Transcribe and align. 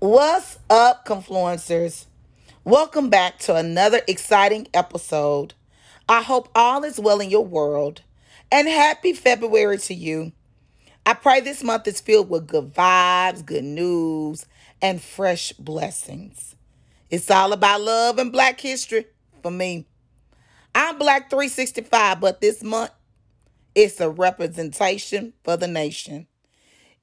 What's 0.00 0.58
up, 0.70 1.04
Confluencers? 1.04 2.06
Welcome 2.64 3.10
back 3.10 3.38
to 3.40 3.54
another 3.54 4.00
exciting 4.08 4.66
episode. 4.72 5.52
I 6.08 6.22
hope 6.22 6.48
all 6.54 6.84
is 6.84 6.98
well 6.98 7.20
in 7.20 7.28
your 7.28 7.44
world 7.44 8.00
and 8.50 8.66
happy 8.66 9.12
February 9.12 9.76
to 9.76 9.92
you. 9.92 10.32
I 11.04 11.12
pray 11.12 11.40
this 11.40 11.62
month 11.62 11.86
is 11.86 12.00
filled 12.00 12.30
with 12.30 12.46
good 12.46 12.72
vibes, 12.72 13.44
good 13.44 13.62
news, 13.62 14.46
and 14.80 15.02
fresh 15.02 15.52
blessings. 15.52 16.56
It's 17.10 17.30
all 17.30 17.52
about 17.52 17.82
love 17.82 18.18
and 18.18 18.32
black 18.32 18.58
history 18.58 19.04
for 19.42 19.50
me. 19.50 19.86
I'm 20.74 20.96
Black 20.96 21.28
365, 21.28 22.20
but 22.22 22.40
this 22.40 22.62
month 22.62 22.92
it's 23.74 24.00
a 24.00 24.08
representation 24.08 25.34
for 25.44 25.58
the 25.58 25.68
nation. 25.68 26.26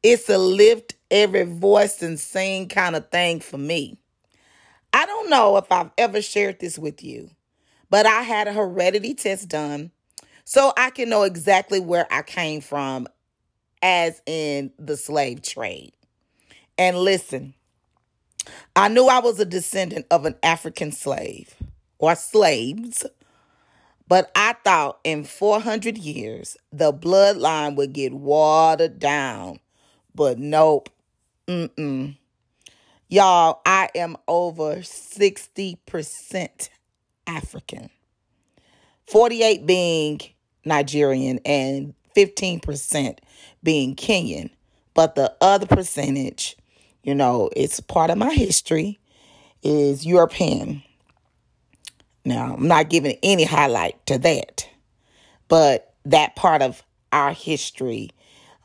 It's 0.01 0.29
a 0.29 0.39
lift 0.39 0.95
every 1.11 1.43
voice 1.43 2.01
and 2.01 2.19
sing 2.19 2.67
kind 2.67 2.95
of 2.95 3.09
thing 3.09 3.39
for 3.39 3.57
me. 3.57 3.97
I 4.93 5.05
don't 5.05 5.29
know 5.29 5.57
if 5.57 5.71
I've 5.71 5.91
ever 5.97 6.21
shared 6.21 6.59
this 6.59 6.79
with 6.79 7.03
you, 7.03 7.29
but 7.89 8.05
I 8.05 8.21
had 8.21 8.47
a 8.47 8.53
heredity 8.53 9.13
test 9.13 9.49
done 9.49 9.91
so 10.43 10.73
I 10.77 10.89
can 10.91 11.09
know 11.09 11.23
exactly 11.23 11.79
where 11.79 12.07
I 12.09 12.21
came 12.21 12.61
from, 12.61 13.07
as 13.81 14.21
in 14.25 14.71
the 14.79 14.95
slave 14.95 15.41
trade. 15.41 15.91
And 16.77 16.97
listen, 16.97 17.53
I 18.75 18.87
knew 18.87 19.07
I 19.07 19.19
was 19.19 19.39
a 19.39 19.45
descendant 19.45 20.05
of 20.09 20.25
an 20.25 20.35
African 20.41 20.91
slave 20.91 21.55
or 21.99 22.15
slaves, 22.15 23.05
but 24.07 24.31
I 24.35 24.53
thought 24.63 24.99
in 25.03 25.25
400 25.25 25.97
years 25.97 26.55
the 26.71 26.93
bloodline 26.93 27.75
would 27.75 27.93
get 27.93 28.13
watered 28.13 28.99
down. 28.99 29.59
But 30.15 30.39
nope, 30.39 30.89
Mm-mm. 31.47 32.17
Y'all, 33.07 33.61
I 33.65 33.89
am 33.95 34.17
over 34.27 34.77
60% 34.77 36.69
African. 37.25 37.89
48 39.07 39.65
being 39.65 40.19
Nigerian 40.65 41.39
and 41.45 41.93
15% 42.15 43.19
being 43.63 43.95
Kenyan. 43.95 44.49
But 44.93 45.15
the 45.15 45.33
other 45.39 45.65
percentage, 45.65 46.57
you 47.03 47.15
know, 47.15 47.49
it's 47.55 47.79
part 47.79 48.09
of 48.09 48.17
my 48.17 48.33
history, 48.33 48.99
is 49.63 50.05
European. 50.05 50.83
Now, 52.25 52.55
I'm 52.55 52.67
not 52.67 52.89
giving 52.89 53.17
any 53.23 53.45
highlight 53.45 54.05
to 54.07 54.17
that, 54.17 54.67
but 55.47 55.93
that 56.03 56.35
part 56.35 56.61
of 56.61 56.83
our 57.13 57.31
history 57.31 58.09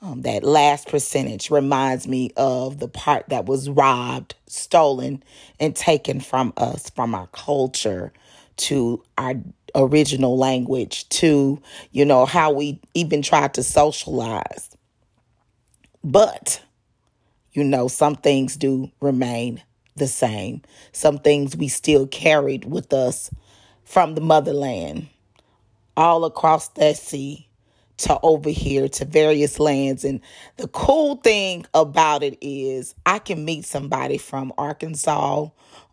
um, 0.03 0.22
that 0.22 0.42
last 0.42 0.89
percentage 0.89 1.48
reminds 1.48 2.08
me 2.08 2.33
of 2.36 2.81
the 2.81 2.89
part 2.89 3.28
that 3.28 3.47
was 3.47 3.70
robbed, 3.70 4.34
stolen, 4.48 5.22
and 5.61 5.77
taken 5.77 6.19
from 6.19 6.53
us, 6.56 6.91
from 6.91 7.14
our 7.14 7.28
culture 7.28 8.12
to 8.56 9.03
our 9.16 9.34
original 9.77 10.37
language 10.37 11.09
to, 11.09 11.62
you 11.93 12.04
know, 12.04 12.27
how 12.27 12.50
we 12.53 12.81
even 12.94 13.22
tried 13.22 13.54
to 13.54 13.62
socialize. 13.62 14.77
But, 16.03 16.60
you 17.53 17.62
know, 17.62 17.87
some 17.87 18.16
things 18.16 18.56
do 18.56 18.91
remain 19.00 19.62
the 19.94 20.09
same. 20.09 20.62
Some 20.91 21.19
things 21.19 21.56
we 21.56 21.69
still 21.69 22.09
carried 22.09 22.65
with 22.65 22.93
us 22.93 23.31
from 23.84 24.16
the 24.16 24.21
motherland 24.21 25.09
all 25.97 26.25
across 26.25 26.69
that 26.69 26.97
sea 26.97 27.47
to 28.03 28.19
over 28.23 28.51
here 28.51 28.89
to 28.89 29.05
various 29.05 29.59
lands. 29.59 30.05
And 30.05 30.21
the 30.57 30.69
cool 30.69 31.17
thing 31.17 31.67
about 31.75 32.23
it 32.23 32.39
is 32.41 32.95
I 33.07 33.19
can 33.19 33.45
meet 33.45 33.65
somebody 33.65 34.19
from 34.19 34.53
Arkansas 34.59 35.49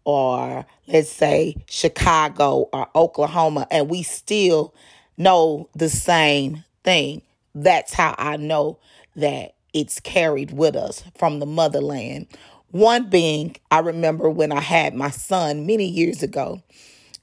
or 0.05 0.65
let's 0.87 1.09
say 1.09 1.55
Chicago 1.67 2.69
or 2.73 2.87
Oklahoma, 2.95 3.67
and 3.69 3.89
we 3.89 4.01
still 4.03 4.73
know 5.17 5.69
the 5.75 5.89
same 5.89 6.63
thing. 6.83 7.21
That's 7.53 7.93
how 7.93 8.15
I 8.17 8.37
know 8.37 8.79
that 9.15 9.55
it's 9.73 9.99
carried 9.99 10.51
with 10.51 10.75
us 10.75 11.03
from 11.17 11.39
the 11.39 11.45
motherland. 11.45 12.27
One 12.71 13.09
being, 13.09 13.55
I 13.69 13.79
remember 13.79 14.29
when 14.29 14.51
I 14.51 14.61
had 14.61 14.95
my 14.95 15.09
son 15.09 15.67
many 15.67 15.85
years 15.85 16.23
ago, 16.23 16.61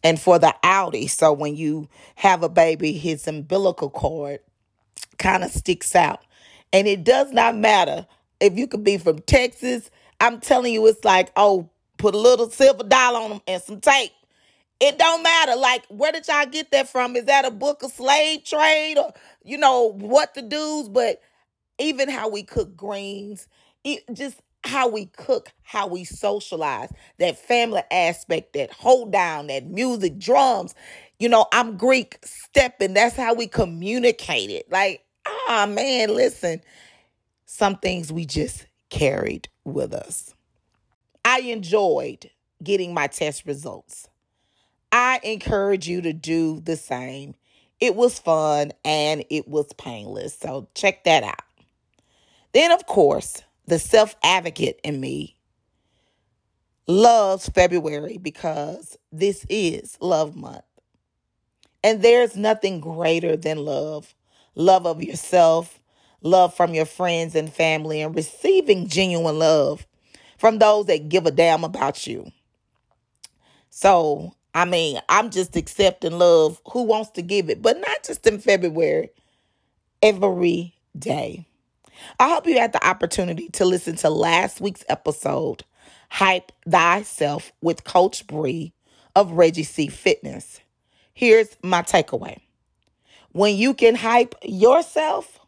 and 0.04 0.20
for 0.20 0.38
the 0.38 0.54
Audi. 0.62 1.08
So 1.08 1.32
when 1.32 1.56
you 1.56 1.88
have 2.16 2.42
a 2.42 2.48
baby, 2.48 2.92
his 2.92 3.26
umbilical 3.26 3.90
cord 3.90 4.40
kind 5.18 5.44
of 5.44 5.50
sticks 5.50 5.94
out. 5.94 6.22
And 6.72 6.86
it 6.86 7.04
does 7.04 7.32
not 7.32 7.56
matter 7.56 8.06
if 8.40 8.56
you 8.56 8.66
could 8.66 8.84
be 8.84 8.98
from 8.98 9.20
Texas. 9.20 9.90
I'm 10.20 10.40
telling 10.40 10.72
you, 10.72 10.86
it's 10.86 11.04
like, 11.04 11.30
oh, 11.36 11.70
put 11.98 12.14
a 12.14 12.18
little 12.18 12.50
silver 12.50 12.84
dollar 12.84 13.20
on 13.20 13.30
them 13.30 13.40
and 13.46 13.62
some 13.62 13.80
tape. 13.80 14.12
It 14.78 14.98
don't 14.98 15.22
matter. 15.22 15.56
Like, 15.56 15.86
where 15.88 16.12
did 16.12 16.28
y'all 16.28 16.46
get 16.46 16.70
that 16.72 16.88
from? 16.88 17.16
Is 17.16 17.24
that 17.24 17.46
a 17.46 17.50
book 17.50 17.82
of 17.82 17.92
slave 17.92 18.44
trade 18.44 18.98
or, 18.98 19.12
you 19.42 19.56
know, 19.56 19.92
what 19.92 20.34
to 20.34 20.42
do's? 20.42 20.88
But 20.88 21.22
even 21.78 22.10
how 22.10 22.28
we 22.28 22.42
cook 22.42 22.76
greens, 22.76 23.48
it, 23.84 24.02
just 24.12 24.40
how 24.64 24.88
we 24.88 25.06
cook, 25.06 25.52
how 25.62 25.86
we 25.86 26.04
socialize, 26.04 26.92
that 27.18 27.38
family 27.38 27.82
aspect, 27.90 28.52
that 28.52 28.70
hold 28.70 29.12
down, 29.12 29.46
that 29.46 29.66
music, 29.66 30.18
drums. 30.18 30.74
You 31.18 31.30
know, 31.30 31.46
I'm 31.52 31.78
Greek 31.78 32.18
stepping. 32.22 32.92
That's 32.92 33.16
how 33.16 33.32
we 33.32 33.46
communicate 33.46 34.50
it. 34.50 34.70
Like, 34.70 35.05
ah, 35.48 35.66
man, 35.68 36.14
listen. 36.14 36.62
Some 37.46 37.76
things 37.76 38.12
we 38.12 38.26
just 38.26 38.66
carried 38.90 39.48
with 39.64 39.94
us. 39.94 40.34
I 41.24 41.40
enjoyed 41.40 42.30
getting 42.62 42.94
my 42.94 43.08
test 43.08 43.46
results. 43.46 44.08
I 44.92 45.20
encourage 45.22 45.88
you 45.88 46.00
to 46.02 46.12
do 46.12 46.60
the 46.60 46.76
same. 46.76 47.34
It 47.80 47.94
was 47.94 48.18
fun 48.18 48.72
and 48.84 49.24
it 49.30 49.48
was 49.48 49.72
painless. 49.74 50.38
So 50.38 50.68
check 50.74 51.04
that 51.04 51.24
out. 51.24 51.42
Then, 52.52 52.72
of 52.72 52.86
course, 52.86 53.42
the 53.66 53.78
self 53.78 54.16
advocate 54.24 54.80
in 54.84 55.00
me 55.00 55.36
loves 56.88 57.48
February 57.50 58.18
because 58.18 58.98
this 59.12 59.46
is 59.48 59.98
Love 60.00 60.36
Month. 60.36 60.64
And 61.84 62.02
there's 62.02 62.36
nothing 62.36 62.80
greater 62.80 63.36
than 63.36 63.58
love 63.58 64.15
love 64.56 64.86
of 64.86 65.02
yourself, 65.02 65.80
love 66.22 66.52
from 66.54 66.74
your 66.74 66.86
friends 66.86 67.36
and 67.36 67.52
family, 67.52 68.02
and 68.02 68.16
receiving 68.16 68.88
genuine 68.88 69.38
love 69.38 69.86
from 70.38 70.58
those 70.58 70.86
that 70.86 71.08
give 71.08 71.26
a 71.26 71.30
damn 71.30 71.62
about 71.62 72.06
you. 72.06 72.32
So, 73.70 74.34
I 74.54 74.64
mean, 74.64 75.00
I'm 75.08 75.30
just 75.30 75.54
accepting 75.54 76.18
love. 76.18 76.60
Who 76.72 76.82
wants 76.82 77.10
to 77.10 77.22
give 77.22 77.48
it? 77.50 77.62
But 77.62 77.78
not 77.78 78.02
just 78.02 78.26
in 78.26 78.38
February, 78.40 79.10
every 80.02 80.74
day. 80.98 81.46
I 82.18 82.28
hope 82.28 82.46
you 82.46 82.58
had 82.58 82.72
the 82.72 82.86
opportunity 82.86 83.48
to 83.50 83.64
listen 83.64 83.96
to 83.96 84.10
last 84.10 84.60
week's 84.60 84.84
episode, 84.88 85.64
Hype 86.10 86.52
Thyself 86.68 87.52
with 87.62 87.84
Coach 87.84 88.26
Bree 88.26 88.72
of 89.14 89.32
Reggie 89.32 89.62
C 89.62 89.88
Fitness. 89.88 90.60
Here's 91.12 91.56
my 91.62 91.82
takeaway. 91.82 92.38
When 93.36 93.54
you 93.54 93.74
can 93.74 93.96
hype 93.96 94.34
yourself, 94.42 95.40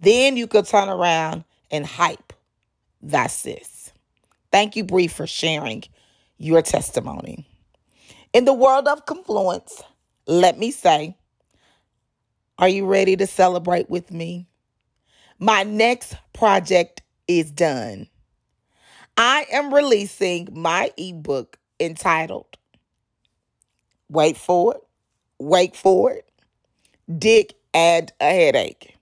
then 0.00 0.38
you 0.38 0.46
could 0.46 0.64
turn 0.64 0.88
around 0.88 1.44
and 1.70 1.84
hype 1.84 2.32
thy 3.02 3.26
sis. 3.26 3.92
Thank 4.50 4.74
you, 4.74 4.82
Bree, 4.82 5.06
for 5.06 5.26
sharing 5.26 5.84
your 6.38 6.62
testimony. 6.62 7.46
In 8.32 8.46
the 8.46 8.54
world 8.54 8.88
of 8.88 9.04
confluence, 9.04 9.82
let 10.26 10.58
me 10.58 10.70
say, 10.70 11.14
are 12.58 12.70
you 12.70 12.86
ready 12.86 13.16
to 13.16 13.26
celebrate 13.26 13.90
with 13.90 14.10
me? 14.10 14.46
My 15.38 15.64
next 15.64 16.16
project 16.32 17.02
is 17.28 17.50
done. 17.50 18.08
I 19.18 19.44
am 19.52 19.74
releasing 19.74 20.48
my 20.52 20.90
ebook 20.96 21.58
entitled, 21.78 22.56
wait 24.08 24.38
for 24.38 24.76
it, 24.76 24.80
wait 25.38 25.76
for 25.76 26.12
it, 26.12 26.31
Dick 27.18 27.54
and 27.74 28.12
a 28.20 28.24
Headache. 28.26 28.96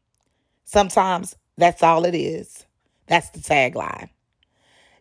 Sometimes 0.65 1.37
that's 1.59 1.83
all 1.83 2.05
it 2.05 2.15
is. 2.15 2.67
That's 3.07 3.31
the 3.31 3.41
tagline. 3.41 4.11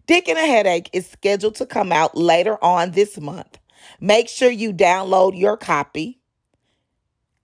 Dick 0.08 0.28
and 0.28 0.38
a 0.38 0.46
Headache 0.46 0.90
is 0.94 1.08
scheduled 1.08 1.56
to 1.56 1.66
come 1.66 1.92
out 1.92 2.18
later 2.18 2.64
on 2.64 2.92
this 2.92 3.20
month. 3.20 3.60
Make 4.02 4.30
sure 4.30 4.50
you 4.52 4.74
download 4.74 5.38
your 5.40 5.58
copy 5.58 6.20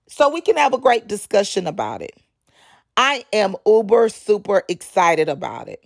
so 0.10 0.30
we 0.30 0.42
can 0.42 0.58
have 0.58 0.74
a 0.74 0.80
great 0.80 1.08
discussion 1.08 1.68
about 1.68 2.02
it. 2.02 2.14
I 2.98 3.26
am 3.34 3.56
uber 3.66 4.10
super 4.10 4.64
excited 4.70 5.30
about 5.30 5.70
it. 5.70 5.84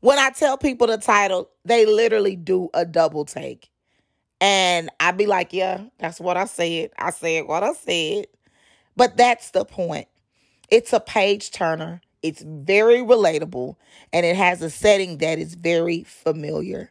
When 0.00 0.18
I 0.18 0.30
tell 0.30 0.58
people 0.58 0.86
the 0.86 0.98
title, 0.98 1.50
they 1.64 1.86
literally 1.86 2.36
do 2.36 2.70
a 2.74 2.84
double 2.84 3.24
take. 3.24 3.70
And 4.40 4.90
I'd 5.00 5.18
be 5.18 5.26
like, 5.26 5.52
yeah, 5.52 5.82
that's 5.98 6.20
what 6.20 6.36
I 6.36 6.46
said. 6.46 6.90
I 6.98 7.10
said 7.10 7.46
what 7.46 7.62
I 7.62 7.72
said. 7.74 8.26
But 9.00 9.16
that's 9.16 9.52
the 9.52 9.64
point. 9.64 10.08
It's 10.68 10.92
a 10.92 11.00
page 11.00 11.52
turner. 11.52 12.02
It's 12.22 12.42
very 12.42 12.98
relatable 12.98 13.76
and 14.12 14.26
it 14.26 14.36
has 14.36 14.60
a 14.60 14.68
setting 14.68 15.16
that 15.18 15.38
is 15.38 15.54
very 15.54 16.02
familiar. 16.02 16.90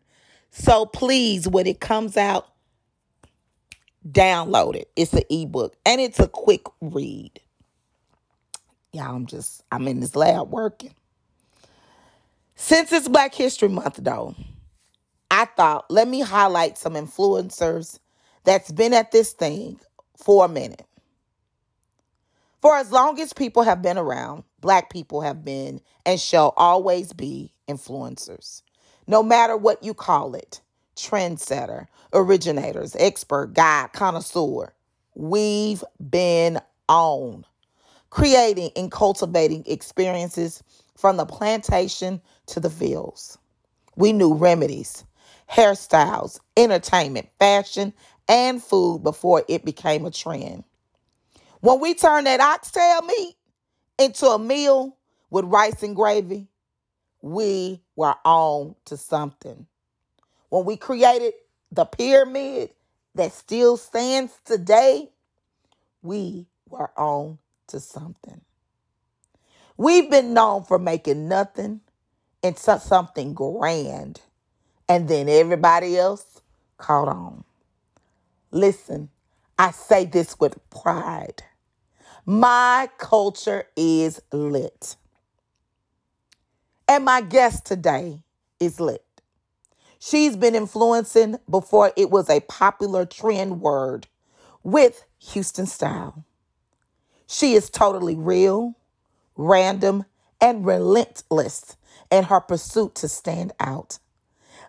So 0.50 0.88
please, 0.88 1.48
when 1.48 1.68
it 1.68 1.80
comes 1.80 2.18
out, 2.18 2.48
download 4.10 4.76
it. 4.76 4.90
It's 4.96 5.14
an 5.14 5.22
ebook 5.30 5.76
and 5.86 6.02
it's 6.02 6.20
a 6.20 6.28
quick 6.28 6.64
read. 6.82 7.42
Yeah, 8.92 9.08
I'm 9.08 9.28
just, 9.28 9.64
I'm 9.72 9.88
in 9.88 10.00
this 10.00 10.16
lab 10.16 10.50
working. 10.50 10.96
Since 12.56 12.92
it's 12.92 13.08
Black 13.08 13.36
History 13.36 13.70
Month, 13.70 13.98
though, 14.02 14.34
I 15.30 15.46
thought 15.46 15.86
let 15.92 16.08
me 16.08 16.22
highlight 16.22 16.80
some 16.80 16.96
influencers 16.96 18.00
that's 18.46 18.72
been 18.72 18.96
at 18.96 19.12
this 19.12 19.34
thing 19.34 19.80
for 20.18 20.46
a 20.46 20.50
minute. 20.50 20.88
For 22.62 22.76
as 22.76 22.92
long 22.92 23.20
as 23.22 23.34
people 23.34 23.64
have 23.64 23.82
been 23.82 23.98
around, 23.98 24.44
Black 24.62 24.90
people 24.92 25.22
have 25.22 25.46
been 25.46 25.82
and 26.06 26.20
shall 26.20 26.54
always 26.58 27.14
be 27.14 27.54
influencers. 27.70 28.64
No 29.08 29.24
matter 29.24 29.58
what 29.58 29.84
you 29.84 29.94
call 29.94 30.36
it 30.36 30.62
trendsetter, 30.98 31.88
originators, 32.14 32.96
expert, 32.98 33.54
guide, 33.54 33.94
connoisseur 33.94 34.74
we've 35.16 35.84
been 36.10 36.60
on 36.90 37.46
creating 38.10 38.72
and 38.76 38.92
cultivating 38.92 39.64
experiences 39.68 40.64
from 40.98 41.18
the 41.18 41.26
plantation 41.26 42.22
to 42.48 42.60
the 42.60 42.70
fields. 42.70 43.38
We 43.96 44.14
knew 44.14 44.34
remedies, 44.34 45.06
hairstyles, 45.52 46.40
entertainment, 46.58 47.30
fashion, 47.40 47.94
and 48.30 48.64
food 48.64 49.04
before 49.04 49.44
it 49.50 49.66
became 49.66 50.06
a 50.06 50.12
trend. 50.12 50.64
When 51.62 51.82
we 51.82 51.94
turned 51.94 52.28
that 52.28 52.40
oxtail 52.40 53.02
meat 53.04 53.36
into 54.00 54.28
a 54.28 54.40
meal 54.40 54.98
with 55.30 55.46
rice 55.46 55.84
and 55.84 55.96
gravy, 55.96 56.48
we 57.22 57.82
were 57.96 58.16
on 58.26 58.76
to 58.86 58.98
something. 58.98 59.68
When 60.50 60.66
we 60.66 60.78
created 60.78 61.34
the 61.72 61.86
pyramid 61.86 62.72
that 63.16 63.34
still 63.34 63.78
stands 63.78 64.34
today, 64.46 65.10
we 66.02 66.48
were 66.70 66.92
on 66.98 67.40
to 67.68 67.80
something. 67.80 68.42
We've 69.78 70.10
been 70.10 70.34
known 70.34 70.64
for 70.64 70.80
making 70.80 71.28
nothing 71.28 71.82
into 72.44 72.80
something 72.80 73.34
grand, 73.34 74.22
and 74.90 75.08
then 75.10 75.30
everybody 75.30 75.98
else 75.98 76.42
caught 76.78 77.10
on. 77.10 77.44
Listen, 78.52 79.10
I 79.60 79.72
say 79.72 80.06
this 80.06 80.40
with 80.40 80.58
pride. 80.70 81.44
My 82.32 82.90
culture 83.00 83.64
is 83.76 84.22
lit. 84.32 84.98
And 86.88 87.04
my 87.04 87.22
guest 87.22 87.66
today 87.66 88.22
is 88.60 88.80
lit. 88.80 89.04
She's 89.98 90.38
been 90.38 90.54
influencing 90.54 91.40
before 91.50 91.92
it 91.98 92.12
was 92.12 92.30
a 92.30 92.42
popular 92.42 93.08
trend 93.08 93.62
word 93.62 94.06
with 94.62 95.06
Houston 95.32 95.66
style. 95.66 96.24
She 97.26 97.56
is 97.56 97.72
totally 97.72 98.16
real, 98.16 98.76
random, 99.36 100.06
and 100.40 100.68
relentless 100.68 101.78
in 102.12 102.26
her 102.26 102.42
pursuit 102.42 102.94
to 102.98 103.08
stand 103.08 103.54
out. 103.60 103.98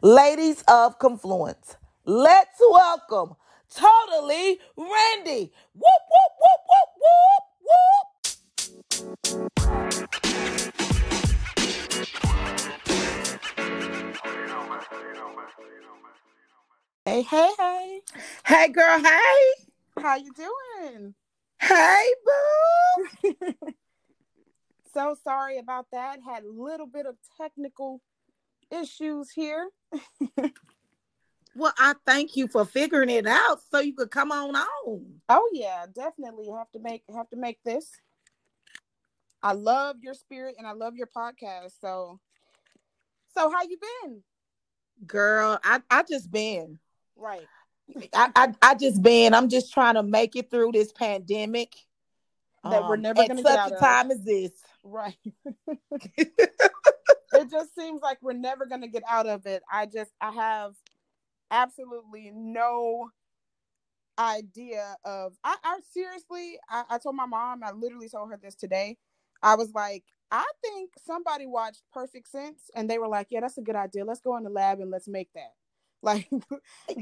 Ladies 0.00 0.64
of 0.66 0.98
Confluence, 0.98 1.76
let's 2.06 2.58
welcome 2.58 3.36
Totally 3.74 4.58
Randy. 4.76 5.52
Whoop, 5.74 6.02
whoop, 6.10 6.32
whoop, 6.40 6.62
whoop, 6.66 6.90
whoop. 6.96 7.49
Hey, 17.06 17.22
hey, 17.22 17.50
hey. 17.58 18.00
Hey, 18.46 18.68
girl, 18.68 19.00
hey. 19.00 19.64
How 19.98 20.16
you 20.16 20.30
doing? 20.32 21.14
Hey, 21.60 22.06
boo. 22.24 23.34
so 24.94 25.16
sorry 25.24 25.58
about 25.58 25.86
that. 25.92 26.20
Had 26.24 26.44
a 26.44 26.50
little 26.50 26.86
bit 26.86 27.06
of 27.06 27.16
technical 27.36 28.00
issues 28.70 29.30
here. 29.30 29.70
well, 31.60 31.74
I 31.78 31.94
thank 32.06 32.36
you 32.36 32.48
for 32.48 32.64
figuring 32.64 33.10
it 33.10 33.26
out 33.26 33.60
so 33.70 33.80
you 33.80 33.94
could 33.94 34.10
come 34.10 34.32
on 34.32 34.56
on. 34.56 35.04
Oh 35.28 35.48
yeah, 35.52 35.84
definitely 35.94 36.48
have 36.56 36.70
to 36.72 36.78
make 36.80 37.02
have 37.14 37.28
to 37.30 37.36
make 37.36 37.62
this. 37.64 37.90
I 39.42 39.52
love 39.52 39.96
your 40.00 40.14
spirit 40.14 40.56
and 40.58 40.66
I 40.66 40.72
love 40.72 40.96
your 40.96 41.08
podcast. 41.14 41.72
So 41.80 42.18
so 43.34 43.50
how 43.50 43.62
you 43.62 43.76
been? 44.02 44.22
Girl, 45.06 45.58
I 45.62 45.82
I 45.90 46.02
just 46.02 46.30
been. 46.30 46.78
Right. 47.14 47.46
I, 48.14 48.30
I, 48.34 48.54
I 48.62 48.74
just 48.74 49.02
been. 49.02 49.34
I'm 49.34 49.48
just 49.48 49.72
trying 49.72 49.94
to 49.94 50.02
make 50.02 50.36
it 50.36 50.50
through 50.50 50.72
this 50.72 50.92
pandemic 50.92 51.74
that 52.64 52.82
um, 52.82 52.88
we're 52.88 52.96
never 52.96 53.26
going 53.26 53.36
to 53.36 53.42
get 53.42 53.58
out 53.58 53.68
such 53.70 53.78
a 53.78 53.80
time 53.80 54.10
as 54.10 54.22
this. 54.22 54.52
Right. 54.84 55.18
it 56.16 57.50
just 57.50 57.74
seems 57.74 58.00
like 58.00 58.18
we're 58.22 58.32
never 58.32 58.64
going 58.66 58.82
to 58.82 58.88
get 58.88 59.02
out 59.08 59.26
of 59.26 59.46
it. 59.46 59.62
I 59.70 59.86
just 59.86 60.12
I 60.20 60.30
have 60.30 60.74
absolutely 61.50 62.30
no 62.34 63.10
idea 64.18 64.96
of. 65.04 65.34
I, 65.44 65.56
I 65.62 65.80
seriously. 65.90 66.58
I, 66.68 66.84
I 66.90 66.98
told 66.98 67.16
my 67.16 67.26
mom. 67.26 67.62
I 67.64 67.72
literally 67.72 68.08
told 68.08 68.30
her 68.30 68.38
this 68.40 68.54
today. 68.54 68.98
I 69.42 69.54
was 69.54 69.72
like, 69.74 70.04
I 70.30 70.44
think 70.62 70.90
somebody 71.04 71.46
watched 71.46 71.82
Perfect 71.92 72.28
Sense 72.28 72.70
and 72.74 72.88
they 72.88 72.98
were 72.98 73.08
like, 73.08 73.28
yeah, 73.30 73.40
that's 73.40 73.58
a 73.58 73.62
good 73.62 73.76
idea. 73.76 74.04
Let's 74.04 74.20
go 74.20 74.36
in 74.36 74.44
the 74.44 74.50
lab 74.50 74.80
and 74.80 74.90
let's 74.90 75.08
make 75.08 75.30
that. 75.34 75.52
like 76.02 76.30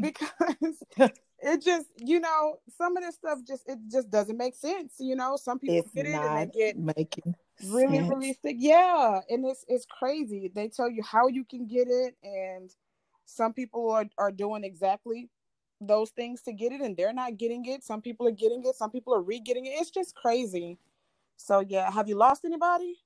because 0.00 0.82
it 1.38 1.64
just 1.64 1.86
you 1.98 2.18
know 2.18 2.56
some 2.76 2.96
of 2.96 3.04
this 3.04 3.14
stuff 3.14 3.38
just 3.46 3.68
it 3.68 3.78
just 3.88 4.10
doesn't 4.10 4.36
make 4.36 4.56
sense 4.56 4.94
you 4.98 5.14
know 5.14 5.36
some 5.36 5.56
people 5.56 5.76
it's 5.76 5.92
get 5.92 6.06
it 6.06 6.14
and 6.14 6.50
they 6.52 6.58
get 6.58 6.76
making 6.76 7.32
really 7.70 7.98
sense. 7.98 8.10
really 8.10 8.36
sick 8.44 8.56
yeah 8.58 9.20
and 9.30 9.46
it's 9.46 9.64
it's 9.68 9.86
crazy 9.86 10.50
they 10.52 10.66
tell 10.66 10.90
you 10.90 11.00
how 11.04 11.28
you 11.28 11.44
can 11.44 11.64
get 11.68 11.86
it 11.88 12.16
and 12.24 12.74
some 13.28 13.52
people 13.52 13.90
are, 13.90 14.06
are 14.16 14.32
doing 14.32 14.64
exactly 14.64 15.28
those 15.80 16.10
things 16.10 16.42
to 16.42 16.52
get 16.52 16.72
it 16.72 16.80
and 16.80 16.96
they're 16.96 17.12
not 17.12 17.36
getting 17.36 17.64
it 17.66 17.84
some 17.84 18.02
people 18.02 18.26
are 18.26 18.32
getting 18.32 18.64
it 18.64 18.74
some 18.74 18.90
people 18.90 19.14
are 19.14 19.22
re-getting 19.22 19.64
it 19.66 19.70
it's 19.70 19.90
just 19.90 20.14
crazy 20.16 20.76
so 21.36 21.60
yeah 21.60 21.88
have 21.90 22.08
you 22.08 22.16
lost 22.16 22.44
anybody 22.44 22.96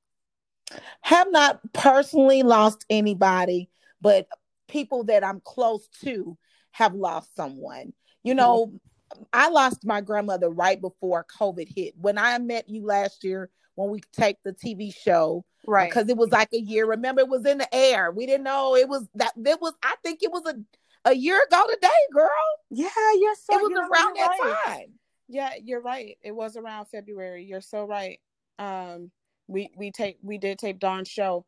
have 1.03 1.31
not 1.31 1.61
personally 1.75 2.43
lost 2.43 2.87
anybody 2.89 3.69
but 4.01 4.27
people 4.73 5.05
that 5.05 5.23
I'm 5.23 5.41
close 5.41 5.87
to 6.03 6.37
have 6.73 6.95
lost 6.95 7.37
someone. 7.37 7.93
You 8.25 8.35
know, 8.35 8.67
mm-hmm. 8.67 9.23
I 9.33 9.51
lost 9.51 9.87
my 9.87 10.01
grandmother 10.01 10.49
right 10.49 10.81
before 10.81 11.27
COVID 11.39 11.69
hit. 11.69 11.95
When 11.97 12.19
I 12.19 12.39
met 12.39 12.69
you 12.69 12.85
last 12.85 13.23
year, 13.23 13.51
when 13.75 13.91
we 13.91 14.01
take 14.13 14.43
the 14.43 14.53
TV 14.53 14.95
show, 14.95 15.45
right? 15.67 15.91
Because 15.91 16.09
it 16.09 16.17
was 16.17 16.31
like 16.31 16.53
a 16.53 16.61
year. 16.61 16.87
Remember, 16.87 17.21
it 17.21 17.29
was 17.29 17.45
in 17.47 17.59
the 17.59 17.75
air. 17.75 18.11
We 18.11 18.27
didn't 18.27 18.45
know 18.45 18.77
it 18.77 18.89
was 18.89 19.09
that. 19.15 19.33
It 19.37 19.61
was. 19.61 19.75
I 19.83 19.95
think 20.03 20.23
it 20.23 20.31
was 20.33 20.43
a 20.47 21.11
a 21.11 21.15
year 21.15 21.43
ago 21.43 21.65
today, 21.69 21.89
girl. 22.13 22.29
Yeah, 22.71 22.89
you're 23.19 23.35
so. 23.35 23.59
It 23.59 23.63
was 23.63 23.73
around 23.73 24.17
that 24.17 24.31
right. 24.41 24.57
time. 24.65 24.93
Yeah, 25.29 25.53
you're 25.63 25.81
right. 25.81 26.19
It 26.23 26.33
was 26.33 26.57
around 26.57 26.87
February. 26.87 27.45
You're 27.45 27.61
so 27.61 27.85
right. 27.85 28.21
Um, 28.59 29.11
we 29.49 29.71
we 29.77 29.91
take 29.91 30.19
we 30.23 30.39
did 30.39 30.59
tape 30.59 30.79
Dawn's 30.79 31.09
show, 31.09 31.45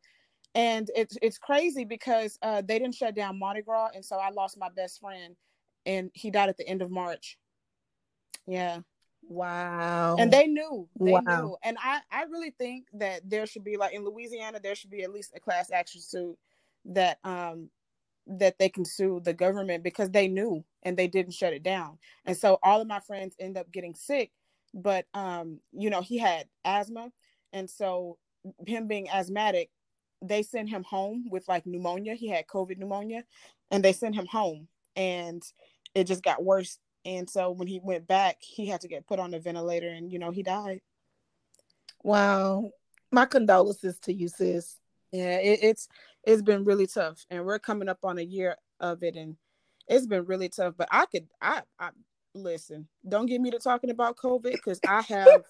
and 0.53 0.89
it's 0.95 1.17
it's 1.21 1.37
crazy 1.37 1.85
because 1.85 2.37
uh, 2.41 2.61
they 2.61 2.79
didn't 2.79 2.95
shut 2.95 3.15
down 3.15 3.39
Mardi 3.39 3.61
Gras, 3.61 3.89
and 3.93 4.03
so 4.03 4.17
I 4.17 4.31
lost 4.31 4.57
my 4.57 4.69
best 4.75 4.99
friend, 4.99 5.35
and 5.85 6.09
he 6.13 6.31
died 6.31 6.49
at 6.49 6.57
the 6.57 6.67
end 6.67 6.81
of 6.81 6.91
March. 6.91 7.37
Yeah. 8.47 8.79
Wow. 9.27 10.15
And 10.19 10.31
they 10.31 10.47
knew. 10.47 10.87
They 10.99 11.11
wow. 11.11 11.21
knew. 11.21 11.57
And 11.63 11.77
I 11.81 12.01
I 12.11 12.23
really 12.23 12.51
think 12.51 12.87
that 12.93 13.27
there 13.29 13.45
should 13.45 13.63
be 13.63 13.77
like 13.77 13.93
in 13.93 14.03
Louisiana 14.05 14.59
there 14.61 14.75
should 14.75 14.91
be 14.91 15.03
at 15.03 15.11
least 15.11 15.33
a 15.35 15.39
class 15.39 15.71
action 15.71 16.01
suit 16.01 16.37
that 16.85 17.19
um 17.23 17.69
that 18.27 18.57
they 18.57 18.69
can 18.69 18.85
sue 18.85 19.21
the 19.23 19.33
government 19.33 19.83
because 19.83 20.09
they 20.09 20.27
knew 20.27 20.63
and 20.83 20.97
they 20.97 21.07
didn't 21.07 21.33
shut 21.33 21.53
it 21.53 21.63
down. 21.63 21.97
And 22.25 22.35
so 22.35 22.59
all 22.63 22.81
of 22.81 22.87
my 22.87 22.99
friends 22.99 23.35
end 23.39 23.57
up 23.57 23.71
getting 23.71 23.95
sick, 23.95 24.31
but 24.73 25.05
um 25.13 25.59
you 25.71 25.89
know, 25.89 26.01
he 26.01 26.17
had 26.17 26.47
asthma 26.63 27.11
and 27.53 27.69
so 27.69 28.17
him 28.67 28.87
being 28.87 29.09
asthmatic 29.09 29.69
they 30.21 30.43
sent 30.43 30.69
him 30.69 30.83
home 30.83 31.25
with 31.29 31.47
like 31.47 31.65
pneumonia. 31.65 32.15
He 32.15 32.29
had 32.29 32.47
COVID 32.47 32.77
pneumonia, 32.77 33.23
and 33.71 33.83
they 33.83 33.93
sent 33.93 34.15
him 34.15 34.25
home, 34.25 34.67
and 34.95 35.43
it 35.93 36.05
just 36.05 36.23
got 36.23 36.43
worse. 36.43 36.79
And 37.05 37.29
so 37.29 37.51
when 37.51 37.67
he 37.67 37.79
went 37.81 38.07
back, 38.07 38.37
he 38.41 38.65
had 38.65 38.81
to 38.81 38.87
get 38.87 39.07
put 39.07 39.19
on 39.19 39.33
a 39.33 39.39
ventilator, 39.39 39.89
and 39.89 40.11
you 40.11 40.19
know 40.19 40.31
he 40.31 40.43
died. 40.43 40.81
Wow, 42.03 42.71
my 43.11 43.25
condolences 43.25 43.99
to 43.99 44.13
you, 44.13 44.27
sis. 44.27 44.77
Yeah, 45.11 45.37
it, 45.37 45.59
it's 45.61 45.87
it's 46.23 46.41
been 46.41 46.63
really 46.63 46.87
tough, 46.87 47.25
and 47.29 47.45
we're 47.45 47.59
coming 47.59 47.89
up 47.89 47.99
on 48.03 48.17
a 48.17 48.23
year 48.23 48.57
of 48.79 49.03
it, 49.03 49.15
and 49.15 49.37
it's 49.87 50.07
been 50.07 50.25
really 50.25 50.49
tough. 50.49 50.73
But 50.77 50.89
I 50.91 51.05
could, 51.05 51.27
I, 51.41 51.61
I 51.79 51.91
listen. 52.33 52.87
Don't 53.07 53.27
get 53.27 53.41
me 53.41 53.51
to 53.51 53.59
talking 53.59 53.91
about 53.91 54.17
COVID 54.17 54.51
because 54.51 54.79
I 54.87 55.01
have. 55.03 55.43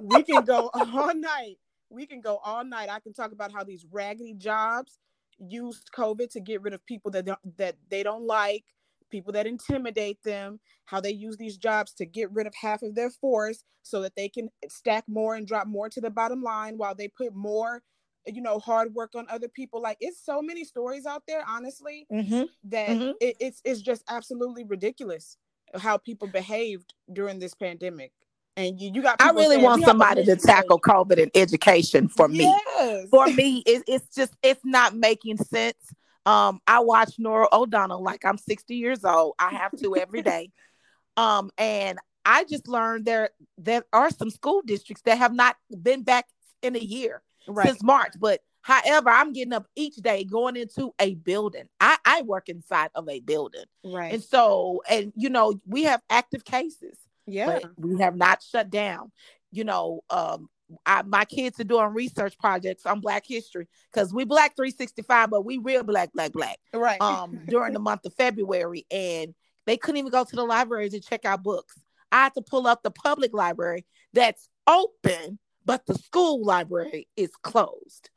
we 0.00 0.22
can 0.22 0.44
go 0.44 0.70
all 0.74 1.14
night. 1.14 1.58
We 1.90 2.06
can 2.06 2.20
go 2.20 2.38
all 2.44 2.64
night. 2.64 2.88
I 2.90 3.00
can 3.00 3.12
talk 3.12 3.32
about 3.32 3.52
how 3.52 3.64
these 3.64 3.86
raggedy 3.90 4.34
jobs 4.34 4.98
used 5.38 5.90
COVID 5.96 6.30
to 6.32 6.40
get 6.40 6.62
rid 6.62 6.74
of 6.74 6.84
people 6.84 7.10
that 7.12 7.28
that 7.56 7.76
they 7.88 8.02
don't 8.02 8.26
like, 8.26 8.64
people 9.10 9.32
that 9.32 9.46
intimidate 9.46 10.22
them, 10.22 10.60
how 10.86 11.00
they 11.00 11.12
use 11.12 11.36
these 11.36 11.56
jobs 11.56 11.92
to 11.94 12.06
get 12.06 12.32
rid 12.32 12.46
of 12.46 12.54
half 12.54 12.82
of 12.82 12.94
their 12.94 13.10
force 13.10 13.64
so 13.82 14.02
that 14.02 14.16
they 14.16 14.28
can 14.28 14.48
stack 14.68 15.04
more 15.08 15.34
and 15.34 15.46
drop 15.46 15.66
more 15.66 15.88
to 15.88 16.00
the 16.00 16.10
bottom 16.10 16.42
line 16.42 16.76
while 16.76 16.94
they 16.94 17.08
put 17.08 17.34
more 17.34 17.82
you 18.26 18.42
know 18.42 18.58
hard 18.58 18.94
work 18.94 19.14
on 19.14 19.26
other 19.30 19.48
people 19.48 19.80
like 19.80 19.96
it's 20.00 20.24
so 20.24 20.42
many 20.42 20.64
stories 20.64 21.06
out 21.06 21.22
there 21.26 21.42
honestly 21.48 22.06
mm-hmm. 22.12 22.42
that 22.64 22.88
mm-hmm. 22.88 23.12
It, 23.20 23.36
it's 23.40 23.60
it's 23.64 23.80
just 23.80 24.02
absolutely 24.08 24.64
ridiculous 24.64 25.36
how 25.74 25.98
people 25.98 26.28
behaved 26.28 26.94
during 27.12 27.38
this 27.38 27.54
pandemic 27.54 28.12
and 28.56 28.80
you, 28.80 28.90
you 28.94 29.02
got 29.02 29.20
i 29.22 29.30
really 29.30 29.56
want 29.56 29.84
somebody 29.84 30.24
to 30.24 30.36
tackle 30.36 30.80
covid 30.80 31.18
in 31.18 31.30
education 31.34 32.08
for 32.08 32.28
me 32.28 32.44
yes. 32.44 33.06
for 33.10 33.26
me 33.28 33.62
it, 33.66 33.82
it's 33.86 34.14
just 34.14 34.34
it's 34.42 34.60
not 34.64 34.94
making 34.94 35.36
sense 35.36 35.94
um 36.28 36.60
i 36.66 36.80
watch 36.80 37.14
Norah 37.18 37.48
O'Donnell 37.52 38.02
like 38.02 38.24
i'm 38.24 38.38
60 38.38 38.74
years 38.74 39.04
old 39.04 39.34
i 39.38 39.50
have 39.50 39.72
to 39.78 39.96
every 39.96 40.22
day 40.22 40.50
um 41.16 41.50
and 41.58 41.98
i 42.24 42.44
just 42.44 42.68
learned 42.68 43.04
there 43.04 43.30
there 43.56 43.84
are 43.92 44.10
some 44.10 44.30
school 44.30 44.62
districts 44.64 45.02
that 45.04 45.18
have 45.18 45.32
not 45.32 45.56
been 45.82 46.02
back 46.02 46.26
in 46.62 46.76
a 46.76 46.80
year 46.80 47.22
right. 47.48 47.66
since 47.66 47.82
March. 47.82 48.12
But 48.18 48.40
however, 48.62 49.10
I'm 49.10 49.32
getting 49.32 49.52
up 49.52 49.66
each 49.74 49.96
day 49.96 50.24
going 50.24 50.56
into 50.56 50.94
a 50.98 51.14
building. 51.14 51.68
I, 51.80 51.96
I 52.04 52.22
work 52.22 52.48
inside 52.48 52.90
of 52.94 53.08
a 53.08 53.20
building. 53.20 53.64
Right. 53.84 54.12
And 54.12 54.22
so, 54.22 54.82
and 54.88 55.12
you 55.16 55.30
know, 55.30 55.60
we 55.66 55.84
have 55.84 56.02
active 56.10 56.44
cases. 56.44 56.96
Yeah. 57.26 57.58
we 57.76 58.00
have 58.00 58.16
not 58.16 58.42
shut 58.42 58.70
down. 58.70 59.12
You 59.50 59.64
know, 59.64 60.00
um, 60.10 60.48
I, 60.84 61.02
my 61.02 61.24
kids 61.24 61.58
are 61.60 61.64
doing 61.64 61.94
research 61.94 62.38
projects 62.38 62.84
on 62.84 63.00
Black 63.00 63.24
history 63.26 63.68
because 63.92 64.12
we 64.12 64.24
Black 64.24 64.54
365, 64.56 65.30
but 65.30 65.44
we 65.44 65.58
real 65.58 65.82
Black, 65.82 66.12
Black, 66.12 66.32
Black. 66.32 66.58
Right. 66.74 67.00
Um, 67.00 67.40
during 67.48 67.72
the 67.72 67.80
month 67.80 68.04
of 68.04 68.14
February, 68.14 68.86
and 68.90 69.34
they 69.66 69.76
couldn't 69.76 69.98
even 69.98 70.12
go 70.12 70.24
to 70.24 70.36
the 70.36 70.44
library 70.44 70.90
to 70.90 71.00
check 71.00 71.24
out 71.24 71.42
books. 71.42 71.74
I 72.12 72.24
had 72.24 72.34
to 72.34 72.42
pull 72.42 72.66
up 72.66 72.82
the 72.82 72.90
public 72.90 73.34
library 73.34 73.86
that's 74.12 74.48
open 74.66 75.38
but 75.68 75.84
the 75.84 75.94
school 75.96 76.42
library 76.42 77.08
is 77.14 77.30
closed. 77.42 78.08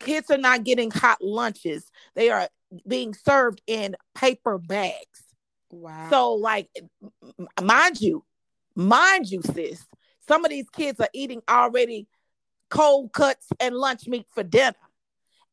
Kids 0.00 0.30
are 0.30 0.38
not 0.38 0.64
getting 0.64 0.90
hot 0.90 1.18
lunches. 1.20 1.90
They 2.14 2.30
are 2.30 2.48
being 2.88 3.12
served 3.12 3.60
in 3.66 3.94
paper 4.14 4.56
bags. 4.56 5.22
Wow. 5.70 6.08
So, 6.08 6.32
like, 6.32 6.70
mind 7.60 8.00
you, 8.00 8.24
mind 8.74 9.30
you, 9.30 9.42
sis, 9.42 9.84
some 10.26 10.44
of 10.44 10.50
these 10.50 10.68
kids 10.70 11.00
are 11.00 11.08
eating 11.12 11.42
already 11.48 12.06
cold 12.70 13.12
cuts 13.12 13.48
and 13.60 13.74
lunch 13.74 14.06
meat 14.06 14.26
for 14.34 14.42
dinner. 14.42 14.74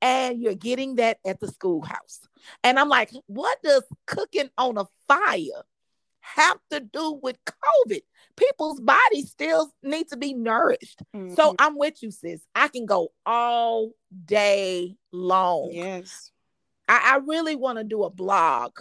And 0.02 0.42
you're 0.42 0.56
getting 0.56 0.96
that 0.96 1.20
at 1.26 1.40
the 1.40 1.48
schoolhouse. 1.48 2.22
And 2.64 2.80
I'm 2.80 2.90
like, 2.90 3.12
what 3.28 3.58
does 3.64 3.84
cooking 4.08 4.50
on 4.58 4.78
a 4.78 4.86
fire 5.08 5.64
have 6.22 6.58
to 6.72 6.80
do 6.80 7.20
with 7.22 7.38
COVID? 7.46 8.02
people's 8.36 8.80
bodies 8.80 9.30
still 9.30 9.72
need 9.84 10.08
to 10.10 10.18
be 10.18 10.34
nourished. 10.34 11.02
Mm-hmm. 11.16 11.34
So 11.36 11.56
I'm 11.60 11.78
with 11.78 12.02
you, 12.02 12.12
sis. 12.12 12.42
I 12.56 12.68
can 12.68 12.86
go 12.86 13.10
all 13.26 13.92
day 14.26 14.96
long. 15.12 15.70
Yes. 15.72 16.32
I, 16.88 17.14
I 17.14 17.20
really 17.26 17.56
want 17.56 17.78
to 17.78 17.84
do 17.84 18.04
a 18.04 18.10
blog 18.10 18.72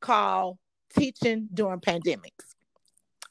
called 0.00 0.58
Teaching 0.96 1.48
During 1.52 1.80
Pandemics. 1.80 2.54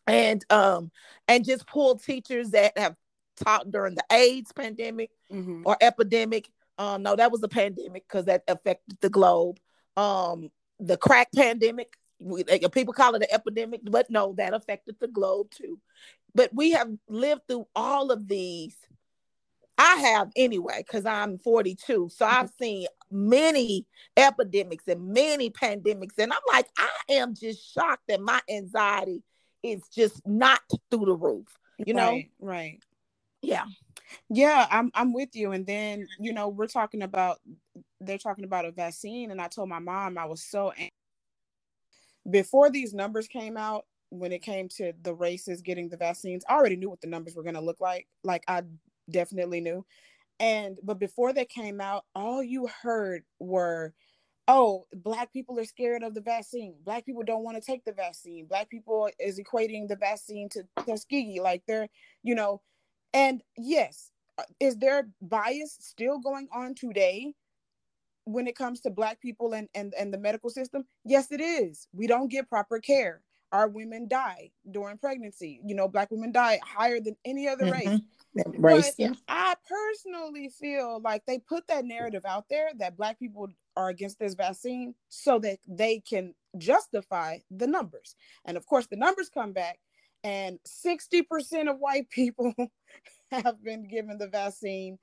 And 0.07 0.45
um 0.49 0.91
and 1.27 1.45
just 1.45 1.67
pull 1.67 1.97
teachers 1.97 2.51
that 2.51 2.77
have 2.77 2.95
taught 3.43 3.71
during 3.71 3.95
the 3.95 4.03
AIDS 4.11 4.51
pandemic 4.51 5.11
mm-hmm. 5.31 5.63
or 5.65 5.77
epidemic. 5.81 6.49
Um, 6.79 7.03
no, 7.03 7.15
that 7.15 7.31
was 7.31 7.43
a 7.43 7.47
pandemic 7.47 8.07
because 8.07 8.25
that 8.25 8.43
affected 8.47 8.97
the 9.01 9.09
globe. 9.09 9.59
Um, 9.95 10.49
the 10.79 10.97
crack 10.97 11.29
pandemic 11.35 11.97
we, 12.19 12.43
people 12.71 12.93
call 12.93 13.15
it 13.15 13.23
an 13.23 13.27
epidemic, 13.31 13.81
but 13.83 14.09
no, 14.09 14.33
that 14.37 14.53
affected 14.53 14.95
the 14.99 15.07
globe 15.07 15.51
too. 15.51 15.79
But 16.33 16.53
we 16.53 16.71
have 16.71 16.89
lived 17.07 17.41
through 17.47 17.67
all 17.75 18.11
of 18.11 18.27
these. 18.27 18.75
I 19.77 19.95
have 19.97 20.31
anyway, 20.35 20.83
because 20.85 21.05
I'm 21.05 21.37
42. 21.37 22.09
So 22.11 22.25
I've 22.25 22.47
mm-hmm. 22.47 22.63
seen 22.63 22.87
many 23.11 23.85
epidemics 24.15 24.87
and 24.87 25.09
many 25.09 25.51
pandemics. 25.51 26.17
And 26.17 26.33
I'm 26.33 26.39
like, 26.51 26.67
I 26.77 27.13
am 27.13 27.35
just 27.35 27.73
shocked 27.73 28.03
that 28.07 28.21
my 28.21 28.41
anxiety 28.49 29.23
is 29.71 29.83
just 29.93 30.25
not 30.25 30.61
through 30.89 31.05
the 31.05 31.15
roof. 31.15 31.47
You 31.85 31.93
know? 31.93 32.11
Right. 32.11 32.29
right. 32.39 32.79
Yeah. 33.41 33.65
Yeah, 34.29 34.67
I'm 34.71 34.89
I'm 34.93 35.13
with 35.13 35.35
you. 35.35 35.51
And 35.51 35.65
then, 35.65 36.07
you 36.19 36.33
know, 36.33 36.47
we're 36.47 36.67
talking 36.67 37.01
about 37.01 37.39
they're 37.99 38.17
talking 38.17 38.45
about 38.45 38.65
a 38.65 38.71
vaccine. 38.71 39.31
And 39.31 39.41
I 39.41 39.47
told 39.47 39.69
my 39.69 39.79
mom 39.79 40.17
I 40.17 40.25
was 40.25 40.43
so 40.43 40.71
angry 40.71 40.91
before 42.29 42.69
these 42.69 42.93
numbers 42.93 43.27
came 43.27 43.57
out, 43.57 43.85
when 44.09 44.31
it 44.31 44.41
came 44.41 44.69
to 44.69 44.93
the 45.01 45.13
races 45.13 45.61
getting 45.61 45.89
the 45.89 45.97
vaccines, 45.97 46.43
I 46.47 46.53
already 46.53 46.77
knew 46.77 46.89
what 46.89 47.01
the 47.01 47.07
numbers 47.07 47.35
were 47.35 47.43
going 47.43 47.55
to 47.55 47.61
look 47.61 47.81
like. 47.81 48.07
Like 48.23 48.43
I 48.47 48.63
definitely 49.09 49.61
knew. 49.61 49.85
And 50.39 50.77
but 50.83 50.99
before 50.99 51.33
they 51.33 51.45
came 51.45 51.81
out, 51.81 52.05
all 52.15 52.43
you 52.43 52.69
heard 52.81 53.23
were, 53.39 53.93
"Oh, 54.47 54.85
black 54.93 55.33
people 55.33 55.59
are 55.59 55.65
scared 55.65 56.03
of 56.03 56.13
the 56.13 56.21
vaccine. 56.21 56.75
Black 56.85 57.05
people 57.05 57.23
don't 57.23 57.43
want 57.43 57.57
to 57.57 57.61
take 57.61 57.83
the 57.85 57.91
vaccine. 57.91 58.45
Black 58.45 58.69
people 58.69 59.09
is 59.19 59.39
equating 59.39 59.87
the 59.87 59.95
vaccine 59.95 60.49
to 60.49 60.63
Tuskegee, 60.85 61.39
like 61.41 61.63
they're, 61.67 61.89
you 62.23 62.35
know." 62.35 62.61
And 63.13 63.41
yes, 63.57 64.11
uh, 64.37 64.43
is 64.59 64.77
there 64.77 65.09
bias 65.21 65.77
still 65.79 66.19
going 66.19 66.47
on 66.53 66.75
today 66.75 67.33
when 68.27 68.45
it 68.45 68.57
comes 68.57 68.81
to 68.81 68.89
black 68.89 69.21
people 69.21 69.53
and, 69.53 69.69
and 69.73 69.93
and 69.97 70.13
the 70.13 70.17
medical 70.17 70.49
system 70.49 70.83
yes 71.05 71.31
it 71.31 71.39
is 71.39 71.87
we 71.93 72.07
don't 72.07 72.29
get 72.29 72.49
proper 72.49 72.77
care 72.77 73.21
our 73.53 73.69
women 73.69 74.05
die 74.07 74.51
during 74.69 74.97
pregnancy 74.97 75.61
you 75.65 75.73
know 75.73 75.87
black 75.87 76.11
women 76.11 76.31
die 76.31 76.59
higher 76.63 76.99
than 76.99 77.15
any 77.23 77.47
other 77.47 77.65
mm-hmm. 77.65 77.89
race 77.89 77.99
race 78.57 78.93
but 78.97 79.03
yeah. 79.03 79.13
i 79.27 79.53
personally 79.67 80.49
feel 80.49 81.01
like 81.03 81.23
they 81.25 81.39
put 81.39 81.65
that 81.67 81.85
narrative 81.85 82.23
out 82.25 82.45
there 82.49 82.69
that 82.77 82.97
black 82.97 83.19
people 83.19 83.47
are 83.75 83.89
against 83.89 84.19
this 84.19 84.33
vaccine 84.33 84.93
so 85.09 85.39
that 85.39 85.59
they 85.67 85.99
can 85.99 86.33
justify 86.57 87.37
the 87.51 87.67
numbers 87.67 88.15
and 88.45 88.57
of 88.57 88.65
course 88.65 88.87
the 88.87 88.95
numbers 88.95 89.29
come 89.29 89.53
back 89.53 89.79
and 90.23 90.57
60% 90.65 91.69
of 91.69 91.77
white 91.77 92.09
people 92.09 92.53
have 93.31 93.63
been 93.63 93.87
given 93.87 94.17
the 94.17 94.27
vaccine 94.27 94.97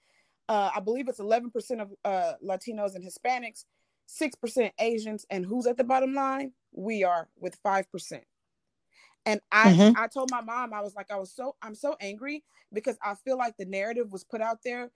uh, 0.48 0.70
I 0.74 0.80
believe 0.80 1.08
it's 1.08 1.20
11% 1.20 1.80
of 1.80 1.90
uh, 2.04 2.32
Latinos 2.44 2.94
and 2.94 3.04
Hispanics, 3.04 3.64
6% 4.08 4.70
Asians, 4.78 5.24
and 5.30 5.44
who's 5.44 5.66
at 5.66 5.76
the 5.76 5.84
bottom 5.84 6.14
line? 6.14 6.52
We 6.72 7.04
are 7.04 7.28
with 7.38 7.56
5%. 7.62 8.20
And 9.26 9.40
I, 9.50 9.72
mm-hmm. 9.72 9.98
I 9.98 10.06
told 10.06 10.30
my 10.30 10.42
mom, 10.42 10.72
I 10.72 10.80
was 10.80 10.94
like, 10.94 11.10
I 11.10 11.16
was 11.16 11.32
so, 11.32 11.56
I'm 11.62 11.74
so 11.74 11.96
angry 12.00 12.44
because 12.72 12.98
I 13.02 13.14
feel 13.14 13.38
like 13.38 13.56
the 13.56 13.64
narrative 13.64 14.12
was 14.12 14.24
put 14.24 14.42
out 14.42 14.58
there 14.64 14.90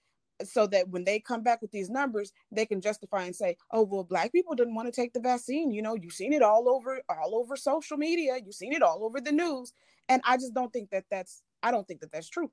so 0.45 0.67
that 0.69 0.89
when 0.89 1.05
they 1.05 1.19
come 1.19 1.43
back 1.43 1.61
with 1.63 1.71
these 1.71 1.91
numbers, 1.91 2.33
they 2.53 2.67
can 2.67 2.81
justify 2.81 3.25
and 3.25 3.35
say, 3.35 3.57
"Oh, 3.73 3.83
well, 3.83 4.05
black 4.05 4.31
people 4.31 4.55
didn't 4.55 4.75
want 4.75 4.87
to 4.87 4.93
take 4.93 5.13
the 5.13 5.21
vaccine. 5.21 5.73
You 5.73 5.83
know, 5.83 5.97
you've 5.97 6.13
seen 6.13 6.33
it 6.33 6.43
all 6.43 6.69
over, 6.69 7.03
all 7.09 7.35
over 7.35 7.57
social 7.57 7.97
media. 7.97 8.37
You've 8.45 8.55
seen 8.55 8.73
it 8.73 8.83
all 8.83 9.05
over 9.05 9.21
the 9.21 9.33
news." 9.33 9.73
And 10.09 10.23
I 10.25 10.37
just 10.37 10.55
don't 10.55 10.73
think 10.73 10.91
that 10.91 11.05
that's, 11.11 11.43
I 11.63 11.71
don't 11.71 11.87
think 11.87 12.01
that 12.01 12.13
that's 12.13 12.29
true 12.29 12.51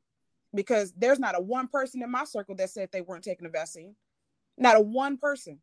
because 0.53 0.93
there's 0.97 1.19
not 1.19 1.37
a 1.37 1.41
one 1.41 1.67
person 1.67 2.01
in 2.01 2.09
my 2.09 2.23
circle 2.23 2.55
that 2.55 2.69
said 2.69 2.89
they 2.91 3.01
weren't 3.01 3.23
taking 3.23 3.45
a 3.45 3.49
vaccine. 3.49 3.95
Not 4.57 4.77
a 4.77 4.81
one 4.81 5.17
person. 5.17 5.59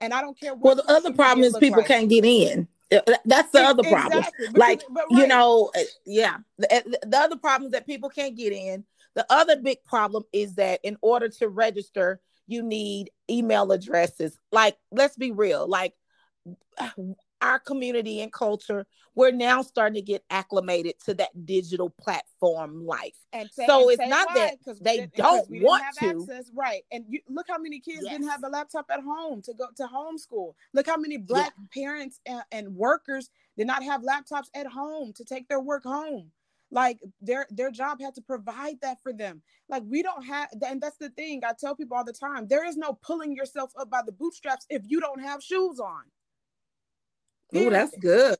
And 0.00 0.14
I 0.14 0.20
don't 0.20 0.38
care 0.38 0.54
Well, 0.54 0.76
the 0.76 0.88
other 0.90 1.12
problem 1.12 1.44
is 1.44 1.56
people 1.58 1.78
like. 1.78 1.88
can't 1.88 2.08
get 2.08 2.24
in. 2.24 2.68
Uh, 2.90 3.00
that's 3.24 3.50
the 3.52 3.60
other 3.60 3.82
problem. 3.82 4.24
like, 4.54 4.82
right. 4.88 5.04
you 5.10 5.26
know, 5.26 5.70
uh, 5.76 5.80
yeah. 6.06 6.38
The, 6.58 6.74
uh, 6.74 6.80
the 7.02 7.18
other 7.18 7.36
problem 7.36 7.66
is 7.66 7.72
that 7.72 7.86
people 7.86 8.08
can't 8.08 8.36
get 8.36 8.52
in. 8.52 8.84
The 9.14 9.26
other 9.30 9.56
big 9.56 9.84
problem 9.84 10.24
is 10.32 10.54
that 10.54 10.80
in 10.82 10.96
order 11.02 11.28
to 11.28 11.48
register, 11.48 12.20
you 12.46 12.62
need 12.62 13.10
email 13.28 13.72
addresses. 13.72 14.38
Like, 14.52 14.76
let's 14.90 15.16
be 15.16 15.32
real. 15.32 15.68
Like, 15.68 15.94
our 17.40 17.58
community 17.58 18.20
and 18.20 18.32
culture, 18.32 18.86
we're 19.14 19.32
now 19.32 19.62
starting 19.62 19.94
to 19.94 20.02
get 20.02 20.22
acclimated 20.30 20.94
to 21.04 21.14
that 21.14 21.44
digital 21.44 21.90
platform 21.90 22.86
life. 22.86 23.16
And 23.32 23.50
say, 23.50 23.66
so 23.66 23.88
and 23.88 24.00
it's 24.00 24.08
not 24.08 24.28
why, 24.28 24.56
that 24.66 24.84
they 24.84 25.08
don't 25.16 25.46
want 25.50 25.84
to. 25.98 26.20
Access, 26.22 26.50
right. 26.54 26.82
And 26.92 27.04
you, 27.08 27.20
look 27.28 27.46
how 27.48 27.58
many 27.58 27.80
kids 27.80 28.02
yes. 28.02 28.12
didn't 28.12 28.28
have 28.28 28.44
a 28.44 28.48
laptop 28.48 28.86
at 28.90 29.00
home 29.00 29.42
to 29.42 29.54
go 29.54 29.66
to 29.76 29.82
homeschool. 29.84 30.54
Look 30.72 30.86
how 30.86 30.96
many 30.96 31.16
black 31.16 31.52
yeah. 31.58 31.82
parents 31.82 32.20
and, 32.26 32.42
and 32.52 32.76
workers 32.76 33.30
did 33.56 33.66
not 33.66 33.82
have 33.82 34.02
laptops 34.02 34.48
at 34.54 34.66
home 34.66 35.12
to 35.14 35.24
take 35.24 35.48
their 35.48 35.60
work 35.60 35.82
home 35.82 36.30
like 36.70 36.98
their 37.20 37.46
their 37.50 37.70
job 37.70 38.00
had 38.00 38.14
to 38.14 38.20
provide 38.20 38.76
that 38.82 39.02
for 39.02 39.12
them 39.12 39.40
like 39.68 39.82
we 39.86 40.02
don't 40.02 40.22
have 40.22 40.48
and 40.66 40.80
that's 40.80 40.98
the 40.98 41.08
thing 41.10 41.40
i 41.44 41.52
tell 41.58 41.74
people 41.74 41.96
all 41.96 42.04
the 42.04 42.12
time 42.12 42.46
there 42.46 42.66
is 42.66 42.76
no 42.76 42.92
pulling 43.02 43.34
yourself 43.34 43.72
up 43.78 43.88
by 43.88 44.02
the 44.04 44.12
bootstraps 44.12 44.66
if 44.68 44.82
you 44.86 45.00
don't 45.00 45.20
have 45.20 45.42
shoes 45.42 45.80
on 45.80 46.02
oh 47.54 47.70
that's 47.70 47.96
good. 47.98 48.38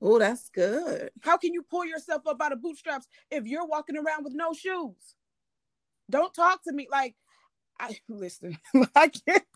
Oh 0.00 0.18
that's 0.18 0.48
good. 0.50 1.10
How 1.22 1.36
can 1.36 1.52
you 1.52 1.62
pull 1.62 1.84
yourself 1.84 2.26
up 2.26 2.38
by 2.38 2.48
the 2.48 2.56
bootstraps 2.56 3.06
if 3.30 3.46
you're 3.46 3.66
walking 3.66 3.96
around 3.96 4.24
with 4.24 4.34
no 4.34 4.52
shoes? 4.52 5.16
Don't 6.08 6.32
talk 6.34 6.62
to 6.64 6.72
me. 6.72 6.88
Like 6.90 7.16
I 7.78 7.98
listen. 8.08 8.58
I 8.94 9.08
get 9.08 9.46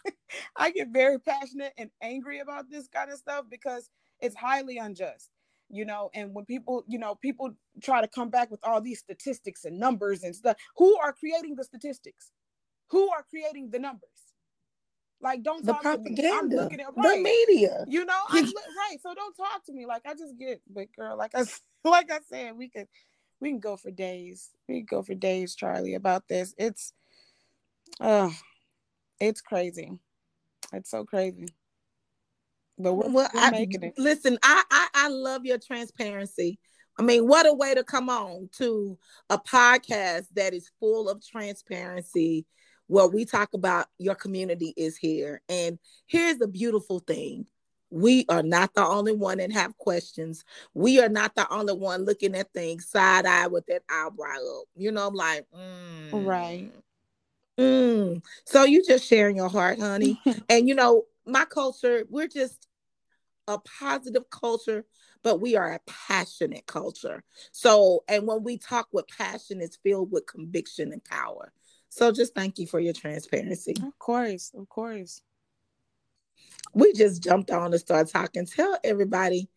I 0.56 0.70
get 0.70 0.88
very 0.88 1.18
passionate 1.18 1.72
and 1.78 1.90
angry 2.02 2.40
about 2.40 2.70
this 2.70 2.88
kind 2.88 3.10
of 3.10 3.18
stuff 3.18 3.46
because 3.50 3.90
it's 4.20 4.36
highly 4.36 4.78
unjust 4.78 5.30
you 5.70 5.84
know? 5.84 6.10
And 6.14 6.34
when 6.34 6.44
people 6.44 6.84
you 6.88 6.98
know 6.98 7.14
people 7.14 7.50
try 7.82 8.00
to 8.00 8.08
come 8.08 8.30
back 8.30 8.50
with 8.50 8.60
all 8.62 8.80
these 8.80 9.00
statistics 9.00 9.64
and 9.64 9.78
numbers 9.78 10.22
and 10.22 10.34
stuff 10.34 10.56
who 10.76 10.96
are 10.98 11.12
creating 11.12 11.56
the 11.56 11.64
statistics? 11.64 12.30
Who 12.90 13.10
are 13.10 13.24
creating 13.28 13.70
the 13.70 13.78
numbers 13.78 14.23
like 15.20 15.42
don't 15.42 15.64
the 15.64 15.72
talk 15.72 15.82
propaganda, 15.82 16.22
to 16.22 16.28
me. 16.28 16.32
I'm 16.38 16.48
looking 16.48 16.80
at 16.80 16.86
right. 16.96 17.16
the 17.16 17.22
media. 17.22 17.84
You 17.88 18.04
know, 18.04 18.20
I'm 18.28 18.44
right. 18.44 18.96
So 19.02 19.14
don't 19.14 19.34
talk 19.34 19.64
to 19.66 19.72
me. 19.72 19.86
Like 19.86 20.02
I 20.06 20.14
just 20.14 20.38
get, 20.38 20.60
but 20.68 20.86
girl, 20.96 21.16
like 21.16 21.32
I 21.34 21.44
like 21.84 22.10
I 22.10 22.20
said, 22.28 22.56
we 22.56 22.68
could 22.68 22.88
we 23.40 23.50
can 23.50 23.60
go 23.60 23.76
for 23.76 23.90
days. 23.90 24.50
We 24.68 24.80
can 24.80 24.86
go 24.86 25.02
for 25.02 25.14
days, 25.14 25.54
Charlie, 25.54 25.94
about 25.94 26.28
this. 26.28 26.54
It's 26.58 26.92
uh 28.00 28.30
it's 29.20 29.40
crazy. 29.40 29.98
It's 30.72 30.90
so 30.90 31.04
crazy 31.04 31.48
but 32.78 32.94
we're, 32.94 33.08
well, 33.08 33.30
we're 33.32 33.40
I, 33.40 33.50
making 33.50 33.82
it. 33.82 33.94
Listen, 33.96 34.38
I, 34.42 34.62
I 34.70 34.88
I 34.94 35.08
love 35.08 35.44
your 35.44 35.58
transparency. 35.58 36.58
I 36.98 37.02
mean, 37.02 37.26
what 37.26 37.46
a 37.46 37.52
way 37.52 37.74
to 37.74 37.82
come 37.82 38.08
on 38.08 38.48
to 38.58 38.98
a 39.28 39.38
podcast 39.38 40.26
that 40.36 40.54
is 40.54 40.70
full 40.78 41.08
of 41.08 41.24
transparency 41.24 42.46
where 42.86 43.06
we 43.06 43.24
talk 43.24 43.54
about 43.54 43.86
your 43.98 44.14
community 44.14 44.74
is 44.76 44.96
here. 44.96 45.40
And 45.48 45.78
here's 46.06 46.38
the 46.38 46.48
beautiful 46.48 47.00
thing. 47.00 47.46
We 47.90 48.24
are 48.28 48.42
not 48.42 48.74
the 48.74 48.84
only 48.84 49.14
one 49.14 49.38
that 49.38 49.52
have 49.52 49.76
questions. 49.78 50.44
We 50.74 51.00
are 51.00 51.08
not 51.08 51.34
the 51.34 51.48
only 51.52 51.74
one 51.74 52.04
looking 52.04 52.34
at 52.34 52.52
things 52.52 52.88
side 52.88 53.24
eye 53.24 53.46
with 53.46 53.66
that 53.66 53.82
eyebrow 53.88 54.60
up. 54.60 54.64
You 54.74 54.90
know, 54.90 55.06
I'm 55.06 55.14
like, 55.14 55.46
mm, 55.56 56.26
right. 56.26 56.70
Mm. 57.58 58.22
So 58.46 58.64
you 58.64 58.82
just 58.84 59.06
sharing 59.06 59.36
your 59.36 59.48
heart, 59.48 59.78
honey. 59.78 60.18
and 60.48 60.68
you 60.68 60.74
know, 60.74 61.04
my 61.24 61.44
culture, 61.44 62.04
we're 62.10 62.28
just 62.28 62.66
a 63.46 63.58
positive 63.58 64.28
culture, 64.30 64.84
but 65.22 65.40
we 65.40 65.56
are 65.56 65.72
a 65.72 65.80
passionate 65.86 66.66
culture. 66.66 67.22
So, 67.52 68.04
and 68.08 68.26
when 68.26 68.42
we 68.42 68.58
talk 68.58 68.88
with 68.92 69.06
passion, 69.08 69.60
it's 69.60 69.76
filled 69.76 70.10
with 70.10 70.26
conviction 70.26 70.92
and 70.92 71.04
power. 71.04 71.52
So 71.94 72.10
just 72.10 72.34
thank 72.34 72.58
you 72.58 72.66
for 72.66 72.80
your 72.80 72.92
transparency. 72.92 73.76
Of 73.80 73.96
course, 74.00 74.50
of 74.58 74.68
course. 74.68 75.22
We 76.74 76.92
just 76.92 77.22
jumped 77.22 77.52
on 77.52 77.70
to 77.70 77.78
start 77.78 78.08
talking. 78.08 78.46
Tell 78.46 78.76
everybody 78.82 79.48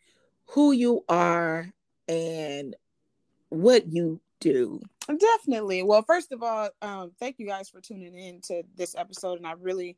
who 0.50 0.72
you 0.72 1.04
are 1.10 1.68
and 2.08 2.76
what 3.50 3.92
you 3.92 4.22
do. 4.40 4.80
Definitely. 5.08 5.82
Well, 5.82 6.04
first 6.04 6.32
of 6.32 6.44
all, 6.44 6.70
um, 6.84 7.12
thank 7.20 7.40
you 7.40 7.48
guys 7.48 7.70
for 7.70 7.82
tuning 7.82 8.14
in 8.14 8.42
to 8.42 8.62
this 8.76 8.96
episode, 8.96 9.40
and 9.40 9.48
I 9.48 9.54
really 9.54 9.98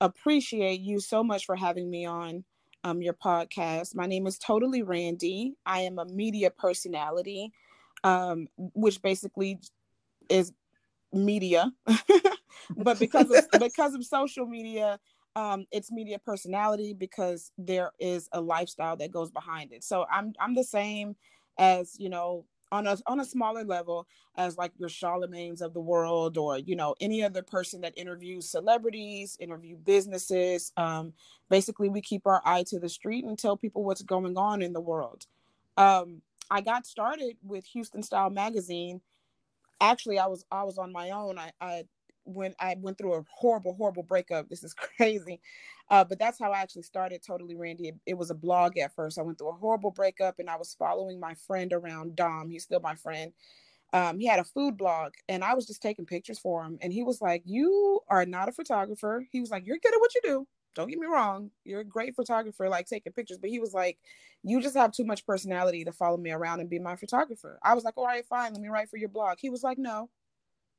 appreciate 0.00 0.80
you 0.80 0.98
so 0.98 1.22
much 1.22 1.46
for 1.46 1.54
having 1.54 1.88
me 1.88 2.06
on 2.06 2.42
um, 2.82 3.00
your 3.02 3.14
podcast. 3.14 3.94
My 3.94 4.06
name 4.06 4.26
is 4.26 4.36
Totally 4.36 4.82
Randy. 4.82 5.54
I 5.64 5.82
am 5.82 6.00
a 6.00 6.06
media 6.06 6.50
personality, 6.50 7.52
um, 8.02 8.48
which 8.56 9.00
basically 9.00 9.60
is 10.28 10.52
media, 11.12 11.72
but 12.76 12.98
because 12.98 13.30
of, 13.30 13.46
because 13.60 13.94
of 13.94 14.04
social 14.04 14.46
media, 14.46 14.98
um, 15.36 15.66
it's 15.70 15.92
media 15.92 16.18
personality 16.18 16.94
because 16.94 17.52
there 17.58 17.92
is 17.98 18.28
a 18.32 18.40
lifestyle 18.40 18.96
that 18.96 19.12
goes 19.12 19.30
behind 19.30 19.72
it. 19.72 19.84
So 19.84 20.04
I'm 20.10 20.32
I'm 20.40 20.54
the 20.54 20.64
same 20.64 21.16
as 21.58 21.96
you 21.98 22.08
know 22.08 22.44
on 22.72 22.86
a 22.86 22.96
on 23.06 23.20
a 23.20 23.24
smaller 23.24 23.64
level 23.64 24.06
as 24.36 24.56
like 24.56 24.72
your 24.78 24.88
Charlamagne's 24.88 25.62
of 25.62 25.74
the 25.74 25.80
world 25.80 26.38
or 26.38 26.58
you 26.58 26.76
know 26.76 26.94
any 27.00 27.22
other 27.22 27.42
person 27.42 27.80
that 27.82 27.96
interviews 27.96 28.50
celebrities, 28.50 29.36
interview 29.40 29.76
businesses. 29.76 30.72
Um, 30.76 31.12
basically, 31.48 31.88
we 31.88 32.00
keep 32.00 32.26
our 32.26 32.42
eye 32.44 32.64
to 32.68 32.78
the 32.78 32.88
street 32.88 33.24
and 33.24 33.38
tell 33.38 33.56
people 33.56 33.84
what's 33.84 34.02
going 34.02 34.36
on 34.36 34.62
in 34.62 34.72
the 34.72 34.80
world. 34.80 35.26
Um, 35.76 36.22
I 36.50 36.60
got 36.60 36.86
started 36.86 37.36
with 37.42 37.64
Houston 37.66 38.02
Style 38.02 38.30
Magazine. 38.30 39.00
Actually, 39.80 40.18
I 40.18 40.26
was 40.26 40.44
I 40.50 40.64
was 40.64 40.78
on 40.78 40.92
my 40.92 41.10
own. 41.10 41.38
I, 41.38 41.52
I 41.60 41.84
when 42.24 42.54
I 42.60 42.76
went 42.78 42.98
through 42.98 43.14
a 43.14 43.24
horrible, 43.30 43.74
horrible 43.74 44.02
breakup. 44.02 44.48
This 44.48 44.62
is 44.62 44.74
crazy. 44.96 45.40
Uh, 45.90 46.04
but 46.04 46.18
that's 46.18 46.38
how 46.38 46.52
I 46.52 46.58
actually 46.60 46.82
started 46.82 47.22
Totally 47.26 47.56
Randy. 47.56 47.88
It, 47.88 47.96
it, 48.06 48.18
was 48.18 48.30
a 48.30 48.34
blog 48.34 48.76
at 48.76 48.94
first. 48.94 49.18
I 49.18 49.22
went 49.22 49.38
through 49.38 49.48
a 49.50 49.54
horrible 49.54 49.90
breakup 49.90 50.38
and 50.38 50.50
I 50.50 50.56
was 50.56 50.76
following 50.78 51.18
my 51.18 51.34
friend 51.46 51.72
around, 51.72 52.14
Dom. 52.14 52.50
He's 52.50 52.64
still 52.64 52.80
my 52.80 52.94
friend. 52.94 53.32
Um, 53.94 54.18
he 54.18 54.26
had 54.26 54.38
a 54.38 54.44
food 54.44 54.76
blog 54.76 55.12
and 55.30 55.42
I 55.42 55.54
was 55.54 55.66
just 55.66 55.80
taking 55.80 56.04
pictures 56.04 56.38
for 56.38 56.62
him. 56.62 56.78
And 56.82 56.92
he 56.92 57.02
was 57.02 57.22
like, 57.22 57.42
You 57.46 58.00
are 58.08 58.26
not 58.26 58.50
a 58.50 58.52
photographer. 58.52 59.26
He 59.32 59.40
was 59.40 59.50
like, 59.50 59.66
You're 59.66 59.78
good 59.82 59.94
at 59.94 60.00
what 60.00 60.14
you 60.14 60.20
do. 60.22 60.46
Don't 60.78 60.88
get 60.88 61.00
me 61.00 61.08
wrong. 61.08 61.50
You're 61.64 61.80
a 61.80 61.84
great 61.84 62.14
photographer, 62.14 62.68
like 62.68 62.86
taking 62.86 63.12
pictures. 63.12 63.38
But 63.38 63.50
he 63.50 63.58
was 63.58 63.74
like, 63.74 63.98
You 64.44 64.62
just 64.62 64.76
have 64.76 64.92
too 64.92 65.04
much 65.04 65.26
personality 65.26 65.84
to 65.84 65.90
follow 65.90 66.16
me 66.16 66.30
around 66.30 66.60
and 66.60 66.70
be 66.70 66.78
my 66.78 66.94
photographer. 66.94 67.58
I 67.64 67.74
was 67.74 67.82
like, 67.82 67.98
All 67.98 68.06
right, 68.06 68.24
fine. 68.24 68.52
Let 68.52 68.62
me 68.62 68.68
write 68.68 68.88
for 68.88 68.96
your 68.96 69.08
blog. 69.08 69.38
He 69.40 69.50
was 69.50 69.64
like, 69.64 69.76
No, 69.76 70.08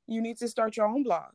you 0.07 0.21
need 0.21 0.37
to 0.37 0.47
start 0.47 0.77
your 0.77 0.87
own 0.87 1.03
blog. 1.03 1.33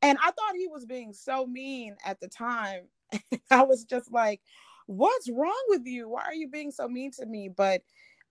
And 0.00 0.16
I 0.24 0.30
thought 0.30 0.56
he 0.56 0.68
was 0.68 0.86
being 0.86 1.12
so 1.12 1.46
mean 1.46 1.96
at 2.02 2.18
the 2.18 2.28
time. 2.28 2.84
I 3.50 3.64
was 3.64 3.84
just 3.84 4.10
like, 4.10 4.40
what's 4.86 5.28
wrong 5.28 5.64
with 5.68 5.84
you? 5.84 6.08
Why 6.08 6.22
are 6.22 6.34
you 6.34 6.48
being 6.48 6.70
so 6.70 6.88
mean 6.88 7.10
to 7.18 7.26
me? 7.26 7.50
But 7.54 7.82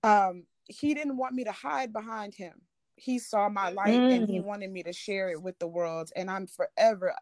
um, 0.03 0.45
he 0.65 0.95
didn't 0.95 1.17
want 1.17 1.35
me 1.35 1.43
to 1.43 1.51
hide 1.51 1.93
behind 1.93 2.33
him. 2.33 2.53
He 2.95 3.19
saw 3.19 3.47
my 3.47 3.69
light 3.69 3.99
mm. 3.99 4.15
and 4.15 4.27
he 4.27 4.39
mm. 4.39 4.43
wanted 4.43 4.71
me 4.71 4.81
to 4.83 4.93
share 4.93 5.29
it 5.29 5.41
with 5.41 5.59
the 5.59 5.67
world. 5.67 6.09
And 6.15 6.31
I'm 6.31 6.47
forever 6.47 7.13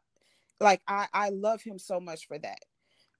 like 0.59 0.81
I, 0.87 1.07
I 1.13 1.29
love 1.29 1.61
him 1.61 1.79
so 1.79 1.99
much 1.99 2.27
for 2.27 2.37
that. 2.39 2.59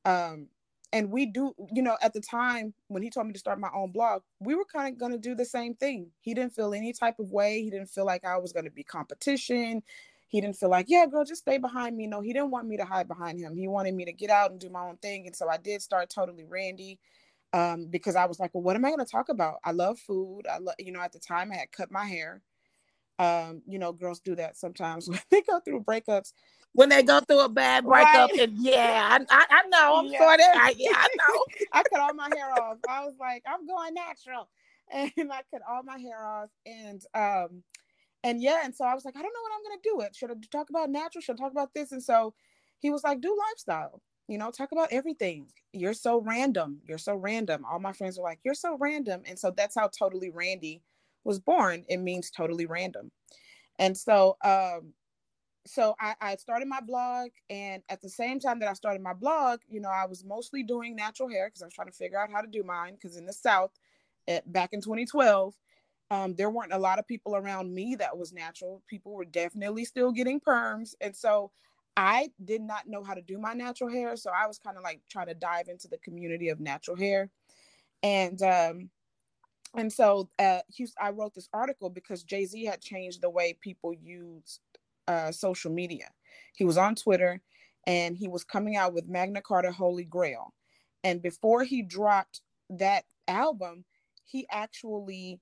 Um, 0.05 0.47
and 0.93 1.11
we 1.11 1.25
do, 1.25 1.53
you 1.73 1.81
know, 1.81 1.97
at 2.01 2.13
the 2.13 2.21
time 2.21 2.73
when 2.87 3.03
he 3.03 3.09
told 3.09 3.27
me 3.27 3.33
to 3.33 3.39
start 3.39 3.59
my 3.59 3.69
own 3.75 3.91
blog, 3.91 4.21
we 4.39 4.55
were 4.55 4.65
kind 4.65 4.93
of 4.93 4.99
going 4.99 5.11
to 5.11 5.17
do 5.17 5.35
the 5.35 5.45
same 5.45 5.75
thing. 5.75 6.11
He 6.21 6.33
didn't 6.33 6.53
feel 6.53 6.73
any 6.73 6.93
type 6.93 7.19
of 7.19 7.31
way. 7.31 7.61
He 7.61 7.69
didn't 7.69 7.89
feel 7.89 8.05
like 8.05 8.23
I 8.23 8.37
was 8.37 8.53
going 8.53 8.65
to 8.65 8.71
be 8.71 8.83
competition 8.83 9.83
he 10.27 10.41
didn't 10.41 10.57
feel 10.57 10.69
like, 10.69 10.87
yeah, 10.89 11.05
girl, 11.05 11.23
just 11.23 11.41
stay 11.41 11.57
behind 11.57 11.95
me. 11.95 12.07
No, 12.07 12.21
he 12.21 12.33
didn't 12.33 12.51
want 12.51 12.67
me 12.67 12.77
to 12.77 12.85
hide 12.85 13.07
behind 13.07 13.39
him. 13.39 13.55
He 13.55 13.67
wanted 13.67 13.93
me 13.95 14.05
to 14.05 14.11
get 14.11 14.29
out 14.29 14.51
and 14.51 14.59
do 14.59 14.69
my 14.69 14.81
own 14.81 14.97
thing. 14.97 15.27
And 15.27 15.35
so 15.35 15.47
I 15.47 15.57
did 15.57 15.81
start 15.81 16.09
totally 16.09 16.43
Randy 16.43 16.99
um, 17.53 17.87
because 17.89 18.15
I 18.15 18.25
was 18.25 18.39
like, 18.39 18.51
well, 18.53 18.63
what 18.63 18.75
am 18.75 18.85
I 18.85 18.89
going 18.89 19.05
to 19.05 19.11
talk 19.11 19.29
about? 19.29 19.59
I 19.63 19.71
love 19.71 19.99
food. 19.99 20.41
I 20.51 20.57
love, 20.57 20.75
you 20.79 20.91
know, 20.91 21.01
at 21.01 21.13
the 21.13 21.19
time 21.19 21.51
I 21.51 21.57
had 21.57 21.71
cut 21.71 21.91
my 21.91 22.05
hair. 22.05 22.41
Um, 23.17 23.61
you 23.65 23.79
know, 23.79 23.93
girls 23.93 24.19
do 24.19 24.35
that 24.35 24.57
sometimes 24.57 25.07
when 25.09 25.19
they 25.31 25.41
go 25.41 25.59
through 25.59 25.83
breakups. 25.83 26.33
When 26.75 26.89
they 26.89 27.03
go 27.03 27.21
through 27.21 27.39
a 27.39 27.49
bad 27.49 27.85
breakup, 27.85 28.31
right. 28.31 28.39
and 28.41 28.57
yeah, 28.57 29.17
I, 29.17 29.25
I, 29.29 29.45
I 29.49 29.67
know. 29.69 29.95
I'm 29.97 30.07
yeah. 30.07 30.19
sorry. 30.19 30.43
I, 30.43 30.73
yeah, 30.77 30.91
I 30.93 31.07
know. 31.17 31.43
I 31.71 31.83
cut 31.83 32.01
all 32.01 32.13
my 32.13 32.29
hair 32.35 32.51
off. 32.51 32.77
I 32.89 33.05
was 33.05 33.15
like, 33.19 33.43
I'm 33.47 33.65
going 33.65 33.93
natural, 33.93 34.49
and 34.91 35.31
I 35.31 35.41
cut 35.51 35.61
all 35.69 35.83
my 35.83 35.97
hair 35.97 36.25
off, 36.25 36.49
and 36.65 37.01
um, 37.13 37.63
and 38.23 38.41
yeah, 38.41 38.61
and 38.63 38.75
so 38.75 38.85
I 38.85 38.93
was 38.93 39.05
like, 39.05 39.15
I 39.15 39.21
don't 39.21 39.33
know 39.33 39.41
what 39.41 39.51
I'm 39.55 39.63
gonna 39.63 39.81
do. 39.83 40.05
It 40.05 40.15
should 40.15 40.31
I 40.31 40.35
talk 40.51 40.69
about 40.69 40.89
natural? 40.89 41.21
Should 41.21 41.39
I 41.39 41.43
talk 41.43 41.51
about 41.51 41.73
this? 41.73 41.91
And 41.91 42.03
so 42.03 42.33
he 42.79 42.89
was 42.89 43.03
like, 43.03 43.21
do 43.21 43.37
lifestyle. 43.51 44.01
You 44.27 44.37
know, 44.37 44.51
talk 44.51 44.71
about 44.71 44.89
everything. 44.91 45.47
You're 45.71 45.93
so 45.93 46.19
random. 46.19 46.79
You're 46.87 46.97
so 46.97 47.15
random. 47.15 47.63
All 47.69 47.79
my 47.79 47.93
friends 47.93 48.17
were 48.17 48.23
like, 48.23 48.39
you're 48.43 48.55
so 48.55 48.77
random. 48.79 49.21
And 49.25 49.37
so 49.37 49.51
that's 49.55 49.75
how 49.75 49.87
Totally 49.87 50.31
Randy 50.31 50.81
was 51.23 51.39
born. 51.39 51.85
It 51.87 51.97
means 51.97 52.31
totally 52.31 52.65
random. 52.65 53.11
And 53.77 53.95
so 53.95 54.37
um 54.43 54.93
so 55.65 55.95
I, 55.99 56.15
I 56.21 56.35
started 56.35 56.67
my 56.67 56.81
blog 56.81 57.29
and 57.49 57.81
at 57.89 58.01
the 58.01 58.09
same 58.09 58.39
time 58.39 58.59
that 58.59 58.69
I 58.69 58.73
started 58.73 59.01
my 59.01 59.13
blog, 59.13 59.59
you 59.67 59.81
know, 59.81 59.89
I 59.89 60.05
was 60.05 60.23
mostly 60.23 60.63
doing 60.63 60.95
natural 60.95 61.29
hair 61.29 61.47
because 61.47 61.61
I 61.61 61.65
was 61.65 61.73
trying 61.73 61.87
to 61.87 61.93
figure 61.93 62.19
out 62.19 62.31
how 62.31 62.41
to 62.41 62.47
do 62.47 62.63
mine 62.63 62.95
because 62.95 63.17
in 63.17 63.25
the 63.25 63.33
South, 63.33 63.71
at, 64.27 64.51
back 64.51 64.73
in 64.73 64.81
2012, 64.81 65.55
um, 66.11 66.35
there 66.35 66.49
weren't 66.51 66.73
a 66.73 66.77
lot 66.77 66.99
of 66.99 67.07
people 67.07 67.35
around 67.35 67.73
me 67.73 67.95
that 67.95 68.17
was 68.17 68.31
natural. 68.31 68.83
People 68.87 69.13
were 69.13 69.25
definitely 69.25 69.85
still 69.85 70.11
getting 70.11 70.39
perms. 70.39 70.93
And 71.01 71.15
so 71.15 71.51
I 71.97 72.29
did 72.43 72.61
not 72.61 72.87
know 72.87 73.03
how 73.03 73.13
to 73.13 73.21
do 73.21 73.37
my 73.37 73.53
natural 73.53 73.89
hair, 73.89 74.15
so 74.17 74.29
I 74.29 74.47
was 74.47 74.59
kind 74.59 74.77
of 74.77 74.83
like 74.83 75.01
trying 75.09 75.27
to 75.27 75.33
dive 75.33 75.67
into 75.69 75.87
the 75.87 75.97
community 75.99 76.49
of 76.49 76.59
natural 76.59 76.97
hair, 76.97 77.29
and 78.03 78.41
um, 78.41 78.89
and 79.75 79.91
so 79.91 80.29
uh, 80.37 80.59
I 80.99 81.09
wrote 81.11 81.33
this 81.33 81.49
article 81.53 81.89
because 81.89 82.23
Jay 82.23 82.45
Z 82.45 82.65
had 82.65 82.81
changed 82.81 83.21
the 83.21 83.29
way 83.29 83.53
people 83.53 83.93
use 83.93 84.59
uh, 85.07 85.31
social 85.31 85.71
media. 85.71 86.09
He 86.55 86.65
was 86.65 86.77
on 86.77 86.95
Twitter, 86.95 87.41
and 87.85 88.17
he 88.17 88.27
was 88.27 88.43
coming 88.43 88.75
out 88.75 88.93
with 88.93 89.07
Magna 89.07 89.41
Carta 89.41 89.71
Holy 89.71 90.05
Grail, 90.05 90.53
and 91.03 91.21
before 91.21 91.63
he 91.63 91.81
dropped 91.81 92.41
that 92.69 93.05
album, 93.27 93.85
he 94.25 94.47
actually 94.51 95.39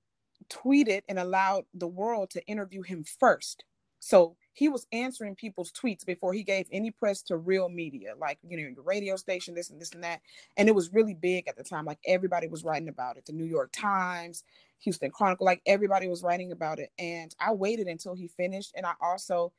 tweeted 0.49 1.01
and 1.07 1.17
allowed 1.17 1.65
the 1.73 1.87
world 1.87 2.29
to 2.31 2.45
interview 2.47 2.81
him 2.81 3.03
first. 3.03 3.63
So 3.99 4.35
he 4.53 4.69
was 4.69 4.85
answering 4.91 5.35
people's 5.35 5.71
tweets 5.71 6.05
before 6.05 6.33
he 6.33 6.43
gave 6.43 6.67
any 6.71 6.91
press 6.91 7.23
to 7.23 7.37
real 7.37 7.69
media, 7.69 8.13
like 8.19 8.37
you 8.47 8.55
know, 8.55 8.69
your 8.69 8.83
radio 8.83 9.15
station, 9.15 9.55
this 9.55 9.71
and 9.71 9.81
this 9.81 9.91
and 9.91 10.03
that. 10.03 10.21
And 10.57 10.69
it 10.69 10.75
was 10.75 10.93
really 10.93 11.15
big 11.15 11.47
at 11.47 11.57
the 11.57 11.63
time. 11.63 11.85
Like 11.85 11.99
everybody 12.05 12.47
was 12.47 12.63
writing 12.63 12.87
about 12.87 13.17
it. 13.17 13.25
The 13.25 13.33
New 13.33 13.45
York 13.45 13.71
Times, 13.73 14.43
Houston 14.79 15.09
Chronicle, 15.09 15.45
like 15.45 15.61
everybody 15.65 16.07
was 16.07 16.21
writing 16.21 16.51
about 16.51 16.79
it. 16.79 16.91
And 16.99 17.35
I 17.39 17.53
waited 17.53 17.87
until 17.87 18.13
he 18.13 18.27
finished, 18.27 18.73
and 18.75 18.85
I 18.85 18.93
also 19.01 19.51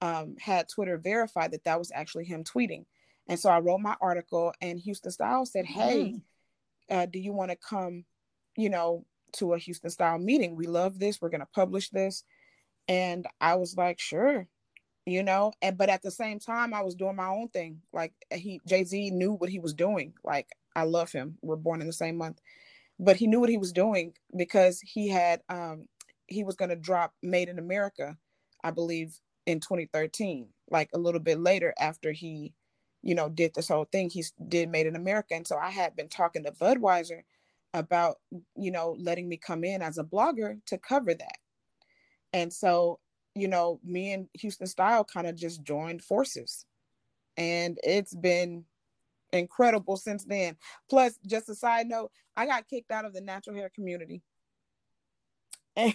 um, 0.00 0.36
had 0.40 0.68
Twitter 0.68 0.96
verify 0.96 1.48
that 1.48 1.64
that 1.64 1.78
was 1.78 1.90
actually 1.92 2.24
him 2.24 2.44
tweeting. 2.44 2.84
And 3.28 3.40
so 3.40 3.50
I 3.50 3.58
wrote 3.58 3.80
my 3.80 3.96
article, 4.00 4.52
and 4.60 4.78
Houston 4.78 5.10
Style 5.10 5.44
said, 5.44 5.66
"Hey, 5.66 6.20
mm-hmm. 6.90 6.96
uh, 6.96 7.06
do 7.06 7.18
you 7.18 7.32
want 7.32 7.50
to 7.50 7.56
come, 7.56 8.04
you 8.56 8.70
know, 8.70 9.04
to 9.32 9.54
a 9.54 9.58
Houston 9.58 9.90
Style 9.90 10.18
meeting? 10.18 10.54
We 10.54 10.68
love 10.68 11.00
this. 11.00 11.20
We're 11.20 11.30
going 11.30 11.40
to 11.40 11.48
publish 11.52 11.90
this." 11.90 12.22
And 12.88 13.26
I 13.40 13.56
was 13.56 13.76
like, 13.76 13.98
sure, 13.98 14.46
you 15.06 15.22
know, 15.22 15.52
and 15.62 15.78
but 15.78 15.88
at 15.88 16.02
the 16.02 16.10
same 16.10 16.38
time, 16.38 16.74
I 16.74 16.82
was 16.82 16.94
doing 16.94 17.16
my 17.16 17.28
own 17.28 17.48
thing. 17.48 17.80
Like 17.92 18.12
he 18.32 18.60
Jay 18.66 18.84
Z 18.84 19.10
knew 19.10 19.32
what 19.32 19.50
he 19.50 19.58
was 19.58 19.74
doing. 19.74 20.14
Like 20.24 20.48
I 20.74 20.82
love 20.84 21.12
him. 21.12 21.38
We're 21.42 21.56
born 21.56 21.80
in 21.80 21.86
the 21.86 21.92
same 21.92 22.16
month, 22.16 22.40
but 22.98 23.16
he 23.16 23.26
knew 23.26 23.40
what 23.40 23.48
he 23.48 23.58
was 23.58 23.72
doing 23.72 24.14
because 24.36 24.80
he 24.80 25.08
had 25.08 25.42
um 25.48 25.86
he 26.26 26.44
was 26.44 26.56
going 26.56 26.70
to 26.70 26.76
drop 26.76 27.14
Made 27.22 27.48
in 27.48 27.58
America, 27.58 28.16
I 28.64 28.72
believe, 28.72 29.20
in 29.46 29.60
2013. 29.60 30.48
Like 30.70 30.90
a 30.92 30.98
little 30.98 31.20
bit 31.20 31.38
later 31.38 31.72
after 31.78 32.10
he, 32.10 32.52
you 33.02 33.14
know, 33.14 33.28
did 33.28 33.54
this 33.54 33.68
whole 33.68 33.84
thing, 33.84 34.10
he 34.10 34.24
did 34.48 34.68
Made 34.68 34.86
in 34.88 34.96
America, 34.96 35.34
and 35.34 35.46
so 35.46 35.56
I 35.56 35.70
had 35.70 35.94
been 35.94 36.08
talking 36.08 36.44
to 36.44 36.52
Budweiser 36.52 37.22
about 37.74 38.16
you 38.56 38.70
know 38.70 38.96
letting 38.98 39.28
me 39.28 39.36
come 39.36 39.62
in 39.62 39.82
as 39.82 39.98
a 39.98 40.04
blogger 40.04 40.58
to 40.66 40.78
cover 40.78 41.14
that 41.14 41.38
and 42.36 42.52
so, 42.52 42.98
you 43.34 43.48
know, 43.48 43.80
me 43.82 44.12
and 44.12 44.28
Houston 44.34 44.66
Style 44.66 45.04
kind 45.04 45.26
of 45.26 45.36
just 45.36 45.62
joined 45.62 46.04
forces. 46.04 46.66
And 47.38 47.78
it's 47.82 48.14
been 48.14 48.64
incredible 49.32 49.96
since 49.96 50.26
then. 50.26 50.58
Plus, 50.90 51.18
just 51.26 51.48
a 51.48 51.54
side 51.54 51.86
note, 51.86 52.12
I 52.36 52.44
got 52.44 52.68
kicked 52.68 52.90
out 52.90 53.06
of 53.06 53.14
the 53.14 53.22
natural 53.22 53.56
hair 53.56 53.70
community. 53.74 54.22
And 55.78 55.94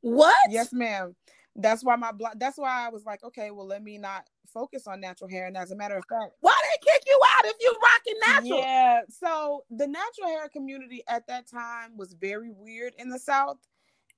what? 0.00 0.34
Yes, 0.48 0.72
ma'am. 0.72 1.16
That's 1.56 1.82
why 1.82 1.96
my 1.96 2.12
blog. 2.12 2.38
That's 2.38 2.56
why 2.56 2.86
I 2.86 2.88
was 2.88 3.04
like, 3.04 3.24
okay, 3.24 3.50
well, 3.50 3.66
let 3.66 3.82
me 3.82 3.98
not 3.98 4.28
focus 4.52 4.86
on 4.86 5.00
natural 5.00 5.28
hair. 5.28 5.46
And 5.46 5.56
as 5.56 5.72
a 5.72 5.76
matter 5.76 5.96
of 5.96 6.04
fact, 6.08 6.34
why 6.40 6.56
they 6.62 6.90
kick 6.90 7.02
you 7.04 7.20
out 7.36 7.44
if 7.46 7.56
you're 7.60 7.72
rocking 7.72 8.20
natural? 8.26 8.60
Yeah. 8.60 9.00
So 9.08 9.64
the 9.70 9.88
natural 9.88 10.28
hair 10.28 10.48
community 10.48 11.02
at 11.08 11.26
that 11.26 11.48
time 11.48 11.96
was 11.96 12.14
very 12.14 12.52
weird 12.52 12.94
in 12.96 13.10
the 13.10 13.18
South. 13.18 13.58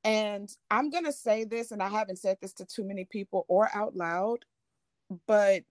And 0.04 0.50
I'm 0.70 0.90
going 0.90 1.04
to 1.04 1.12
say 1.12 1.44
this, 1.44 1.70
and 1.70 1.82
I 1.82 1.88
haven't 1.88 2.18
said 2.18 2.36
this 2.40 2.52
to 2.54 2.66
too 2.66 2.84
many 2.84 3.06
people 3.06 3.46
or 3.48 3.70
out 3.74 3.96
loud, 3.96 4.44
but 5.26 5.62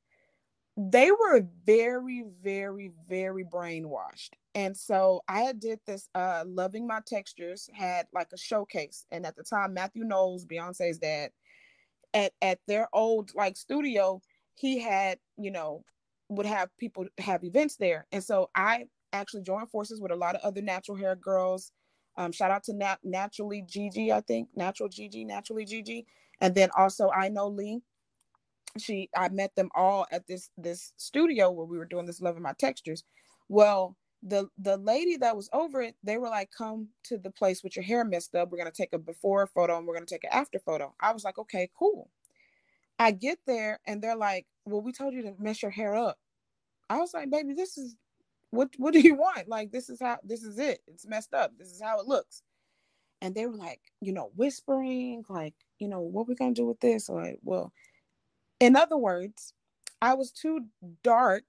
they 0.75 1.11
were 1.11 1.45
very, 1.65 2.23
very, 2.41 2.91
very 3.07 3.45
brainwashed. 3.45 4.31
And 4.55 4.75
so 4.75 5.21
I 5.27 5.53
did 5.53 5.79
this 5.85 6.09
uh 6.15 6.45
Loving 6.47 6.87
My 6.87 6.99
Textures 7.05 7.69
had 7.73 8.07
like 8.11 8.29
a 8.33 8.37
showcase. 8.37 9.05
And 9.11 9.25
at 9.25 9.35
the 9.35 9.43
time, 9.43 9.75
Matthew 9.75 10.03
Knowles, 10.03 10.45
Beyonce's 10.45 10.97
dad, 10.97 11.31
at, 12.13 12.33
at 12.41 12.59
their 12.67 12.87
old 12.93 13.31
like 13.35 13.55
studio, 13.55 14.21
he 14.55 14.79
had, 14.79 15.19
you 15.37 15.51
know, 15.51 15.83
would 16.29 16.45
have 16.47 16.69
people 16.77 17.05
have 17.19 17.43
events 17.43 17.75
there. 17.75 18.07
And 18.11 18.23
so 18.23 18.49
I 18.55 18.85
actually 19.11 19.43
joined 19.43 19.69
forces 19.69 20.01
with 20.01 20.11
a 20.11 20.15
lot 20.15 20.35
of 20.35 20.41
other 20.41 20.61
natural 20.61 20.97
hair 20.97 21.15
girls 21.15 21.71
um, 22.17 22.31
shout 22.31 22.51
out 22.51 22.63
to 22.65 22.73
Nat- 22.73 22.99
Naturally 23.03 23.63
Gigi, 23.67 24.11
I 24.11 24.21
think 24.21 24.49
Natural 24.55 24.89
Gigi, 24.89 25.25
Naturally 25.25 25.65
Gigi, 25.65 26.05
and 26.41 26.53
then 26.55 26.69
also 26.77 27.09
I 27.09 27.29
know 27.29 27.47
Lee. 27.47 27.81
She, 28.77 29.09
I 29.15 29.29
met 29.29 29.55
them 29.55 29.69
all 29.75 30.07
at 30.11 30.25
this 30.27 30.49
this 30.57 30.93
studio 30.97 31.51
where 31.51 31.65
we 31.65 31.77
were 31.77 31.85
doing 31.85 32.05
this 32.07 32.21
loving 32.21 32.41
my 32.41 32.53
textures. 32.53 33.03
Well, 33.47 33.95
the 34.23 34.47
the 34.57 34.77
lady 34.77 35.17
that 35.17 35.35
was 35.35 35.49
over 35.53 35.81
it, 35.81 35.95
they 36.03 36.17
were 36.17 36.29
like, 36.29 36.49
"Come 36.57 36.89
to 37.05 37.17
the 37.17 37.29
place 37.31 37.63
with 37.63 37.75
your 37.75 37.83
hair 37.83 38.03
messed 38.03 38.35
up. 38.35 38.49
We're 38.49 38.57
gonna 38.57 38.71
take 38.71 38.93
a 38.93 38.97
before 38.97 39.45
photo 39.47 39.77
and 39.77 39.85
we're 39.87 39.93
gonna 39.95 40.05
take 40.07 40.23
an 40.23 40.31
after 40.33 40.59
photo." 40.59 40.95
I 40.99 41.13
was 41.13 41.23
like, 41.23 41.37
"Okay, 41.37 41.69
cool." 41.77 42.09
I 42.99 43.11
get 43.11 43.39
there 43.47 43.79
and 43.85 44.01
they're 44.01 44.15
like, 44.15 44.47
"Well, 44.65 44.81
we 44.81 44.91
told 44.91 45.13
you 45.13 45.23
to 45.23 45.35
mess 45.39 45.61
your 45.61 45.71
hair 45.71 45.95
up." 45.95 46.19
I 46.89 46.99
was 46.99 47.13
like, 47.13 47.29
"Baby, 47.29 47.53
this 47.53 47.77
is 47.77 47.95
what 48.53 48.69
what 48.77 48.93
do 48.93 48.99
you 48.99 49.15
want? 49.15 49.49
Like 49.49 49.71
this 49.71 49.89
is 49.89 49.99
how 49.99 50.19
this 50.23 50.43
is 50.43 50.59
it. 50.59 50.79
It's 50.87 51.07
messed 51.07 51.33
up. 51.33 51.51
This 51.57 51.69
is 51.69 51.81
how 51.81 51.99
it 51.99 52.05
looks. 52.05 52.43
And 53.21 53.33
they 53.33 53.47
were 53.47 53.55
like, 53.55 53.79
you 54.01 54.13
know, 54.13 54.31
whispering, 54.35 55.23
like, 55.29 55.55
you 55.79 55.87
know, 55.87 56.01
what 56.01 56.27
we 56.27 56.35
gonna 56.35 56.53
do 56.53 56.67
with 56.67 56.79
this? 56.79 57.09
Or 57.09 57.33
well, 57.41 57.73
in 58.59 58.75
other 58.75 58.97
words, 58.97 59.53
I 60.01 60.13
was 60.13 60.31
too 60.31 60.61
dark 61.03 61.45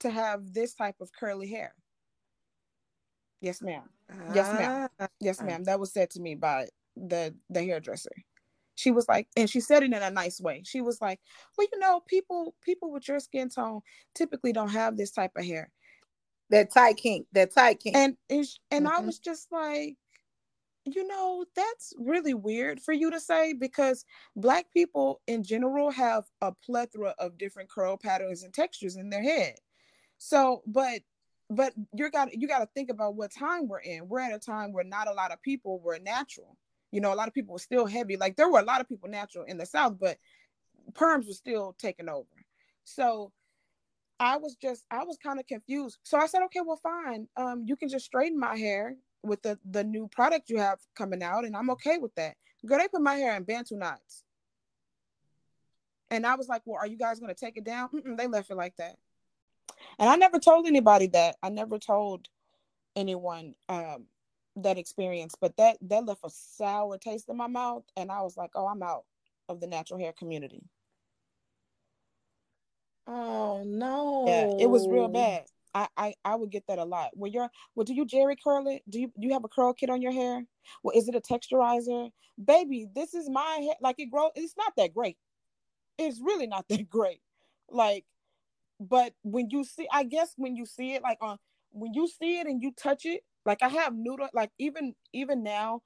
to 0.00 0.10
have 0.10 0.52
this 0.52 0.74
type 0.74 0.96
of 1.00 1.12
curly 1.12 1.48
hair. 1.48 1.74
Yes, 3.40 3.62
ma'am. 3.62 3.82
Yes, 4.34 4.52
ma'am. 4.58 4.88
Yes, 5.20 5.38
ah. 5.40 5.44
ma'am. 5.44 5.64
That 5.64 5.78
was 5.78 5.92
said 5.92 6.10
to 6.10 6.20
me 6.20 6.34
by 6.34 6.66
the 6.96 7.34
the 7.50 7.62
hairdresser. 7.62 8.10
She 8.74 8.90
was 8.90 9.08
like, 9.08 9.28
and 9.36 9.48
she 9.48 9.60
said 9.60 9.84
it 9.84 9.92
in 9.92 9.94
a 9.94 10.10
nice 10.10 10.40
way. 10.40 10.62
She 10.64 10.80
was 10.80 11.00
like, 11.00 11.20
"Well, 11.56 11.68
you 11.72 11.78
know, 11.78 12.00
people 12.08 12.54
people 12.62 12.90
with 12.90 13.06
your 13.06 13.20
skin 13.20 13.48
tone 13.48 13.80
typically 14.14 14.52
don't 14.52 14.70
have 14.70 14.96
this 14.96 15.12
type 15.12 15.32
of 15.36 15.44
hair 15.44 15.70
that 16.50 16.72
tight 16.72 16.96
kink, 16.96 17.26
that 17.32 17.54
tight 17.54 17.80
kink. 17.80 17.96
And 17.96 18.16
and, 18.30 18.46
and 18.70 18.86
mm-hmm. 18.86 18.96
I 18.96 19.00
was 19.00 19.18
just 19.18 19.50
like, 19.50 19.96
you 20.84 21.06
know, 21.06 21.44
that's 21.54 21.92
really 21.98 22.34
weird 22.34 22.80
for 22.80 22.92
you 22.92 23.10
to 23.10 23.20
say 23.20 23.52
because 23.52 24.04
black 24.36 24.66
people 24.72 25.20
in 25.26 25.42
general 25.42 25.90
have 25.90 26.24
a 26.40 26.52
plethora 26.64 27.14
of 27.18 27.38
different 27.38 27.70
curl 27.70 27.96
patterns 27.96 28.42
and 28.42 28.54
textures 28.54 28.96
in 28.96 29.10
their 29.10 29.22
head. 29.22 29.54
So, 30.18 30.62
but 30.66 31.00
but 31.50 31.72
you 31.92 32.10
got 32.10 32.32
you 32.34 32.48
got 32.48 32.60
to 32.60 32.68
think 32.74 32.90
about 32.90 33.16
what 33.16 33.32
time 33.32 33.68
we're 33.68 33.80
in. 33.80 34.08
We're 34.08 34.20
at 34.20 34.34
a 34.34 34.38
time 34.38 34.72
where 34.72 34.84
not 34.84 35.08
a 35.08 35.12
lot 35.12 35.32
of 35.32 35.42
people 35.42 35.80
were 35.80 35.98
natural. 35.98 36.56
You 36.92 37.00
know, 37.00 37.12
a 37.12 37.16
lot 37.16 37.28
of 37.28 37.34
people 37.34 37.52
were 37.52 37.58
still 37.58 37.86
heavy. 37.86 38.16
Like 38.16 38.36
there 38.36 38.50
were 38.50 38.60
a 38.60 38.64
lot 38.64 38.80
of 38.80 38.88
people 38.88 39.08
natural 39.08 39.44
in 39.44 39.58
the 39.58 39.66
South, 39.66 39.98
but 40.00 40.18
perms 40.92 41.26
were 41.26 41.34
still 41.34 41.74
taking 41.78 42.08
over. 42.08 42.26
So 42.84 43.32
I 44.18 44.38
was 44.38 44.56
just 44.56 44.84
I 44.90 45.04
was 45.04 45.18
kind 45.22 45.38
of 45.38 45.46
confused. 45.46 45.98
So 46.02 46.18
I 46.18 46.26
said, 46.26 46.42
okay, 46.44 46.60
well, 46.64 46.80
fine. 46.82 47.28
Um, 47.36 47.64
you 47.66 47.76
can 47.76 47.88
just 47.88 48.06
straighten 48.06 48.38
my 48.38 48.56
hair 48.56 48.96
with 49.22 49.42
the 49.42 49.58
the 49.70 49.84
new 49.84 50.08
product 50.08 50.48
you 50.48 50.58
have 50.58 50.78
coming 50.96 51.22
out, 51.22 51.44
and 51.44 51.56
I'm 51.56 51.70
okay 51.70 51.98
with 51.98 52.14
that. 52.14 52.36
Girl, 52.64 52.78
they 52.78 52.88
put 52.88 53.02
my 53.02 53.14
hair 53.14 53.36
in 53.36 53.44
bantu 53.44 53.76
knots, 53.76 54.24
and 56.10 56.26
I 56.26 56.34
was 56.36 56.48
like, 56.48 56.62
well, 56.64 56.78
are 56.80 56.86
you 56.86 56.96
guys 56.96 57.20
gonna 57.20 57.34
take 57.34 57.56
it 57.56 57.64
down? 57.64 57.88
Mm-mm, 57.94 58.16
they 58.16 58.26
left 58.26 58.50
it 58.50 58.56
like 58.56 58.76
that, 58.76 58.96
and 59.98 60.08
I 60.08 60.16
never 60.16 60.38
told 60.38 60.66
anybody 60.66 61.08
that. 61.08 61.36
I 61.42 61.50
never 61.50 61.78
told 61.78 62.28
anyone 62.94 63.54
um 63.68 64.06
that 64.56 64.78
experience, 64.78 65.34
but 65.38 65.56
that 65.58 65.76
that 65.82 66.06
left 66.06 66.20
a 66.24 66.30
sour 66.30 66.96
taste 66.98 67.28
in 67.28 67.36
my 67.36 67.46
mouth, 67.48 67.84
and 67.96 68.10
I 68.10 68.22
was 68.22 68.36
like, 68.36 68.50
oh, 68.54 68.66
I'm 68.66 68.82
out 68.82 69.04
of 69.48 69.60
the 69.60 69.66
natural 69.66 70.00
hair 70.00 70.14
community. 70.18 70.62
Oh 73.06 73.62
no. 73.64 74.24
Yeah, 74.26 74.48
it 74.58 74.66
was 74.70 74.88
real 74.88 75.08
bad. 75.08 75.44
I, 75.74 75.88
I 75.96 76.14
I 76.24 76.34
would 76.36 76.50
get 76.50 76.64
that 76.68 76.78
a 76.78 76.84
lot. 76.84 77.10
Well, 77.14 77.30
you're 77.30 77.50
well, 77.74 77.84
do 77.84 77.94
you 77.94 78.06
Jheri 78.06 78.36
curl 78.42 78.66
it? 78.68 78.82
Do 78.88 78.98
you 79.00 79.12
do 79.18 79.26
you 79.26 79.32
have 79.34 79.44
a 79.44 79.48
curl 79.48 79.72
kit 79.74 79.90
on 79.90 80.02
your 80.02 80.12
hair? 80.12 80.44
Well, 80.82 80.96
is 80.96 81.08
it 81.08 81.14
a 81.14 81.20
texturizer? 81.20 82.10
Baby, 82.42 82.86
this 82.94 83.14
is 83.14 83.28
my 83.28 83.60
hair. 83.62 83.74
Like 83.80 83.96
it 83.98 84.10
grows, 84.10 84.30
it's 84.34 84.54
not 84.56 84.72
that 84.76 84.94
great. 84.94 85.16
It's 85.98 86.20
really 86.20 86.46
not 86.46 86.66
that 86.70 86.88
great. 86.88 87.20
Like, 87.70 88.04
but 88.80 89.12
when 89.22 89.50
you 89.50 89.64
see, 89.64 89.86
I 89.92 90.04
guess 90.04 90.32
when 90.36 90.56
you 90.56 90.66
see 90.66 90.94
it, 90.94 91.02
like 91.02 91.18
on 91.20 91.38
when 91.72 91.94
you 91.94 92.08
see 92.08 92.38
it 92.40 92.46
and 92.46 92.62
you 92.62 92.72
touch 92.72 93.04
it, 93.04 93.22
like 93.44 93.62
I 93.62 93.68
have 93.68 93.94
noodle, 93.94 94.28
like 94.34 94.50
even 94.58 94.94
even 95.12 95.42
now, 95.42 95.82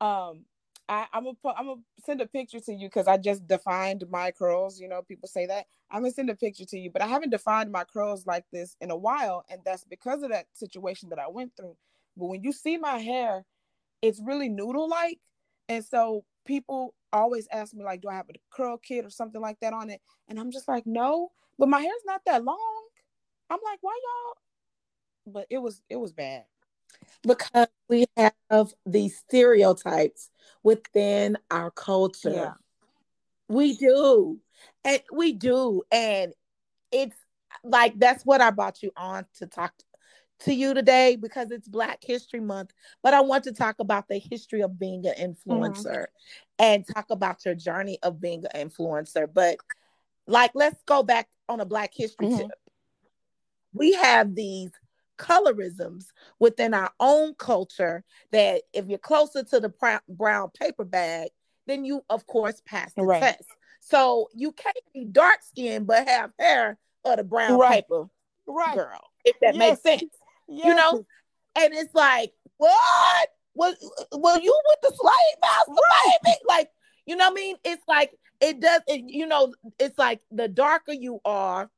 um, 0.00 0.44
I, 0.88 1.06
am 1.14 1.24
gonna 1.24 1.56
I'm 1.56 1.66
gonna 1.66 1.80
send 2.04 2.20
a 2.20 2.26
picture 2.26 2.60
to 2.60 2.72
you 2.72 2.88
because 2.88 3.08
I 3.08 3.16
just 3.16 3.46
defined 3.46 4.04
my 4.10 4.30
curls. 4.30 4.78
You 4.78 4.88
know, 4.88 5.02
people 5.02 5.28
say 5.28 5.46
that. 5.46 5.66
I'm 5.90 6.02
gonna 6.02 6.12
send 6.12 6.30
a 6.30 6.34
picture 6.34 6.66
to 6.66 6.78
you, 6.78 6.90
but 6.90 7.02
I 7.02 7.06
haven't 7.06 7.30
defined 7.30 7.72
my 7.72 7.84
curls 7.84 8.26
like 8.26 8.44
this 8.52 8.76
in 8.80 8.90
a 8.90 8.96
while, 8.96 9.44
and 9.48 9.60
that's 9.64 9.84
because 9.84 10.22
of 10.22 10.30
that 10.30 10.46
situation 10.52 11.08
that 11.10 11.18
I 11.18 11.28
went 11.28 11.56
through. 11.56 11.76
But 12.16 12.26
when 12.26 12.42
you 12.42 12.52
see 12.52 12.76
my 12.76 12.98
hair, 12.98 13.44
it's 14.02 14.20
really 14.22 14.48
noodle 14.48 14.88
like, 14.88 15.18
and 15.68 15.84
so 15.84 16.24
people 16.44 16.94
always 17.12 17.48
ask 17.50 17.72
me 17.72 17.84
like, 17.84 18.02
do 18.02 18.08
I 18.08 18.14
have 18.14 18.28
a 18.28 18.34
curl 18.50 18.76
kit 18.76 19.06
or 19.06 19.10
something 19.10 19.40
like 19.40 19.60
that 19.60 19.72
on 19.72 19.88
it? 19.88 20.00
And 20.28 20.38
I'm 20.38 20.50
just 20.50 20.68
like, 20.68 20.86
no, 20.86 21.30
but 21.58 21.68
my 21.68 21.80
hair's 21.80 22.04
not 22.04 22.22
that 22.26 22.44
long. 22.44 22.88
I'm 23.48 23.60
like, 23.64 23.78
why 23.80 23.98
y'all? 24.02 25.32
But 25.32 25.46
it 25.48 25.58
was 25.58 25.82
it 25.88 25.96
was 25.96 26.12
bad 26.12 26.44
because 27.22 27.68
we 27.88 28.06
have 28.16 28.74
these 28.86 29.18
stereotypes 29.18 30.30
within 30.62 31.36
our 31.50 31.70
culture. 31.70 32.30
Yeah. 32.30 32.52
We 33.48 33.76
do. 33.76 34.40
And 34.84 35.02
we 35.12 35.32
do. 35.32 35.82
And 35.90 36.32
it's 36.90 37.16
like 37.62 37.98
that's 37.98 38.24
what 38.24 38.40
I 38.40 38.50
brought 38.50 38.82
you 38.82 38.90
on 38.96 39.26
to 39.38 39.46
talk 39.46 39.72
to 40.40 40.52
you 40.52 40.74
today 40.74 41.16
because 41.16 41.50
it's 41.50 41.68
Black 41.68 42.02
History 42.02 42.40
Month. 42.40 42.72
But 43.02 43.14
I 43.14 43.20
want 43.20 43.44
to 43.44 43.52
talk 43.52 43.76
about 43.78 44.08
the 44.08 44.18
history 44.18 44.62
of 44.62 44.78
being 44.78 45.06
an 45.06 45.14
influencer 45.14 45.84
mm-hmm. 45.84 46.64
and 46.64 46.86
talk 46.86 47.06
about 47.10 47.44
your 47.44 47.54
journey 47.54 47.98
of 48.02 48.20
being 48.20 48.44
an 48.52 48.68
influencer. 48.68 49.26
But 49.32 49.58
like, 50.26 50.52
let's 50.54 50.82
go 50.86 51.02
back 51.02 51.28
on 51.48 51.60
a 51.60 51.64
Black 51.64 51.92
History 51.94 52.28
mm-hmm. 52.28 52.38
tip. 52.38 52.50
We 53.72 53.92
have 53.94 54.34
these 54.34 54.70
colorisms 55.18 56.06
within 56.38 56.74
our 56.74 56.90
own 57.00 57.34
culture 57.34 58.04
that 58.32 58.62
if 58.72 58.86
you're 58.86 58.98
closer 58.98 59.42
to 59.44 59.60
the 59.60 60.00
brown 60.08 60.50
paper 60.50 60.84
bag, 60.84 61.30
then 61.66 61.84
you, 61.84 62.04
of 62.10 62.26
course, 62.26 62.60
pass 62.66 62.92
the 62.94 63.02
right. 63.02 63.22
test. 63.22 63.44
So 63.80 64.28
you 64.34 64.52
can't 64.52 64.76
be 64.92 65.04
dark 65.04 65.38
skinned 65.42 65.86
but 65.86 66.08
have 66.08 66.30
hair 66.38 66.78
of 67.04 67.16
the 67.16 67.24
brown 67.24 67.58
right. 67.58 67.84
paper 67.84 68.06
right. 68.46 68.74
girl, 68.74 69.00
if 69.24 69.36
that 69.40 69.54
yes. 69.54 69.58
makes 69.58 69.82
sense. 69.82 70.14
Yes. 70.48 70.66
You 70.66 70.74
know? 70.74 71.06
And 71.56 71.74
it's 71.74 71.94
like, 71.94 72.32
what? 72.56 73.28
Was 73.56 73.76
well, 74.10 74.40
you 74.40 74.60
with 74.68 74.78
the 74.82 74.96
slave 74.96 75.40
master, 75.40 75.72
right. 75.72 76.18
baby? 76.24 76.36
Like, 76.48 76.70
you 77.06 77.14
know 77.14 77.26
what 77.26 77.32
I 77.32 77.34
mean? 77.34 77.56
It's 77.62 77.84
like 77.86 78.10
it 78.40 78.60
does, 78.60 78.80
it, 78.88 79.04
you 79.06 79.26
know, 79.26 79.54
it's 79.78 79.96
like 79.96 80.20
the 80.30 80.48
darker 80.48 80.92
you 80.92 81.20
are, 81.24 81.70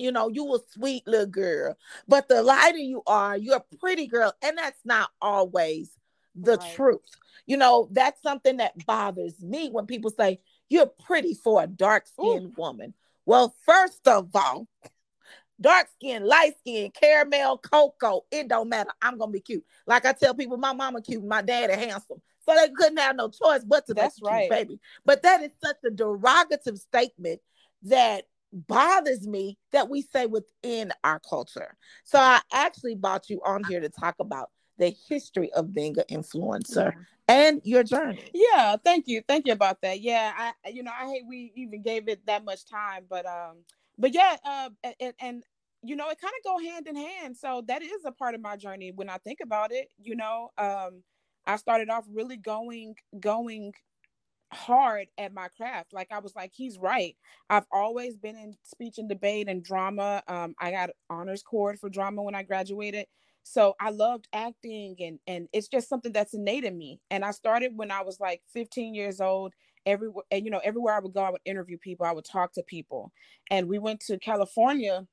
you 0.00 0.12
know, 0.12 0.28
you 0.28 0.54
a 0.54 0.58
sweet 0.72 1.06
little 1.06 1.26
girl, 1.26 1.76
but 2.08 2.28
the 2.28 2.42
lighter 2.42 2.78
you 2.78 3.02
are, 3.06 3.36
you're 3.36 3.56
a 3.56 3.76
pretty 3.78 4.06
girl, 4.06 4.32
and 4.42 4.58
that's 4.58 4.80
not 4.84 5.10
always 5.20 5.90
the 6.34 6.56
right. 6.56 6.74
truth. 6.74 7.00
You 7.46 7.56
know, 7.56 7.88
that's 7.92 8.22
something 8.22 8.58
that 8.58 8.86
bothers 8.86 9.42
me 9.42 9.70
when 9.70 9.86
people 9.86 10.10
say 10.10 10.40
you're 10.68 10.86
pretty 10.86 11.34
for 11.34 11.62
a 11.62 11.66
dark 11.66 12.06
skinned 12.06 12.56
woman. 12.56 12.94
Well, 13.26 13.54
first 13.66 14.06
of 14.06 14.30
all, 14.34 14.66
dark 15.60 15.88
skin, 15.94 16.24
light 16.26 16.58
skin, 16.58 16.90
caramel, 16.90 17.58
cocoa, 17.58 18.22
it 18.30 18.48
don't 18.48 18.68
matter. 18.68 18.90
I'm 19.02 19.18
gonna 19.18 19.32
be 19.32 19.40
cute. 19.40 19.64
Like 19.86 20.06
I 20.06 20.12
tell 20.12 20.34
people, 20.34 20.56
my 20.56 20.72
mama 20.72 21.02
cute, 21.02 21.24
my 21.24 21.42
daddy 21.42 21.74
handsome. 21.74 22.22
So 22.46 22.54
they 22.54 22.70
couldn't 22.70 22.98
have 22.98 23.16
no 23.16 23.28
choice 23.28 23.64
but 23.64 23.86
to 23.86 23.94
that's 23.94 24.20
right, 24.22 24.48
cute, 24.48 24.50
baby. 24.50 24.80
But 25.04 25.22
that 25.22 25.42
is 25.42 25.52
such 25.62 25.76
a 25.84 25.90
derogative 25.90 26.78
statement 26.78 27.40
that 27.82 28.24
bothers 28.52 29.26
me 29.26 29.58
that 29.72 29.88
we 29.88 30.02
say 30.02 30.26
within 30.26 30.92
our 31.04 31.20
culture. 31.20 31.76
So 32.04 32.18
I 32.18 32.40
actually 32.52 32.94
brought 32.94 33.28
you 33.30 33.40
on 33.44 33.64
here 33.64 33.80
to 33.80 33.88
talk 33.88 34.16
about 34.20 34.50
the 34.78 34.94
history 35.08 35.52
of 35.52 35.72
being 35.72 35.96
an 35.98 36.04
influencer 36.10 36.92
yeah. 36.92 37.02
and 37.28 37.60
your 37.64 37.84
journey. 37.84 38.30
Yeah, 38.32 38.76
thank 38.82 39.06
you. 39.06 39.22
Thank 39.28 39.46
you 39.46 39.52
about 39.52 39.80
that. 39.82 40.00
Yeah, 40.00 40.32
I 40.36 40.70
you 40.70 40.82
know, 40.82 40.92
I 40.98 41.06
hate 41.06 41.24
we 41.28 41.52
even 41.54 41.82
gave 41.82 42.08
it 42.08 42.24
that 42.26 42.44
much 42.44 42.66
time, 42.66 43.04
but 43.08 43.26
um 43.26 43.58
but 43.98 44.14
yeah, 44.14 44.36
uh 44.44 44.70
and, 44.98 45.14
and 45.20 45.42
you 45.82 45.96
know, 45.96 46.08
it 46.08 46.20
kind 46.20 46.32
of 46.38 46.44
go 46.44 46.58
hand 46.58 46.88
in 46.88 46.96
hand. 46.96 47.36
So 47.36 47.62
that 47.68 47.82
is 47.82 48.04
a 48.04 48.12
part 48.12 48.34
of 48.34 48.40
my 48.40 48.56
journey 48.56 48.92
when 48.94 49.08
I 49.08 49.18
think 49.18 49.38
about 49.42 49.70
it, 49.72 49.88
you 49.98 50.16
know. 50.16 50.50
Um 50.58 51.02
I 51.46 51.56
started 51.56 51.90
off 51.90 52.04
really 52.10 52.36
going 52.36 52.94
going 53.18 53.72
hard 54.52 55.08
at 55.18 55.32
my 55.32 55.48
craft. 55.56 55.92
Like 55.92 56.08
I 56.10 56.18
was 56.18 56.34
like, 56.34 56.52
he's 56.54 56.78
right. 56.78 57.16
I've 57.48 57.66
always 57.72 58.16
been 58.16 58.36
in 58.36 58.56
speech 58.64 58.98
and 58.98 59.08
debate 59.08 59.48
and 59.48 59.62
drama. 59.62 60.22
Um, 60.28 60.54
I 60.60 60.70
got 60.70 60.90
honors 61.08 61.42
cord 61.42 61.78
for 61.78 61.88
drama 61.88 62.22
when 62.22 62.34
I 62.34 62.42
graduated. 62.42 63.06
So 63.42 63.74
I 63.80 63.90
loved 63.90 64.28
acting 64.32 64.96
and 65.00 65.18
and 65.26 65.48
it's 65.52 65.68
just 65.68 65.88
something 65.88 66.12
that's 66.12 66.34
innate 66.34 66.64
in 66.64 66.76
me. 66.76 67.00
And 67.10 67.24
I 67.24 67.30
started 67.30 67.72
when 67.76 67.90
I 67.90 68.02
was 68.02 68.20
like 68.20 68.42
15 68.52 68.94
years 68.94 69.20
old. 69.20 69.52
Everywhere 69.86 70.24
and 70.30 70.44
you 70.44 70.50
know, 70.50 70.60
everywhere 70.62 70.94
I 70.94 71.00
would 71.00 71.14
go, 71.14 71.22
I 71.22 71.30
would 71.30 71.40
interview 71.46 71.78
people, 71.78 72.04
I 72.04 72.12
would 72.12 72.26
talk 72.26 72.52
to 72.52 72.62
people. 72.62 73.12
And 73.50 73.66
we 73.66 73.78
went 73.78 74.00
to 74.00 74.18
California 74.18 75.06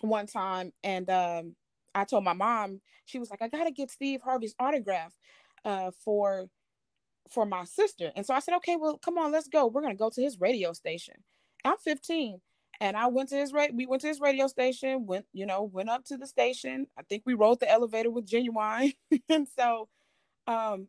one 0.00 0.26
time 0.26 0.72
and 0.82 1.08
um 1.10 1.56
I 1.94 2.04
told 2.04 2.24
my 2.24 2.32
mom, 2.32 2.80
she 3.04 3.18
was 3.18 3.30
like, 3.30 3.42
I 3.42 3.48
gotta 3.48 3.70
get 3.70 3.90
Steve 3.90 4.22
Harvey's 4.22 4.54
autograph 4.58 5.12
uh 5.64 5.90
for 6.04 6.46
for 7.30 7.46
my 7.46 7.64
sister. 7.64 8.12
And 8.14 8.26
so 8.26 8.34
I 8.34 8.40
said, 8.40 8.54
okay, 8.56 8.76
well, 8.76 8.98
come 8.98 9.18
on, 9.18 9.32
let's 9.32 9.48
go. 9.48 9.66
We're 9.66 9.82
gonna 9.82 9.94
go 9.94 10.10
to 10.10 10.22
his 10.22 10.40
radio 10.40 10.72
station. 10.72 11.14
I'm 11.64 11.76
15. 11.78 12.40
And 12.80 12.96
I 12.96 13.06
went 13.06 13.28
to 13.28 13.36
his 13.36 13.52
radio, 13.52 13.76
we 13.76 13.86
went 13.86 14.02
to 14.02 14.08
his 14.08 14.20
radio 14.20 14.48
station, 14.48 15.06
went, 15.06 15.26
you 15.32 15.46
know, 15.46 15.62
went 15.62 15.88
up 15.88 16.04
to 16.06 16.16
the 16.16 16.26
station. 16.26 16.86
I 16.98 17.02
think 17.02 17.22
we 17.24 17.34
rode 17.34 17.60
the 17.60 17.70
elevator 17.70 18.10
with 18.10 18.26
Ginuwine. 18.26 18.94
and 19.28 19.46
so 19.56 19.88
um 20.46 20.88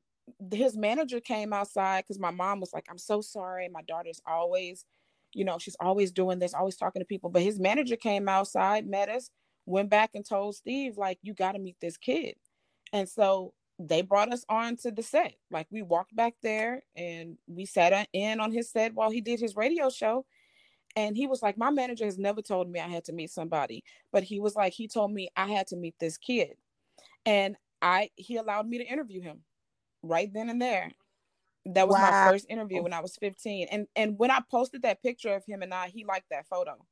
his 0.51 0.77
manager 0.77 1.19
came 1.19 1.53
outside 1.53 2.03
because 2.03 2.19
my 2.19 2.31
mom 2.31 2.59
was 2.59 2.73
like, 2.73 2.85
I'm 2.89 2.97
so 2.97 3.21
sorry. 3.21 3.67
My 3.69 3.81
daughter's 3.83 4.21
always, 4.25 4.85
you 5.33 5.45
know, 5.45 5.57
she's 5.59 5.75
always 5.79 6.11
doing 6.11 6.39
this, 6.39 6.53
always 6.53 6.77
talking 6.77 7.01
to 7.01 7.05
people. 7.05 7.29
But 7.29 7.41
his 7.41 7.59
manager 7.59 7.95
came 7.95 8.29
outside, 8.29 8.87
met 8.87 9.09
us, 9.09 9.29
went 9.65 9.89
back 9.89 10.11
and 10.13 10.25
told 10.25 10.55
Steve, 10.55 10.97
like, 10.97 11.19
you 11.21 11.33
got 11.33 11.53
to 11.53 11.59
meet 11.59 11.77
this 11.81 11.97
kid. 11.97 12.35
And 12.91 13.07
so 13.07 13.53
they 13.79 14.01
brought 14.01 14.31
us 14.31 14.45
on 14.49 14.77
to 14.77 14.91
the 14.91 15.03
set. 15.03 15.33
Like 15.51 15.67
we 15.71 15.81
walked 15.81 16.15
back 16.15 16.35
there 16.41 16.83
and 16.95 17.37
we 17.47 17.65
sat 17.65 18.07
in 18.13 18.39
on 18.39 18.51
his 18.51 18.71
set 18.71 18.93
while 18.93 19.09
he 19.09 19.21
did 19.21 19.39
his 19.39 19.55
radio 19.55 19.89
show. 19.89 20.25
And 20.95 21.17
he 21.17 21.25
was 21.25 21.41
like, 21.41 21.57
My 21.57 21.71
manager 21.71 22.05
has 22.05 22.19
never 22.19 22.41
told 22.41 22.69
me 22.69 22.79
I 22.79 22.87
had 22.87 23.05
to 23.05 23.13
meet 23.13 23.31
somebody, 23.31 23.83
but 24.11 24.23
he 24.23 24.39
was 24.39 24.55
like, 24.55 24.73
he 24.73 24.87
told 24.87 25.11
me 25.11 25.29
I 25.35 25.47
had 25.47 25.67
to 25.67 25.75
meet 25.75 25.95
this 25.99 26.17
kid. 26.17 26.55
And 27.25 27.55
I 27.81 28.09
he 28.15 28.37
allowed 28.37 28.67
me 28.67 28.77
to 28.77 28.85
interview 28.85 29.21
him 29.21 29.39
right 30.03 30.31
then 30.31 30.49
and 30.49 30.61
there. 30.61 30.91
That 31.65 31.87
was 31.87 31.95
wow. 31.95 32.11
my 32.11 32.31
first 32.31 32.45
interview 32.49 32.83
when 32.83 32.93
I 32.93 32.99
was 32.99 33.15
15. 33.15 33.69
And 33.71 33.87
and 33.95 34.19
when 34.19 34.29
I 34.29 34.39
posted 34.51 34.83
that 34.83 35.01
picture 35.01 35.33
of 35.33 35.45
him 35.45 35.63
and 35.63 35.73
I, 35.73 35.87
he 35.87 36.05
liked 36.05 36.29
that 36.29 36.45
photo 36.45 36.85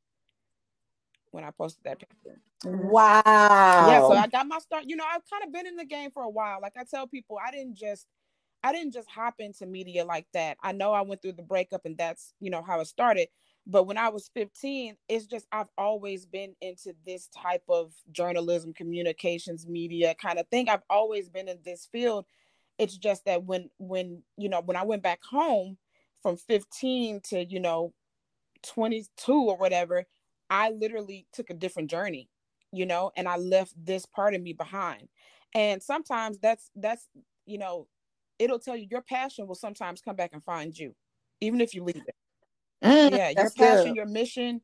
when 1.32 1.44
I 1.44 1.52
posted 1.52 1.84
that 1.86 2.00
picture. 2.00 2.40
Wow. 2.64 3.22
Yeah, 3.26 4.00
so 4.02 4.14
I 4.14 4.28
got 4.28 4.48
my 4.48 4.60
start. 4.60 4.84
You 4.88 4.96
know, 4.96 5.06
I've 5.06 5.28
kind 5.30 5.44
of 5.44 5.52
been 5.52 5.66
in 5.66 5.76
the 5.76 5.86
game 5.86 6.12
for 6.12 6.24
a 6.24 6.30
while. 6.30 6.60
Like 6.62 6.74
I 6.78 6.84
tell 6.84 7.08
people, 7.08 7.38
I 7.44 7.52
didn't 7.52 7.76
just 7.76 8.08
I 8.64 8.72
didn't 8.72 8.94
just 8.94 9.10
hop 9.10 9.36
into 9.40 9.66
media 9.66 10.06
like 10.06 10.28
that. 10.34 10.58
I 10.62 10.72
know 10.72 10.94
I 10.94 11.02
went 11.02 11.22
through 11.22 11.34
the 11.34 11.42
breakup 11.42 11.86
and 11.86 11.98
that's, 11.98 12.34
you 12.40 12.52
know, 12.52 12.62
how 12.62 12.80
it 12.80 12.86
started. 12.86 13.28
But 13.66 13.84
when 13.86 13.98
I 13.98 14.10
was 14.10 14.30
15, 14.34 14.98
it's 15.10 15.26
just 15.26 15.48
I've 15.52 15.70
always 15.78 16.26
been 16.26 16.56
into 16.62 16.94
this 17.06 17.28
type 17.28 17.64
of 17.70 17.94
journalism, 18.12 18.74
communications, 18.74 19.68
media 19.68 20.16
kind 20.22 20.40
of 20.40 20.48
thing. 20.50 20.70
I've 20.70 20.84
always 20.90 21.30
been 21.30 21.48
in 21.48 21.60
this 21.64 21.88
field. 21.92 22.26
It's 22.78 22.98
just 22.98 23.26
that 23.26 23.44
when 23.44 23.70
when, 23.78 24.24
you 24.38 24.50
know, 24.50 24.62
when 24.62 24.78
I 24.78 24.84
went 24.84 25.04
back 25.04 25.24
home 25.24 25.78
from 26.22 26.38
15 26.38 27.22
to, 27.30 27.46
you 27.46 27.60
know, 27.60 27.94
22 28.64 29.34
or 29.34 29.58
whatever, 29.58 30.06
I 30.52 30.72
literally 30.72 31.28
took 31.34 31.52
a 31.52 31.56
different 31.56 31.92
journey, 31.92 32.30
you 32.74 32.88
know, 32.88 33.12
and 33.18 33.30
I 33.30 33.38
left 33.38 33.76
this 33.78 34.08
part 34.08 34.36
of 34.36 34.44
me 34.44 34.54
behind. 34.54 35.10
And 35.56 35.84
sometimes 35.84 36.40
that's 36.40 36.72
that's 36.78 37.10
you 37.48 37.60
know, 37.60 37.90
it'll 38.40 38.60
tell 38.60 38.78
you 38.78 38.88
your 38.92 39.04
passion 39.04 39.48
will 39.48 39.56
sometimes 39.56 40.02
come 40.02 40.18
back 40.18 40.32
and 40.34 40.46
find 40.46 40.78
you, 40.78 40.96
even 41.42 41.62
if 41.62 41.76
you 41.76 41.84
leave 41.86 41.98
it. 42.08 42.16
Mm, 42.84 43.18
yeah, 43.18 43.30
your 43.32 43.52
passion, 43.52 43.94
good. 43.94 43.96
your 43.96 44.08
mission, 44.08 44.62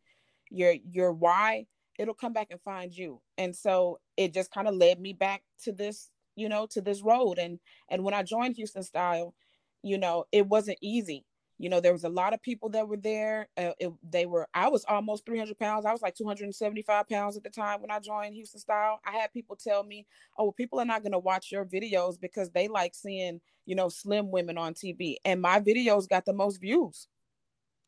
your 0.52 0.74
your 0.92 1.14
why, 1.14 1.68
it'll 2.00 2.16
come 2.16 2.34
back 2.34 2.50
and 2.52 2.62
find 2.64 2.94
you. 2.98 3.22
And 3.40 3.56
so 3.56 4.00
it 4.18 4.34
just 4.34 4.52
kind 4.52 4.70
of 4.70 4.76
led 4.76 5.02
me 5.02 5.14
back 5.14 5.44
to 5.66 5.74
this, 5.74 6.12
you 6.38 6.50
know, 6.50 6.68
to 6.72 6.82
this 6.82 7.04
road. 7.04 7.40
And 7.40 7.60
and 7.90 8.06
when 8.06 8.16
I 8.16 8.24
joined 8.24 8.58
Houston 8.58 8.84
Style, 8.84 9.36
you 9.84 10.00
know, 10.00 10.26
it 10.34 10.48
wasn't 10.48 10.80
easy 10.84 11.26
you 11.60 11.70
know 11.70 11.80
there 11.80 11.94
was 11.94 12.04
a 12.04 12.10
lot 12.10 12.34
of 12.34 12.42
people 12.42 12.70
that 12.70 12.88
were 12.88 12.98
there 12.98 13.48
uh, 13.58 13.72
it, 13.80 13.92
they 14.10 14.26
were 14.26 14.48
i 14.54 14.68
was 14.68 14.86
almost 14.86 15.26
300 15.26 15.58
pounds 15.58 15.86
i 15.86 15.92
was 15.92 16.02
like 16.02 16.16
275 16.16 17.10
pounds 17.10 17.38
at 17.38 17.44
the 17.44 17.50
time 17.50 17.82
when 17.82 17.92
i 17.92 18.00
joined 18.00 18.36
houston 18.36 18.60
style. 18.60 19.00
I 19.06 19.12
had 19.12 19.34
people 19.34 19.56
tell 19.56 19.84
me 19.84 20.06
oh 20.38 20.46
well, 20.46 20.52
people 20.52 20.80
are 20.80 20.86
not 20.86 21.04
going 21.04 21.14
to 21.14 21.20
watch 21.20 21.52
your 21.52 21.66
videos 21.66 22.20
because 22.20 22.50
they 22.52 22.68
like 22.68 22.94
seeing 22.96 23.42
you 23.66 23.76
know 23.76 23.90
slim 23.90 24.32
women 24.32 24.58
on 24.58 24.74
tv 24.74 25.16
and 25.26 25.42
my 25.42 25.60
videos 25.60 26.08
got 26.08 26.26
the 26.26 26.34
most 26.34 26.62
views. 26.62 27.08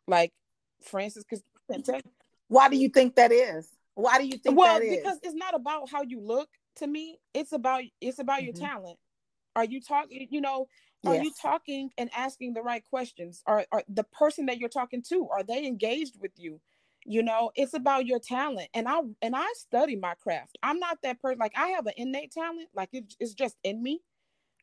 Like 0.07 0.33
francis 0.83 1.23
why 2.47 2.67
do 2.67 2.77
you 2.77 2.89
think 2.89 3.15
that 3.15 3.31
is? 3.31 3.69
Why 3.93 4.17
do 4.17 4.25
you 4.25 4.37
think 4.37 4.57
well 4.57 4.79
because 4.79 5.19
it's 5.23 5.35
not 5.35 5.53
about 5.53 5.89
how 5.89 6.01
you 6.01 6.19
look 6.19 6.49
to 6.77 6.87
me 6.87 7.19
it's 7.33 7.51
about 7.51 7.83
it's 8.01 8.19
about 8.19 8.39
mm-hmm. 8.39 8.45
your 8.45 8.55
talent. 8.55 8.97
Are 9.55 9.65
you 9.65 9.81
talking 9.81 10.27
you 10.31 10.41
know 10.41 10.67
are 11.05 11.15
yes. 11.15 11.23
you 11.23 11.31
talking 11.41 11.91
and 11.97 12.09
asking 12.15 12.53
the 12.53 12.61
right 12.61 12.83
questions? 12.89 13.41
Are, 13.45 13.65
are 13.71 13.83
the 13.87 14.03
person 14.03 14.45
that 14.47 14.57
you're 14.57 14.69
talking 14.69 15.01
to, 15.09 15.27
are 15.29 15.43
they 15.43 15.65
engaged 15.65 16.19
with 16.19 16.31
you? 16.37 16.59
You 17.05 17.23
know, 17.23 17.51
it's 17.55 17.73
about 17.73 18.05
your 18.05 18.19
talent. 18.19 18.69
And 18.73 18.87
I 18.87 18.99
and 19.21 19.35
I 19.35 19.47
study 19.55 19.95
my 19.95 20.15
craft. 20.15 20.57
I'm 20.61 20.79
not 20.79 20.99
that 21.03 21.21
person 21.21 21.39
like 21.39 21.53
I 21.57 21.69
have 21.69 21.87
an 21.87 21.93
innate 21.95 22.31
talent, 22.31 22.69
like 22.75 22.89
it, 22.91 23.13
it's 23.19 23.33
just 23.33 23.57
in 23.63 23.81
me, 23.81 24.01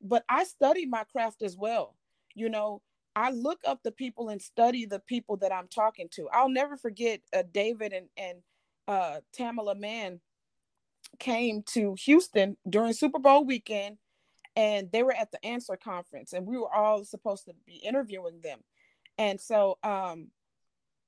but 0.02 0.24
I 0.28 0.44
study 0.44 0.86
my 0.86 1.04
craft 1.04 1.42
as 1.42 1.56
well. 1.56 1.96
You 2.34 2.50
know, 2.50 2.82
I 3.14 3.30
look 3.30 3.60
up 3.66 3.82
the 3.82 3.92
people 3.92 4.28
and 4.28 4.40
study 4.40 4.84
the 4.84 5.00
people 5.00 5.38
that 5.38 5.52
I'm 5.52 5.68
talking 5.68 6.08
to. 6.12 6.28
I'll 6.28 6.50
never 6.50 6.76
forget 6.76 7.20
uh, 7.34 7.44
David 7.50 7.94
and 7.94 8.08
and 8.18 8.38
uh, 8.86 9.20
Tamela 9.36 9.76
Mann 9.76 10.20
came 11.18 11.62
to 11.62 11.96
Houston 12.04 12.56
during 12.68 12.92
Super 12.92 13.18
Bowl 13.18 13.44
weekend, 13.44 13.96
and 14.56 14.90
they 14.90 15.02
were 15.02 15.12
at 15.12 15.30
the 15.30 15.44
Answer 15.44 15.76
conference, 15.76 16.32
and 16.32 16.46
we 16.46 16.56
were 16.56 16.74
all 16.74 17.04
supposed 17.04 17.44
to 17.44 17.52
be 17.66 17.76
interviewing 17.76 18.40
them. 18.42 18.60
And 19.18 19.40
so, 19.40 19.78
um, 19.82 20.28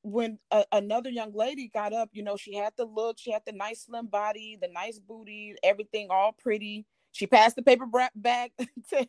when 0.02 0.38
a, 0.50 0.64
another 0.72 1.10
young 1.10 1.32
lady 1.34 1.70
got 1.72 1.92
up, 1.92 2.10
you 2.12 2.22
know, 2.22 2.36
she 2.36 2.54
had 2.54 2.72
the 2.76 2.84
look, 2.84 3.18
she 3.18 3.32
had 3.32 3.42
the 3.46 3.52
nice 3.52 3.84
slim 3.86 4.06
body, 4.06 4.58
the 4.60 4.68
nice 4.68 4.98
booty, 4.98 5.54
everything 5.62 6.08
all 6.10 6.32
pretty. 6.32 6.86
She 7.12 7.26
passed 7.26 7.56
the 7.56 7.62
paper 7.62 7.86
bag 8.14 8.52
test. 8.90 9.08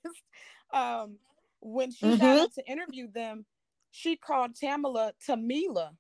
Um, 0.74 1.18
when 1.62 1.92
she 1.92 2.06
mm-hmm. 2.06 2.22
got 2.22 2.40
up 2.40 2.54
to 2.54 2.68
interview 2.70 3.12
them, 3.12 3.46
she 3.92 4.16
called 4.16 4.56
Tamela 4.56 5.12
Tamila. 5.28 5.92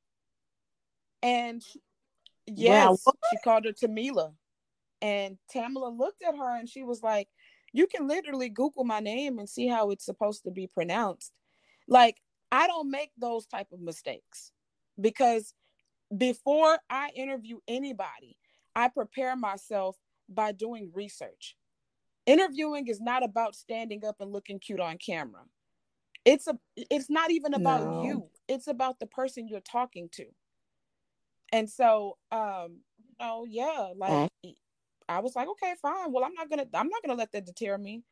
And 1.21 1.61
she, 1.61 1.79
yes, 2.47 3.03
wow. 3.05 3.13
she 3.31 3.37
called 3.43 3.65
her 3.65 3.73
Tamila. 3.73 4.33
And 5.01 5.37
Tamela 5.53 5.97
looked 5.97 6.23
at 6.23 6.35
her 6.35 6.57
and 6.57 6.67
she 6.67 6.83
was 6.83 7.01
like, 7.01 7.27
You 7.73 7.87
can 7.87 8.07
literally 8.07 8.49
Google 8.49 8.83
my 8.83 8.99
name 8.99 9.39
and 9.39 9.49
see 9.49 9.67
how 9.67 9.91
it's 9.91 10.05
supposed 10.05 10.43
to 10.43 10.51
be 10.51 10.67
pronounced. 10.67 11.31
Like, 11.87 12.17
I 12.51 12.67
don't 12.67 12.89
make 12.89 13.11
those 13.17 13.45
type 13.45 13.67
of 13.71 13.79
mistakes 13.79 14.51
because 14.99 15.53
before 16.15 16.79
I 16.89 17.09
interview 17.15 17.59
anybody, 17.67 18.37
I 18.75 18.87
prepare 18.87 19.35
myself 19.35 19.97
by 20.27 20.51
doing 20.51 20.91
research. 20.93 21.55
Interviewing 22.25 22.87
is 22.87 23.01
not 23.01 23.23
about 23.23 23.55
standing 23.55 24.05
up 24.05 24.17
and 24.19 24.31
looking 24.31 24.59
cute 24.59 24.79
on 24.79 24.97
camera. 24.97 25.41
It's 26.25 26.47
a 26.47 26.57
it's 26.75 27.09
not 27.09 27.31
even 27.31 27.53
about 27.53 27.81
no. 27.81 28.03
you. 28.03 28.29
It's 28.47 28.67
about 28.67 28.99
the 28.99 29.07
person 29.07 29.47
you're 29.47 29.61
talking 29.61 30.09
to. 30.13 30.25
And 31.51 31.69
so 31.69 32.17
um 32.31 32.81
oh 33.19 33.45
yeah, 33.49 33.93
like 33.95 34.29
I 35.09 35.19
was 35.19 35.35
like, 35.35 35.49
okay, 35.49 35.75
fine. 35.81 36.13
Well, 36.13 36.25
I'm 36.25 36.35
not 36.35 36.49
gonna 36.49 36.67
I'm 36.73 36.89
not 36.89 37.03
gonna 37.03 37.19
let 37.19 37.33
that 37.33 37.47
deter 37.47 37.77
me, 37.79 38.03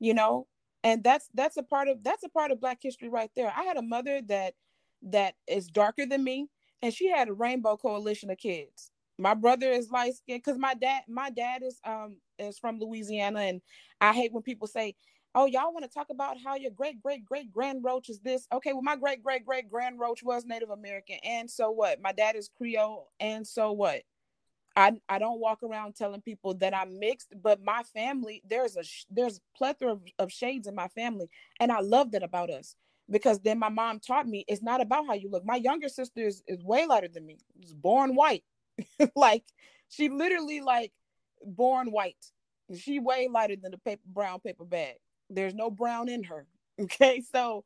you 0.00 0.14
know. 0.14 0.46
And 0.84 1.04
that's 1.04 1.28
that's 1.34 1.56
a 1.56 1.62
part 1.62 1.88
of 1.88 2.02
that's 2.04 2.24
a 2.24 2.28
part 2.28 2.50
of 2.50 2.60
Black 2.60 2.78
history 2.82 3.08
right 3.08 3.30
there. 3.36 3.52
I 3.56 3.64
had 3.64 3.76
a 3.76 3.82
mother 3.82 4.20
that 4.28 4.54
that 5.02 5.34
is 5.48 5.68
darker 5.68 6.06
than 6.06 6.24
me, 6.24 6.48
and 6.82 6.92
she 6.94 7.08
had 7.10 7.28
a 7.28 7.32
rainbow 7.32 7.76
coalition 7.76 8.30
of 8.30 8.38
kids. 8.38 8.90
My 9.18 9.34
brother 9.34 9.70
is 9.70 9.90
light 9.90 10.14
skinned 10.16 10.42
because 10.44 10.58
my 10.58 10.74
dad 10.74 11.02
my 11.08 11.30
dad 11.30 11.62
is 11.62 11.80
um 11.84 12.16
is 12.38 12.58
from 12.58 12.80
Louisiana, 12.80 13.40
and 13.40 13.62
I 14.00 14.12
hate 14.14 14.32
when 14.32 14.42
people 14.42 14.66
say, 14.68 14.94
"Oh, 15.34 15.46
y'all 15.46 15.72
want 15.72 15.84
to 15.84 15.90
talk 15.90 16.08
about 16.10 16.38
how 16.42 16.56
your 16.56 16.70
great 16.70 17.02
great 17.02 17.24
great 17.24 17.52
grand 17.52 17.84
roach 17.84 18.08
is 18.08 18.20
this?" 18.20 18.46
Okay, 18.52 18.72
well, 18.72 18.82
my 18.82 18.96
great 18.96 19.22
great 19.22 19.44
great 19.44 19.68
grand 19.70 19.98
roach 20.00 20.22
was 20.22 20.44
Native 20.46 20.70
American, 20.70 21.18
and 21.24 21.50
so 21.50 21.70
what? 21.70 22.00
My 22.00 22.12
dad 22.12 22.36
is 22.36 22.48
Creole, 22.56 23.10
and 23.20 23.46
so 23.46 23.72
what? 23.72 24.02
I, 24.80 24.92
I 25.10 25.20
don't 25.20 25.40
walk 25.40 25.62
around 25.64 25.96
telling 25.96 26.22
people 26.22 26.54
that 26.56 26.74
I'm 26.76 27.00
mixed, 27.00 27.34
but 27.42 27.64
my 27.64 27.84
family 27.94 28.42
there's 28.48 28.76
a 28.76 28.84
there's 29.10 29.38
a 29.38 29.58
plethora 29.58 29.92
of, 29.94 30.02
of 30.20 30.32
shades 30.32 30.68
in 30.68 30.76
my 30.76 30.88
family, 30.88 31.28
and 31.60 31.72
I 31.72 31.80
love 31.80 32.12
that 32.12 32.24
about 32.24 32.50
us 32.50 32.76
because 33.10 33.40
then 33.40 33.60
my 33.60 33.70
mom 33.70 34.00
taught 34.00 34.28
me 34.28 34.44
it's 34.48 34.62
not 34.62 34.82
about 34.82 35.06
how 35.08 35.14
you 35.14 35.30
look. 35.30 35.46
My 35.46 35.56
younger 35.56 35.90
sister 35.90 36.22
is, 36.26 36.42
is 36.48 36.64
way 36.64 36.86
lighter 36.86 37.08
than 37.08 37.26
me. 37.26 37.38
Was 37.62 37.74
born 37.74 38.16
white, 38.16 38.44
like 39.16 39.44
she 39.90 40.08
literally 40.10 40.62
like 40.62 40.92
born 41.44 41.92
white. 41.92 42.26
She 42.78 43.00
way 43.00 43.28
lighter 43.32 43.56
than 43.62 43.72
the 43.72 43.78
paper 43.78 44.02
brown 44.06 44.40
paper 44.40 44.66
bag. 44.66 44.96
There's 45.30 45.54
no 45.54 45.70
brown 45.70 46.08
in 46.10 46.24
her. 46.24 46.46
Okay, 46.80 47.22
so 47.32 47.56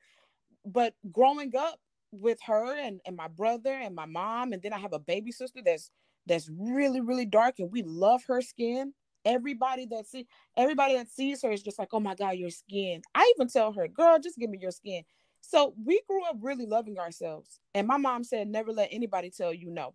but 0.67 0.95
growing 1.13 1.53
up 1.57 1.79
with 2.13 2.39
her 2.47 2.75
and, 2.77 3.01
and 3.07 3.17
my 3.17 3.29
brother 3.29 3.73
and 3.73 3.95
my 3.95 4.07
mom, 4.07 4.53
and 4.53 4.63
then 4.63 4.73
I 4.73 4.79
have 4.79 4.93
a 4.95 5.01
baby 5.01 5.33
sister 5.33 5.61
that's 5.65 5.91
that's 6.27 6.49
really 6.51 7.01
really 7.01 7.27
dark 7.27 7.57
and 7.59 7.71
we 7.71 7.83
love 7.83 8.23
her 8.29 8.41
skin. 8.41 8.93
Everybody 9.25 9.87
that 9.87 10.07
see 10.07 10.27
everybody 10.57 10.97
that 10.97 11.09
sees 11.09 11.43
her 11.43 11.51
is 11.51 11.63
just 11.63 11.79
like 11.79 11.89
oh 11.93 12.01
my 12.01 12.15
god 12.15 12.37
your 12.37 12.51
skin. 12.51 13.03
I 13.15 13.33
even 13.37 13.49
tell 13.49 13.73
her 13.73 13.89
girl 13.89 14.19
just 14.19 14.39
give 14.39 14.51
me 14.51 14.59
your 14.61 14.71
skin. 14.71 15.03
So 15.41 15.75
we 15.85 16.01
grew 16.09 16.25
up 16.25 16.37
really 16.41 16.67
loving 16.67 16.99
ourselves. 16.99 17.61
And 17.75 17.87
my 17.87 17.97
mom 17.97 18.25
said 18.25 18.49
never 18.49 18.73
let 18.73 18.89
anybody 18.93 19.31
tell 19.31 19.53
you 19.53 19.71
no. 19.71 19.95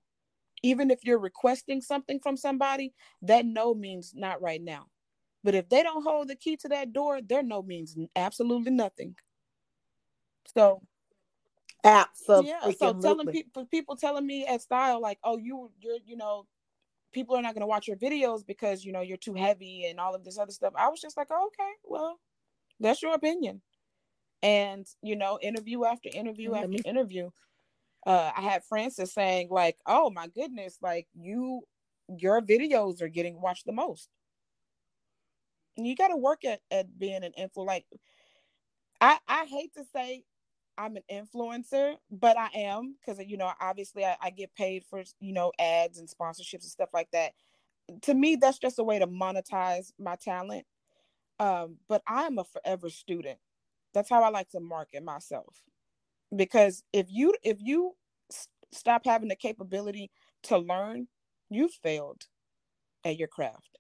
Even 0.62 0.92
if 0.92 1.00
you're 1.04 1.20
requesting 1.20 1.82
something 1.82 2.20
from 2.20 2.38
somebody 2.38 2.94
that 3.24 3.46
no 3.46 3.74
means 3.74 4.14
not 4.16 4.42
right 4.42 4.62
now. 4.62 4.88
But 5.44 5.56
if 5.56 5.70
they 5.70 5.84
don't 5.84 6.04
hold 6.04 6.28
the 6.28 6.36
key 6.36 6.58
to 6.58 6.70
that 6.70 6.94
door 6.94 7.22
their 7.22 7.44
no 7.44 7.62
means 7.62 7.96
absolutely 8.16 8.72
nothing. 8.72 9.16
So 10.56 10.82
Absolutely. 11.84 12.50
Yeah. 12.50 12.72
So 12.78 12.94
telling 12.94 13.28
people 13.28 13.66
people 13.66 13.96
telling 13.96 14.26
me 14.26 14.46
at 14.46 14.62
style 14.62 15.02
like, 15.02 15.20
oh, 15.24 15.38
you 15.38 15.72
you're 15.80 15.98
you 16.06 16.18
know, 16.18 16.46
people 17.14 17.36
are 17.36 17.42
not 17.42 17.54
going 17.54 17.62
to 17.62 17.68
watch 17.68 17.88
your 17.88 17.98
videos 17.98 18.46
because 18.46 18.84
you 18.86 18.92
know 18.92 19.02
you're 19.02 19.18
too 19.18 19.34
heavy 19.34 19.86
and 19.86 20.00
all 20.00 20.16
of 20.16 20.24
this 20.24 20.38
other 20.38 20.52
stuff. 20.52 20.74
I 20.78 20.90
was 20.90 21.02
just 21.02 21.18
like, 21.18 21.28
oh, 21.32 21.48
okay, 21.48 21.72
well, 21.86 22.20
that's 22.80 23.02
your 23.02 23.14
opinion. 23.16 23.62
And 24.44 24.86
you 25.02 25.16
know, 25.16 25.40
interview 25.42 25.86
after 25.86 26.10
interview 26.14 26.56
after 26.56 26.78
interview, 26.86 27.30
uh, 28.06 28.32
I 28.36 28.42
had 28.42 28.64
Francis 28.66 29.14
saying 29.14 29.50
like, 29.50 29.78
oh 29.86 30.10
my 30.10 30.28
goodness, 30.28 30.78
like 30.82 31.08
you, 31.14 31.62
your 32.08 32.42
videos 32.42 33.02
are 33.02 33.10
getting 33.10 33.42
watched 33.42 33.66
the 33.66 33.72
most. 33.74 34.10
And 35.78 35.88
you 35.88 35.96
got 35.96 36.10
to 36.10 36.18
work 36.18 36.44
at 36.46 36.62
at 36.72 37.00
being 37.00 37.24
an 37.24 37.34
influ. 37.40 37.66
Like, 37.66 37.86
I 39.02 39.20
I 39.28 39.46
hate 39.46 39.74
to 39.76 39.84
say 39.94 40.24
I'm 40.80 40.96
an 40.96 41.04
influencer, 41.12 41.96
but 42.10 42.38
I 42.38 42.48
am 42.56 42.96
because 43.00 43.22
you 43.28 43.38
know 43.38 43.52
obviously 43.60 44.06
I, 44.06 44.16
I, 44.22 44.30
get 44.30 44.56
paid 44.56 44.84
for 44.90 45.04
you 45.20 45.34
know 45.34 45.52
ads 45.60 46.00
and 46.00 46.08
sponsorships 46.08 46.54
and 46.54 46.64
stuff 46.64 46.90
like 46.94 47.10
that. 47.12 47.34
To 48.04 48.14
me, 48.14 48.38
that's 48.38 48.60
just 48.60 48.80
a 48.80 48.84
way 48.84 48.98
to 48.98 49.08
monetize 49.08 49.92
my 50.00 50.16
talent. 50.16 50.66
Um, 51.40 51.78
but 51.90 52.02
I'm 52.08 52.38
a 52.38 52.46
forever 52.46 52.90
student. 52.90 53.40
That's 53.94 54.10
how 54.10 54.24
I 54.24 54.30
like 54.30 54.50
to 54.52 54.62
market 54.62 55.04
myself. 55.04 55.62
Because 56.34 56.84
if 56.94 57.08
you 57.10 57.36
if 57.44 57.58
you 57.60 57.96
stop 58.72 59.02
having 59.04 59.28
the 59.28 59.36
capability 59.36 60.12
to 60.44 60.58
learn, 60.58 61.08
you 61.50 61.70
failed 61.84 62.24
at 63.04 63.18
your 63.18 63.28
craft. 63.28 63.80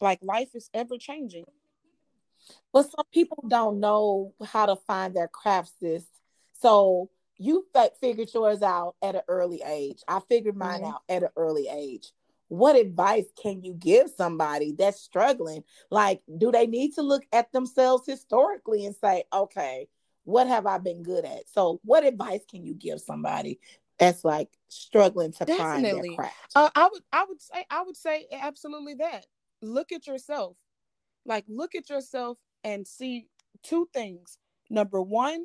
Like 0.00 0.18
life 0.20 0.50
is 0.54 0.68
ever 0.74 0.98
changing. 0.98 1.44
But 2.72 2.90
some 2.90 3.06
people 3.12 3.44
don't 3.48 3.80
know 3.80 4.34
how 4.44 4.66
to 4.66 4.76
find 4.76 5.14
their 5.14 5.28
craft, 5.28 5.72
sis. 5.80 6.04
So 6.60 7.10
you 7.36 7.66
figured 8.00 8.32
yours 8.32 8.62
out 8.62 8.94
at 9.02 9.14
an 9.14 9.22
early 9.28 9.62
age. 9.66 10.02
I 10.08 10.20
figured 10.28 10.56
mine 10.56 10.80
mm-hmm. 10.80 10.92
out 10.92 11.02
at 11.08 11.22
an 11.22 11.28
early 11.36 11.68
age. 11.68 12.10
What 12.48 12.76
advice 12.76 13.26
can 13.40 13.62
you 13.62 13.74
give 13.74 14.10
somebody 14.10 14.74
that's 14.78 15.00
struggling? 15.00 15.64
Like, 15.90 16.22
do 16.38 16.52
they 16.52 16.66
need 16.66 16.94
to 16.94 17.02
look 17.02 17.24
at 17.32 17.50
themselves 17.52 18.06
historically 18.06 18.86
and 18.86 18.94
say, 18.94 19.24
okay, 19.32 19.88
what 20.24 20.46
have 20.46 20.66
I 20.66 20.78
been 20.78 21.02
good 21.02 21.24
at? 21.24 21.48
So, 21.52 21.80
what 21.84 22.04
advice 22.04 22.42
can 22.48 22.64
you 22.64 22.74
give 22.74 23.00
somebody 23.00 23.60
that's 23.98 24.24
like 24.24 24.48
struggling 24.68 25.32
to 25.32 25.44
Definitely. 25.44 25.62
find 25.62 25.84
their 25.84 26.16
craft? 26.16 26.52
Uh, 26.54 26.70
I 26.74 26.88
would, 26.92 27.02
I 27.12 27.24
would 27.28 27.40
say, 27.40 27.66
I 27.70 27.82
would 27.82 27.96
say 27.96 28.26
absolutely 28.32 28.94
that. 28.94 29.26
Look 29.62 29.92
at 29.92 30.06
yourself. 30.06 30.56
Like, 31.26 31.44
look 31.48 31.74
at 31.74 31.90
yourself 31.90 32.38
and 32.62 32.86
see 32.86 33.28
two 33.62 33.88
things. 33.92 34.38
Number 34.70 35.00
one, 35.00 35.44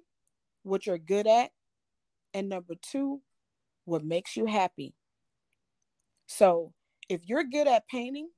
what 0.64 0.86
you're 0.86 0.98
good 0.98 1.28
at. 1.28 1.52
And 2.34 2.50
number 2.50 2.76
two, 2.82 3.22
what 3.86 4.04
makes 4.04 4.38
you 4.38 4.46
happy. 4.46 4.94
So 6.28 6.74
if 7.08 7.28
you're 7.28 7.44
good 7.44 7.68
at 7.68 7.88
painting, 7.88 8.30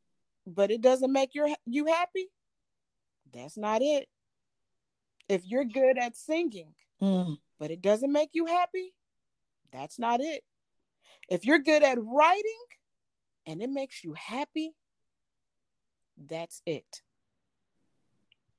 but 0.48 0.72
it 0.72 0.82
doesn't 0.82 1.12
make 1.12 1.36
your 1.36 1.50
you 1.66 1.86
happy, 1.88 2.28
that's 3.34 3.58
not 3.58 3.82
it. 3.82 4.08
If 5.28 5.42
you're 5.46 5.66
good 5.66 5.98
at 5.98 6.16
singing, 6.16 6.74
mm. 7.02 7.38
but 7.60 7.72
it 7.72 7.82
doesn't 7.82 8.12
make 8.12 8.30
you 8.34 8.46
happy, 8.46 8.94
that's 9.72 10.00
not 10.00 10.22
it. 10.22 10.44
If 11.30 11.46
you're 11.46 11.60
good 11.60 11.84
at 11.84 11.98
writing 12.02 12.64
and 13.46 13.62
it 13.62 13.70
makes 13.70 14.04
you 14.04 14.14
happy, 14.14 14.74
that's 16.18 16.62
it 16.66 17.02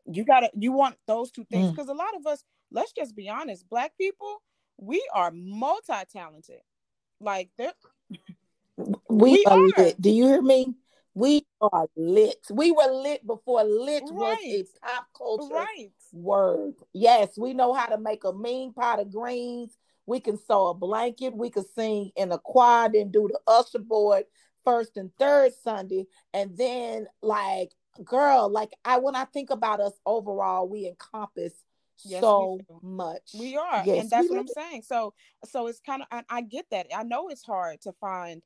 you 0.06 0.24
gotta 0.24 0.50
you 0.54 0.72
want 0.72 0.96
those 1.06 1.30
two 1.30 1.44
things. 1.44 1.70
Because 1.70 1.86
mm. 1.86 1.94
a 1.94 1.96
lot 1.96 2.14
of 2.16 2.26
us 2.26 2.44
let's 2.70 2.92
just 2.92 3.14
be 3.14 3.28
honest 3.28 3.68
black 3.68 3.92
people 3.98 4.42
we 4.78 5.06
are 5.14 5.30
multi-talented. 5.32 6.60
Like 7.20 7.50
they're 7.56 7.72
we, 8.76 8.94
we 9.08 9.44
are, 9.46 9.58
are, 9.58 9.68
lit 9.76 10.00
do 10.00 10.10
you 10.10 10.26
hear 10.26 10.42
me? 10.42 10.74
We 11.14 11.44
are 11.60 11.86
lit. 11.94 12.38
We 12.50 12.72
were 12.72 12.90
lit 12.90 13.26
before 13.26 13.62
lit 13.64 14.04
right. 14.10 14.38
was 14.38 14.38
a 14.82 14.86
pop 14.86 15.06
culture 15.16 15.54
right. 15.54 15.92
word. 16.12 16.74
Yes 16.92 17.30
we 17.36 17.54
know 17.54 17.74
how 17.74 17.86
to 17.86 17.98
make 17.98 18.24
a 18.24 18.32
mean 18.32 18.72
pot 18.72 19.00
of 19.00 19.12
greens. 19.12 19.76
We 20.06 20.18
can 20.18 20.36
sew 20.36 20.68
a 20.68 20.74
blanket. 20.74 21.36
We 21.36 21.50
can 21.50 21.64
sing 21.76 22.10
in 22.16 22.32
a 22.32 22.38
choir 22.38 22.90
and 22.94 23.12
do 23.12 23.28
the 23.28 23.38
usher 23.46 23.78
board 23.78 24.24
first 24.64 24.96
and 24.96 25.10
third 25.18 25.52
sunday. 25.62 26.06
And 26.32 26.56
then 26.56 27.06
like 27.20 27.72
girl, 28.04 28.48
like 28.50 28.70
I 28.84 28.98
when 28.98 29.16
I 29.16 29.24
think 29.24 29.50
about 29.50 29.80
us 29.80 29.92
overall, 30.06 30.68
we 30.68 30.86
encompass 30.86 31.54
Yes, 32.04 32.20
so 32.20 32.58
do. 32.68 32.80
much. 32.82 33.32
We 33.38 33.56
are, 33.56 33.82
Yes, 33.84 34.00
and 34.00 34.10
that's 34.10 34.28
what 34.28 34.38
I'm 34.38 34.48
saying. 34.48 34.82
So, 34.82 35.14
so 35.44 35.66
it's 35.66 35.80
kind 35.80 36.02
of 36.02 36.08
I, 36.10 36.22
I 36.28 36.40
get 36.42 36.66
that. 36.70 36.86
I 36.94 37.02
know 37.02 37.28
it's 37.28 37.44
hard 37.44 37.80
to 37.82 37.92
find 38.00 38.42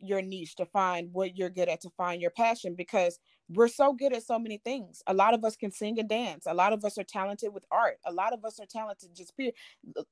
your 0.00 0.22
niche, 0.22 0.54
to 0.56 0.66
find 0.66 1.08
what 1.12 1.36
you're 1.36 1.50
good 1.50 1.68
at, 1.68 1.80
to 1.80 1.90
find 1.96 2.20
your 2.22 2.30
passion 2.30 2.74
because 2.74 3.18
we're 3.48 3.68
so 3.68 3.92
good 3.92 4.12
at 4.12 4.22
so 4.22 4.38
many 4.38 4.58
things. 4.58 5.02
A 5.06 5.14
lot 5.14 5.34
of 5.34 5.44
us 5.44 5.56
can 5.56 5.72
sing 5.72 5.98
and 5.98 6.08
dance. 6.08 6.46
A 6.46 6.54
lot 6.54 6.72
of 6.72 6.84
us 6.84 6.98
are 6.98 7.04
talented 7.04 7.52
with 7.52 7.64
art. 7.70 7.98
A 8.04 8.12
lot 8.12 8.32
of 8.32 8.44
us 8.44 8.60
are 8.60 8.66
talented 8.66 9.10
just 9.14 9.36
period. 9.36 9.54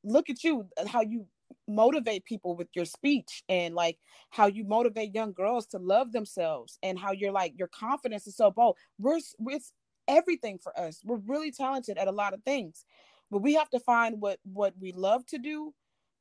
Look 0.02 0.30
at 0.30 0.42
you, 0.42 0.66
how 0.88 1.02
you 1.02 1.26
motivate 1.68 2.24
people 2.24 2.56
with 2.56 2.68
your 2.74 2.84
speech 2.84 3.42
and 3.48 3.74
like 3.74 3.98
how 4.30 4.46
you 4.46 4.64
motivate 4.64 5.14
young 5.14 5.32
girls 5.32 5.66
to 5.66 5.78
love 5.78 6.12
themselves 6.12 6.78
and 6.82 6.98
how 6.98 7.12
you're 7.12 7.32
like 7.32 7.54
your 7.58 7.68
confidence 7.68 8.26
is 8.26 8.36
so 8.36 8.50
bold. 8.50 8.76
We're 8.98 9.18
it's 9.48 9.72
everything 10.08 10.58
for 10.58 10.78
us. 10.78 11.00
We're 11.04 11.16
really 11.26 11.50
talented 11.52 11.98
at 11.98 12.08
a 12.08 12.12
lot 12.12 12.34
of 12.34 12.42
things 12.44 12.84
but 13.30 13.38
we 13.42 13.54
have 13.54 13.70
to 13.70 13.80
find 13.80 14.20
what 14.20 14.38
what 14.44 14.74
we 14.78 14.92
love 14.92 15.26
to 15.26 15.38
do 15.38 15.74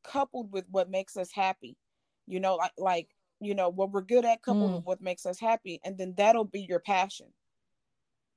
coupled 0.03 0.51
with 0.51 0.65
what 0.69 0.89
makes 0.89 1.17
us 1.17 1.31
happy 1.31 1.77
you 2.27 2.39
know 2.39 2.55
like 2.55 2.71
like 2.77 3.09
you 3.39 3.55
know 3.55 3.69
what 3.69 3.91
we're 3.91 4.01
good 4.01 4.25
at 4.25 4.41
coupled 4.41 4.71
Mm. 4.71 4.75
with 4.77 4.83
what 4.85 5.01
makes 5.01 5.25
us 5.25 5.39
happy 5.39 5.79
and 5.83 5.97
then 5.97 6.13
that'll 6.17 6.45
be 6.45 6.61
your 6.61 6.79
passion 6.79 7.27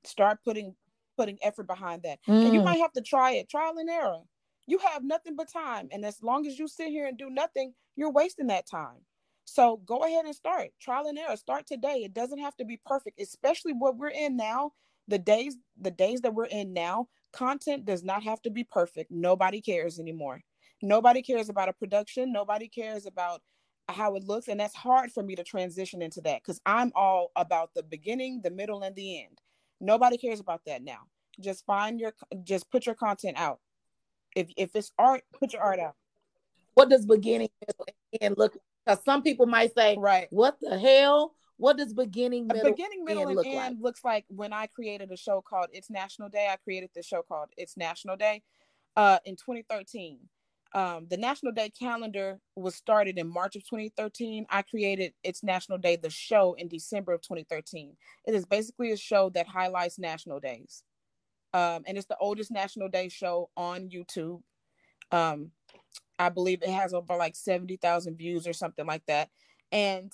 start 0.03 0.39
putting 0.43 0.75
putting 1.17 1.37
effort 1.41 1.67
behind 1.67 2.03
that 2.03 2.19
and 2.41 2.53
you 2.53 2.61
Mm. 2.61 2.63
might 2.63 2.79
have 2.79 2.93
to 2.93 3.01
try 3.01 3.31
it 3.31 3.49
trial 3.49 3.77
and 3.77 3.89
error 3.89 4.21
you 4.69 4.77
have 4.79 5.03
nothing 5.03 5.35
but 5.35 5.51
time 5.51 5.87
and 5.91 6.05
as 6.05 6.21
long 6.21 6.45
as 6.45 6.59
you 6.59 6.67
sit 6.67 6.89
here 6.89 7.07
and 7.07 7.17
do 7.17 7.29
nothing 7.29 7.73
you're 7.95 8.11
wasting 8.11 8.47
that 8.47 8.65
time. 8.65 8.99
So 9.45 9.81
go 9.85 10.03
ahead 10.03 10.25
and 10.25 10.35
start. 10.35 10.69
Trial 10.79 11.07
and 11.07 11.17
error 11.17 11.35
start 11.35 11.65
today. 11.65 12.03
It 12.05 12.13
doesn't 12.13 12.39
have 12.39 12.55
to 12.57 12.65
be 12.65 12.79
perfect 12.85 13.19
especially 13.19 13.73
what 13.73 13.97
we're 13.97 14.09
in 14.09 14.37
now. 14.37 14.73
The 15.07 15.17
days 15.19 15.57
the 15.79 15.91
days 15.91 16.21
that 16.21 16.33
we're 16.33 16.45
in 16.45 16.73
now 16.73 17.07
content 17.33 17.85
does 17.85 18.03
not 18.03 18.23
have 18.23 18.41
to 18.43 18.51
be 18.51 18.63
perfect. 18.63 19.11
Nobody 19.11 19.61
cares 19.61 19.99
anymore. 19.99 20.41
Nobody 20.81 21.21
cares 21.21 21.49
about 21.49 21.69
a 21.69 21.73
production. 21.73 22.31
Nobody 22.31 22.67
cares 22.67 23.05
about 23.05 23.41
how 23.89 24.15
it 24.15 24.23
looks 24.23 24.47
and 24.47 24.59
that's 24.59 24.75
hard 24.75 25.11
for 25.11 25.23
me 25.23 25.35
to 25.35 25.43
transition 25.43 25.99
into 25.99 26.21
that 26.21 26.39
because 26.43 26.61
i'm 26.67 26.91
all 26.93 27.31
about 27.35 27.73
the 27.73 27.81
beginning 27.81 28.39
the 28.43 28.51
middle 28.51 28.83
and 28.83 28.95
the 28.95 29.21
end. 29.21 29.41
Nobody 29.81 30.17
cares 30.17 30.39
about 30.39 30.61
that 30.67 30.83
now. 30.83 30.99
Just 31.39 31.65
find 31.65 31.99
your 31.99 32.13
just 32.43 32.69
put 32.69 32.85
your 32.85 32.93
content 32.93 33.35
out 33.37 33.59
if 34.35 34.49
if 34.57 34.75
it's 34.75 34.91
art 34.97 35.21
put 35.33 35.53
your 35.53 35.61
art 35.61 35.79
out 35.79 35.95
What 36.73 36.89
does 36.89 37.05
beginning 37.05 37.49
middle, 37.61 37.85
and 37.87 38.21
end 38.21 38.35
look 38.37 38.53
like? 38.53 38.61
Because 38.85 39.03
some 39.03 39.21
people 39.21 39.45
might 39.45 39.73
say, 39.75 39.97
right 39.99 40.27
What 40.31 40.57
the 40.61 40.77
hell? 40.79 41.33
What 41.57 41.77
does 41.77 41.93
beginning 41.93 42.47
middle? 42.47 42.71
beginning 42.71 43.03
middle 43.03 43.21
end 43.23 43.29
and 43.31 43.37
look 43.37 43.45
end 43.45 43.55
like? 43.55 43.75
looks 43.81 44.03
like 44.03 44.25
when 44.29 44.53
i 44.53 44.65
created 44.67 45.11
a 45.11 45.17
show 45.17 45.41
called 45.41 45.67
it's 45.73 45.89
national 45.89 46.29
day 46.29 46.47
i 46.49 46.55
created 46.55 46.89
this 46.95 47.05
show 47.05 47.21
called 47.21 47.49
it's 47.57 47.75
national 47.75 48.15
day 48.15 48.41
uh 48.95 49.19
in 49.25 49.35
2013 49.35 50.19
um 50.73 51.07
the 51.09 51.17
national 51.17 51.51
day 51.51 51.69
calendar 51.69 52.39
was 52.55 52.75
started 52.75 53.17
in 53.17 53.27
march 53.27 53.55
of 53.57 53.63
2013 53.63 54.45
i 54.49 54.61
created 54.61 55.13
it's 55.23 55.43
national 55.43 55.77
day 55.77 55.97
the 55.97 56.09
show 56.09 56.53
in 56.53 56.67
december 56.69 57.11
of 57.11 57.21
2013 57.21 57.95
it 58.25 58.33
is 58.33 58.45
basically 58.45 58.91
a 58.91 58.97
show 58.97 59.29
that 59.29 59.47
highlights 59.47 59.99
national 59.99 60.39
days 60.39 60.83
um 61.53 61.83
and 61.87 61.97
it's 61.97 62.07
the 62.07 62.17
oldest 62.19 62.51
national 62.51 62.89
day 62.89 63.09
show 63.09 63.49
on 63.57 63.89
youtube 63.89 64.41
um 65.11 65.51
i 66.17 66.29
believe 66.29 66.61
it 66.61 66.69
has 66.69 66.93
over 66.93 67.15
like 67.15 67.35
70,000 67.35 68.15
views 68.17 68.47
or 68.47 68.53
something 68.53 68.85
like 68.85 69.05
that 69.07 69.29
and 69.71 70.11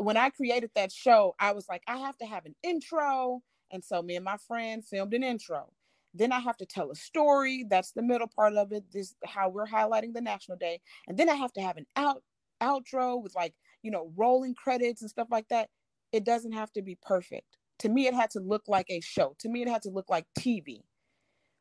when 0.00 0.16
I 0.16 0.30
created 0.30 0.70
that 0.74 0.90
show, 0.90 1.34
I 1.38 1.52
was 1.52 1.68
like, 1.68 1.82
I 1.86 1.98
have 1.98 2.16
to 2.18 2.26
have 2.26 2.46
an 2.46 2.54
intro. 2.62 3.42
And 3.70 3.84
so 3.84 4.02
me 4.02 4.16
and 4.16 4.24
my 4.24 4.38
friend 4.48 4.84
filmed 4.84 5.12
an 5.12 5.22
intro. 5.22 5.72
Then 6.14 6.32
I 6.32 6.40
have 6.40 6.56
to 6.56 6.66
tell 6.66 6.90
a 6.90 6.94
story. 6.96 7.66
That's 7.68 7.92
the 7.92 8.02
middle 8.02 8.26
part 8.26 8.54
of 8.54 8.72
it. 8.72 8.84
This 8.92 9.14
how 9.24 9.50
we're 9.50 9.66
highlighting 9.66 10.14
the 10.14 10.22
National 10.22 10.56
Day. 10.56 10.80
And 11.06 11.18
then 11.18 11.28
I 11.28 11.34
have 11.34 11.52
to 11.52 11.60
have 11.60 11.76
an 11.76 11.86
out 11.96 12.22
outro 12.62 13.22
with 13.22 13.34
like, 13.34 13.54
you 13.82 13.90
know, 13.90 14.10
rolling 14.16 14.54
credits 14.54 15.02
and 15.02 15.10
stuff 15.10 15.28
like 15.30 15.48
that. 15.48 15.68
It 16.12 16.24
doesn't 16.24 16.52
have 16.52 16.72
to 16.72 16.82
be 16.82 16.98
perfect. 17.00 17.58
To 17.80 17.88
me, 17.88 18.06
it 18.06 18.14
had 18.14 18.30
to 18.30 18.40
look 18.40 18.68
like 18.68 18.86
a 18.90 19.00
show. 19.00 19.34
To 19.40 19.48
me, 19.48 19.62
it 19.62 19.68
had 19.68 19.82
to 19.82 19.90
look 19.90 20.08
like 20.08 20.26
TV. 20.38 20.82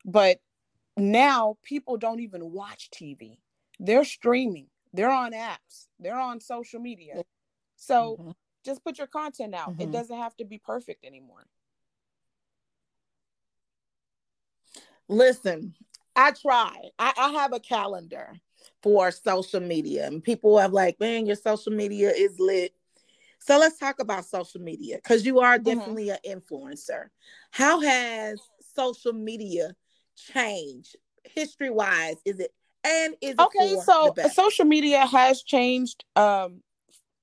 But 0.06 0.40
now 0.98 1.58
people 1.64 1.98
don't 1.98 2.20
even 2.20 2.52
watch 2.52 2.90
TV. 2.92 3.38
They're 3.80 4.06
streaming. 4.06 4.68
They're 4.94 5.12
on 5.12 5.32
apps. 5.34 5.88
They're 6.00 6.20
on 6.20 6.42
social 6.42 6.80
media. 6.80 7.24
So 7.76 8.18
Mhm. 8.20 8.36
just 8.66 8.84
put 8.84 8.98
your 8.98 9.08
content 9.08 9.56
out. 9.56 9.76
It 9.80 9.88
Mhm. 9.88 9.92
doesn't 9.94 10.18
have 10.18 10.36
to 10.38 10.46
be 10.46 10.58
perfect 10.58 11.06
anymore. 11.06 11.48
Listen, 15.08 15.76
I 16.16 16.32
try. 16.32 16.92
I, 17.00 17.14
I 17.18 17.30
have 17.32 17.54
a 17.54 17.60
calendar 17.60 18.40
for 18.84 19.10
social 19.12 19.60
media, 19.60 20.06
and 20.08 20.24
people 20.24 20.58
have 20.58 20.74
like, 20.74 21.00
man, 21.00 21.26
your 21.26 21.36
social 21.36 21.72
media 21.72 22.12
is 22.12 22.40
lit. 22.40 22.76
So 23.40 23.58
let's 23.58 23.78
talk 23.78 24.00
about 24.00 24.26
social 24.26 24.62
media 24.62 24.98
because 24.98 25.26
you 25.26 25.40
are 25.40 25.58
Mhm. 25.58 25.66
definitely 25.66 26.10
an 26.10 26.18
influencer. 26.26 27.08
How 27.52 27.80
has 27.82 28.40
social 28.76 29.14
media 29.14 29.76
changed 30.16 30.96
history 31.24 31.70
wise? 31.70 32.18
Is 32.26 32.40
it 32.40 32.54
and 32.84 33.16
is 33.22 33.36
it 33.40 33.40
Okay, 33.40 33.76
so 33.86 34.14
social 34.34 34.66
media 34.66 35.06
has 35.06 35.44
changed. 35.44 36.06
Um, 36.16 36.62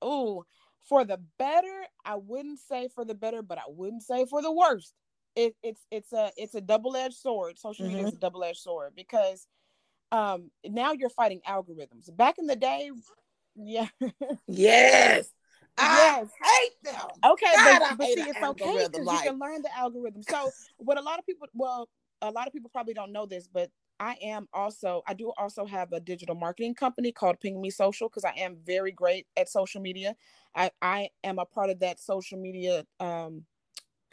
oh, 0.01 0.45
for 0.87 1.03
the 1.05 1.17
better, 1.37 1.85
I 2.05 2.15
wouldn't 2.15 2.59
say 2.59 2.87
for 2.93 3.05
the 3.05 3.15
better, 3.15 3.41
but 3.41 3.57
I 3.57 3.63
wouldn't 3.67 4.03
say 4.03 4.25
for 4.25 4.41
the 4.41 4.51
worst. 4.51 4.93
It, 5.35 5.55
it's 5.63 5.85
it's 5.91 6.13
a 6.13 6.31
it's 6.37 6.55
a 6.55 6.61
double 6.61 6.95
edged 6.95 7.15
sword. 7.17 7.57
Social 7.59 7.85
media 7.85 8.03
Mm-hmm. 8.03 8.07
is 8.07 8.13
a 8.13 8.17
double 8.17 8.43
edged 8.43 8.59
sword 8.59 8.93
because 8.95 9.47
um 10.11 10.51
now 10.65 10.93
you're 10.93 11.09
fighting 11.09 11.41
algorithms. 11.47 12.15
Back 12.15 12.37
in 12.39 12.47
the 12.47 12.55
day, 12.55 12.91
yeah, 13.55 13.87
yes, 14.47 15.29
I 15.77 15.97
yes, 16.19 16.29
hate 16.41 16.83
them. 16.83 17.07
Okay, 17.31 17.45
God, 17.55 17.79
but, 17.79 17.97
but 17.97 18.07
see, 18.07 18.21
it's 18.21 18.43
okay 18.43 18.87
because 18.91 19.05
like- 19.05 19.25
you 19.25 19.31
can 19.31 19.39
learn 19.39 19.61
the 19.61 19.75
algorithm. 19.77 20.23
So, 20.23 20.51
what 20.77 20.97
a 20.97 21.01
lot 21.01 21.19
of 21.19 21.25
people, 21.25 21.47
well, 21.53 21.89
a 22.21 22.31
lot 22.31 22.47
of 22.47 22.53
people 22.53 22.69
probably 22.73 22.93
don't 22.93 23.11
know 23.11 23.25
this, 23.25 23.47
but 23.47 23.69
I 23.99 24.15
am 24.21 24.47
also, 24.53 25.01
I 25.07 25.13
do 25.13 25.31
also 25.37 25.65
have 25.65 25.91
a 25.91 25.99
digital 25.99 26.35
marketing 26.35 26.75
company 26.75 27.11
called 27.11 27.39
Ping 27.39 27.59
Me 27.59 27.69
Social 27.69 28.09
because 28.09 28.25
I 28.25 28.33
am 28.37 28.57
very 28.65 28.91
great 28.91 29.27
at 29.35 29.49
social 29.49 29.81
media. 29.81 30.15
I 30.55 30.71
I 30.81 31.09
am 31.23 31.39
a 31.39 31.45
part 31.45 31.69
of 31.69 31.79
that 31.79 31.99
social 31.99 32.39
media 32.39 32.85
um, 32.99 33.45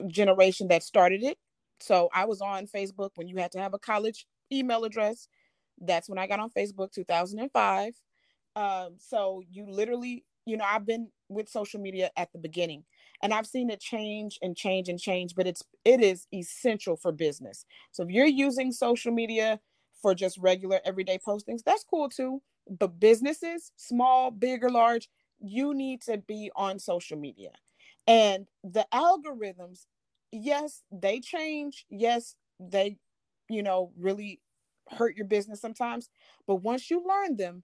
generation 0.08 0.68
that 0.68 0.82
started 0.82 1.22
it. 1.22 1.38
So 1.80 2.08
I 2.14 2.24
was 2.24 2.40
on 2.40 2.66
Facebook 2.66 3.10
when 3.16 3.28
you 3.28 3.36
had 3.36 3.52
to 3.52 3.58
have 3.58 3.74
a 3.74 3.78
college 3.78 4.26
email 4.52 4.84
address. 4.84 5.28
That's 5.80 6.08
when 6.08 6.18
I 6.18 6.26
got 6.26 6.40
on 6.40 6.50
Facebook, 6.50 6.92
2005. 6.92 7.94
Um, 8.56 8.94
so 8.98 9.42
you 9.50 9.66
literally, 9.68 10.24
you 10.46 10.56
know, 10.56 10.64
I've 10.64 10.86
been 10.86 11.08
with 11.34 11.48
social 11.48 11.80
media 11.80 12.10
at 12.16 12.32
the 12.32 12.38
beginning 12.38 12.84
and 13.22 13.32
I've 13.32 13.46
seen 13.46 13.70
it 13.70 13.80
change 13.80 14.38
and 14.42 14.56
change 14.56 14.88
and 14.88 14.98
change, 15.00 15.34
but 15.34 15.46
it's 15.46 15.62
it 15.84 16.02
is 16.02 16.26
essential 16.32 16.96
for 16.96 17.12
business. 17.12 17.64
So 17.92 18.02
if 18.02 18.10
you're 18.10 18.26
using 18.26 18.72
social 18.72 19.12
media 19.12 19.60
for 20.02 20.14
just 20.14 20.38
regular 20.38 20.80
everyday 20.84 21.18
postings, 21.18 21.62
that's 21.64 21.84
cool 21.84 22.08
too. 22.08 22.42
But 22.68 23.00
businesses, 23.00 23.72
small, 23.76 24.30
big 24.30 24.64
or 24.64 24.70
large, 24.70 25.08
you 25.40 25.74
need 25.74 26.02
to 26.02 26.18
be 26.18 26.50
on 26.56 26.78
social 26.78 27.18
media. 27.18 27.50
And 28.06 28.46
the 28.62 28.86
algorithms, 28.92 29.86
yes, 30.32 30.82
they 30.92 31.20
change. 31.20 31.86
Yes, 31.88 32.34
they, 32.60 32.98
you 33.48 33.62
know, 33.62 33.92
really 33.98 34.40
hurt 34.90 35.16
your 35.16 35.26
business 35.26 35.60
sometimes. 35.60 36.10
But 36.46 36.56
once 36.56 36.90
you 36.90 37.02
learn 37.06 37.36
them, 37.36 37.62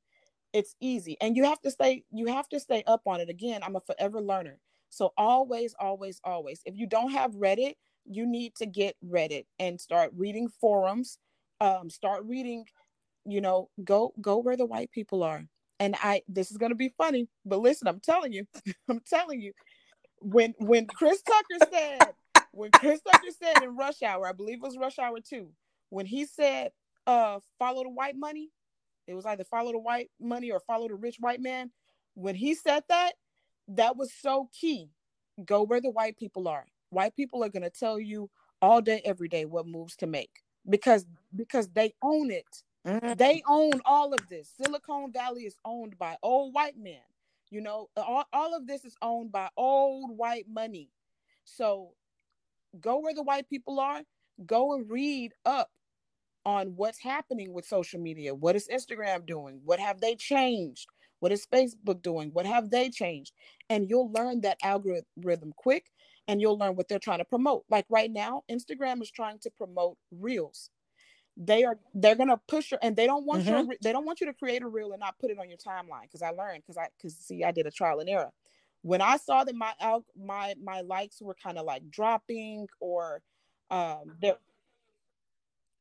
it's 0.53 0.75
easy. 0.81 1.17
And 1.21 1.37
you 1.37 1.45
have 1.45 1.61
to 1.63 1.71
stay, 1.71 2.05
you 2.11 2.27
have 2.27 2.49
to 2.51 2.61
stay 2.61 2.83
up 2.87 3.03
on 3.07 3.21
it. 3.21 3.29
Again, 3.29 3.63
I'm 3.63 3.77
a 3.77 3.81
forever 3.81 4.21
learner. 4.21 4.59
So 4.89 5.13
always, 5.17 5.75
always, 5.79 6.21
always. 6.25 6.61
If 6.65 6.77
you 6.77 6.87
don't 6.87 7.13
have 7.13 7.33
Reddit, 7.33 7.75
you 8.05 8.27
need 8.27 8.55
to 8.57 8.67
get 8.67 8.97
Reddit 9.07 9.47
and 9.59 9.81
start 9.81 10.11
reading 10.17 10.49
forums. 10.61 11.19
Um, 11.61 11.91
start 11.91 12.25
reading, 12.25 12.65
you 13.27 13.41
know, 13.41 13.69
go 13.85 14.15
go 14.21 14.39
where 14.39 14.57
the 14.57 14.67
white 14.67 14.91
people 14.91 15.23
are. 15.23 15.45
And 15.79 15.95
I 16.03 16.23
this 16.27 16.51
is 16.51 16.57
gonna 16.57 16.75
be 16.75 16.93
funny, 16.97 17.29
but 17.45 17.61
listen, 17.61 17.87
I'm 17.87 18.01
telling 18.01 18.33
you, 18.33 18.47
I'm 18.89 19.01
telling 19.09 19.41
you, 19.41 19.53
when 20.21 20.55
when 20.59 20.87
Chris 20.87 21.23
Tucker 21.23 21.71
said, 21.71 22.15
when 22.53 22.71
Chris 22.71 23.01
Tucker 23.03 23.29
said 23.39 23.63
in 23.63 23.77
Rush 23.77 24.03
Hour, 24.03 24.27
I 24.27 24.33
believe 24.33 24.57
it 24.57 24.63
was 24.63 24.79
Rush 24.79 24.99
Hour 24.99 25.19
two, 25.21 25.51
when 25.91 26.07
he 26.07 26.25
said, 26.25 26.73
uh, 27.07 27.41
follow 27.59 27.83
the 27.83 27.91
white 27.91 28.17
money, 28.17 28.51
it 29.07 29.15
was 29.15 29.27
either 29.27 29.45
follow 29.45 29.73
the 29.73 29.79
white 29.79 30.11
money 30.21 30.51
or 30.51 30.61
follow 30.61 30.89
the 30.89 30.95
rich 30.95 31.17
white 31.21 31.41
man. 31.41 31.71
When 32.15 32.35
he 32.35 32.55
said 32.55 32.85
that, 32.89 33.13
that 33.69 33.97
was 33.97 34.13
so 34.13 34.49
key. 34.53 34.91
Go 35.45 35.63
where 35.63 35.81
the 35.81 35.91
white 35.91 36.17
people 36.17 36.49
are. 36.49 36.67
White 36.91 37.17
people 37.17 37.43
are 37.45 37.49
going 37.49 37.63
to 37.63 37.71
tell 37.71 37.99
you 37.99 38.31
all 38.61 38.81
day, 38.81 39.01
every 39.05 39.29
day 39.29 39.45
what 39.45 39.67
moves 39.67 39.97
to 39.97 40.07
make 40.07 40.31
because 40.69 41.07
because 41.35 41.69
they 41.69 41.95
own 42.03 42.31
it. 42.31 42.63
Mhm. 42.87 43.17
They 43.17 43.43
own 43.47 43.81
all 43.85 44.13
of 44.15 44.21
this. 44.29 44.51
Silicon 44.57 45.13
Valley 45.13 45.43
is 45.45 45.57
owned 45.65 45.99
by 45.99 46.17
old 46.23 46.55
white 46.55 46.77
men. 46.79 47.01
You 47.51 47.61
know, 47.61 47.89
all, 47.97 48.25
all 48.33 48.55
of 48.55 48.67
this 48.67 48.85
is 48.85 48.97
owned 49.03 49.33
by 49.33 49.49
old 49.57 50.17
white 50.17 50.49
money. 50.49 50.91
So 51.45 51.95
go 52.81 52.99
where 52.99 53.15
the 53.15 53.23
white 53.23 53.49
people 53.49 53.81
are. 53.81 54.03
Go 54.47 54.75
and 54.75 54.91
read 54.91 55.33
up 55.45 55.71
on 56.45 56.75
what's 56.77 57.01
happening 57.01 57.53
with 57.53 57.67
social 57.67 58.01
media. 58.01 58.35
What 58.35 58.57
is 58.57 58.69
Instagram 58.69 59.27
doing? 59.27 59.61
What 59.65 59.81
have 59.81 60.01
they 60.01 60.17
changed? 60.17 60.87
What 61.21 61.33
is 61.33 61.47
Facebook 61.47 62.03
doing? 62.03 62.31
What 62.33 62.47
have 62.47 62.71
they 62.71 62.89
changed? 62.91 63.33
And 63.69 63.89
you'll 63.89 64.11
learn 64.11 64.41
that 64.41 64.59
algorithm 64.63 65.53
quick 65.57 65.87
and 66.27 66.41
you'll 66.41 66.59
learn 66.59 66.77
what 66.77 66.89
they're 66.89 66.99
trying 66.99 67.19
to 67.19 67.25
promote. 67.25 67.65
Like 67.71 67.87
right 67.89 68.11
now, 68.11 68.43
Instagram 68.51 69.03
is 69.03 69.11
trying 69.11 69.39
to 69.41 69.51
promote 69.51 69.99
reels. 70.11 70.71
They 71.37 71.65
are 71.65 71.79
they're 71.95 72.17
gonna 72.17 72.41
push 72.49 72.71
your 72.71 72.81
and 72.83 72.97
they 72.97 73.07
don't 73.07 73.25
want 73.25 73.45
mm-hmm. 73.45 73.71
you 73.71 73.77
they 73.83 73.93
don't 73.93 74.05
want 74.05 74.21
you 74.21 74.27
to 74.27 74.35
create 74.35 74.63
a 74.63 74.69
reel 74.69 74.93
and 74.93 75.01
not 75.01 75.19
put 75.19 75.31
it 75.31 75.39
on 75.39 75.49
your 75.49 75.59
timeline 75.59 76.03
because 76.03 76.23
I 76.23 76.31
learned 76.31 76.63
because 76.63 76.77
I 76.77 76.89
because 76.97 77.17
see 77.17 77.45
I 77.45 77.53
did 77.53 77.67
a 77.67 77.71
trial 77.71 78.01
and 78.01 78.09
error. 78.09 78.31
When 78.83 79.01
I 79.01 79.17
saw 79.17 79.45
that 79.45 79.55
my 79.55 79.73
my 80.17 80.55
my 80.63 80.81
likes 80.81 81.23
were 81.23 81.37
kind 81.43 81.59
of 81.59 81.65
like 81.65 81.89
dropping 81.91 82.67
or 82.81 83.23
um 83.71 84.17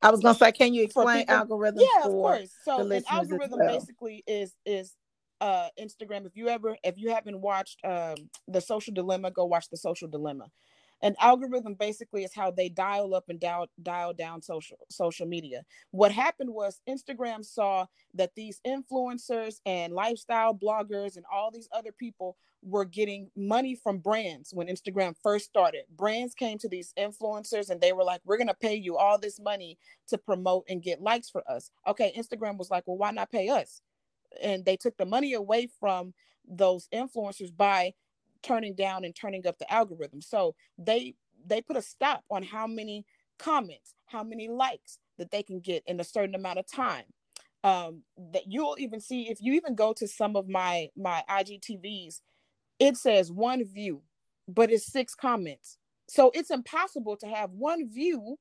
I 0.01 0.11
was 0.11 0.21
gonna 0.21 0.37
say, 0.37 0.51
can 0.51 0.73
you 0.73 0.83
explain 0.83 1.25
algorithm? 1.27 1.83
Yeah, 1.83 2.05
of 2.05 2.11
course. 2.11 2.51
So 2.63 2.79
an 2.79 3.03
algorithm 3.09 3.59
well. 3.59 3.67
basically 3.67 4.23
is 4.27 4.55
is 4.65 4.95
uh 5.41 5.67
Instagram. 5.79 6.25
If 6.25 6.35
you 6.35 6.47
ever 6.47 6.77
if 6.83 6.97
you 6.97 7.09
haven't 7.11 7.39
watched 7.41 7.83
um 7.83 8.15
the 8.47 8.61
social 8.61 8.93
dilemma, 8.93 9.31
go 9.31 9.45
watch 9.45 9.69
the 9.69 9.77
social 9.77 10.07
dilemma. 10.07 10.45
An 11.01 11.15
algorithm 11.19 11.75
basically 11.75 12.23
is 12.23 12.33
how 12.33 12.51
they 12.51 12.69
dial 12.69 13.15
up 13.15 13.25
and 13.29 13.39
dial 13.39 13.67
dial 13.81 14.13
down 14.13 14.41
social 14.41 14.77
social 14.89 15.25
media. 15.25 15.63
What 15.91 16.11
happened 16.11 16.53
was 16.53 16.81
Instagram 16.89 17.45
saw 17.45 17.85
that 18.15 18.35
these 18.35 18.59
influencers 18.67 19.61
and 19.65 19.93
lifestyle 19.93 20.53
bloggers 20.53 21.15
and 21.15 21.25
all 21.31 21.51
these 21.51 21.69
other 21.71 21.91
people 21.91 22.35
were 22.61 22.85
getting 22.85 23.29
money 23.35 23.75
from 23.75 23.99
brands 23.99 24.53
when 24.53 24.67
Instagram 24.67 25.15
first 25.23 25.45
started. 25.45 25.83
Brands 25.95 26.33
came 26.33 26.57
to 26.57 26.67
these 26.67 26.93
influencers 26.99 27.69
and 27.69 27.79
they 27.79 27.93
were 27.93 28.03
like, 28.03 28.21
We're 28.25 28.37
going 28.37 28.47
to 28.47 28.53
pay 28.53 28.75
you 28.75 28.97
all 28.97 29.17
this 29.17 29.39
money 29.39 29.77
to 30.09 30.17
promote 30.17 30.65
and 30.67 30.83
get 30.83 31.01
likes 31.01 31.29
for 31.29 31.49
us. 31.49 31.71
Okay, 31.87 32.13
Instagram 32.17 32.57
was 32.57 32.69
like, 32.69 32.83
Well, 32.85 32.97
why 32.97 33.11
not 33.11 33.31
pay 33.31 33.49
us? 33.49 33.81
And 34.43 34.65
they 34.65 34.75
took 34.75 34.97
the 34.97 35.05
money 35.05 35.33
away 35.33 35.69
from 35.79 36.13
those 36.47 36.87
influencers 36.93 37.55
by 37.55 37.93
turning 38.43 38.75
down 38.75 39.05
and 39.05 39.15
turning 39.15 39.47
up 39.47 39.57
the 39.59 39.71
algorithm. 39.73 40.21
So 40.21 40.55
they 40.77 41.15
they 41.45 41.61
put 41.61 41.77
a 41.77 41.81
stop 41.81 42.23
on 42.31 42.43
how 42.43 42.67
many 42.67 43.05
comments, 43.39 43.95
how 44.07 44.23
many 44.23 44.49
likes 44.49 44.99
that 45.17 45.31
they 45.31 45.43
can 45.43 45.59
get 45.59 45.83
in 45.87 45.99
a 45.99 46.03
certain 46.03 46.35
amount 46.35 46.59
of 46.59 46.67
time. 46.67 47.05
Um, 47.63 48.03
that 48.33 48.43
you'll 48.47 48.77
even 48.79 49.01
see 49.01 49.29
if 49.29 49.39
you 49.41 49.53
even 49.53 49.75
go 49.75 49.93
to 49.93 50.07
some 50.07 50.35
of 50.35 50.47
my 50.49 50.89
my 50.97 51.23
IGTVs 51.29 52.15
it 52.79 52.97
says 52.97 53.31
one 53.31 53.65
view, 53.65 54.03
but 54.49 54.71
it's 54.71 54.91
six 54.91 55.15
comments. 55.15 55.79
So 56.09 56.31
it's 56.35 56.51
impossible 56.51 57.17
to 57.19 57.27
have 57.27 57.51
one 57.51 57.89
view 57.89 58.37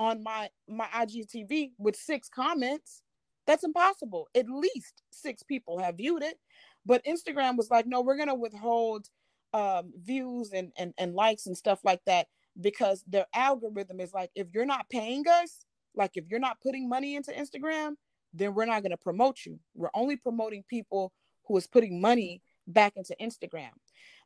on 0.00 0.24
my 0.24 0.50
my 0.68 0.86
IGTV 0.88 1.72
with 1.78 1.96
six 1.96 2.30
comments. 2.30 3.02
That's 3.46 3.64
impossible. 3.64 4.28
At 4.36 4.50
least 4.50 5.02
six 5.10 5.44
people 5.44 5.80
have 5.80 5.98
viewed 5.98 6.24
it. 6.24 6.38
But 6.86 7.04
Instagram 7.06 7.58
was 7.58 7.70
like, 7.70 7.86
no, 7.86 8.02
we're 8.02 8.18
gonna 8.18 8.36
withhold 8.36 9.08
um, 9.56 9.90
views 9.98 10.52
and, 10.52 10.70
and 10.76 10.92
and 10.98 11.14
likes 11.14 11.46
and 11.46 11.56
stuff 11.56 11.80
like 11.82 12.02
that 12.04 12.26
because 12.60 13.02
their 13.06 13.26
algorithm 13.34 14.00
is 14.00 14.12
like, 14.12 14.30
if 14.34 14.48
you're 14.52 14.66
not 14.66 14.88
paying 14.90 15.24
us, 15.26 15.64
like 15.94 16.12
if 16.14 16.24
you're 16.28 16.40
not 16.40 16.60
putting 16.60 16.88
money 16.88 17.16
into 17.16 17.32
Instagram, 17.32 17.94
then 18.34 18.54
we're 18.54 18.66
not 18.66 18.82
gonna 18.82 18.98
promote 18.98 19.38
you. 19.46 19.58
We're 19.74 19.88
only 19.94 20.16
promoting 20.16 20.62
people 20.68 21.10
who 21.46 21.56
is 21.56 21.66
putting 21.66 22.02
money 22.02 22.42
back 22.66 22.94
into 22.96 23.16
Instagram. 23.18 23.70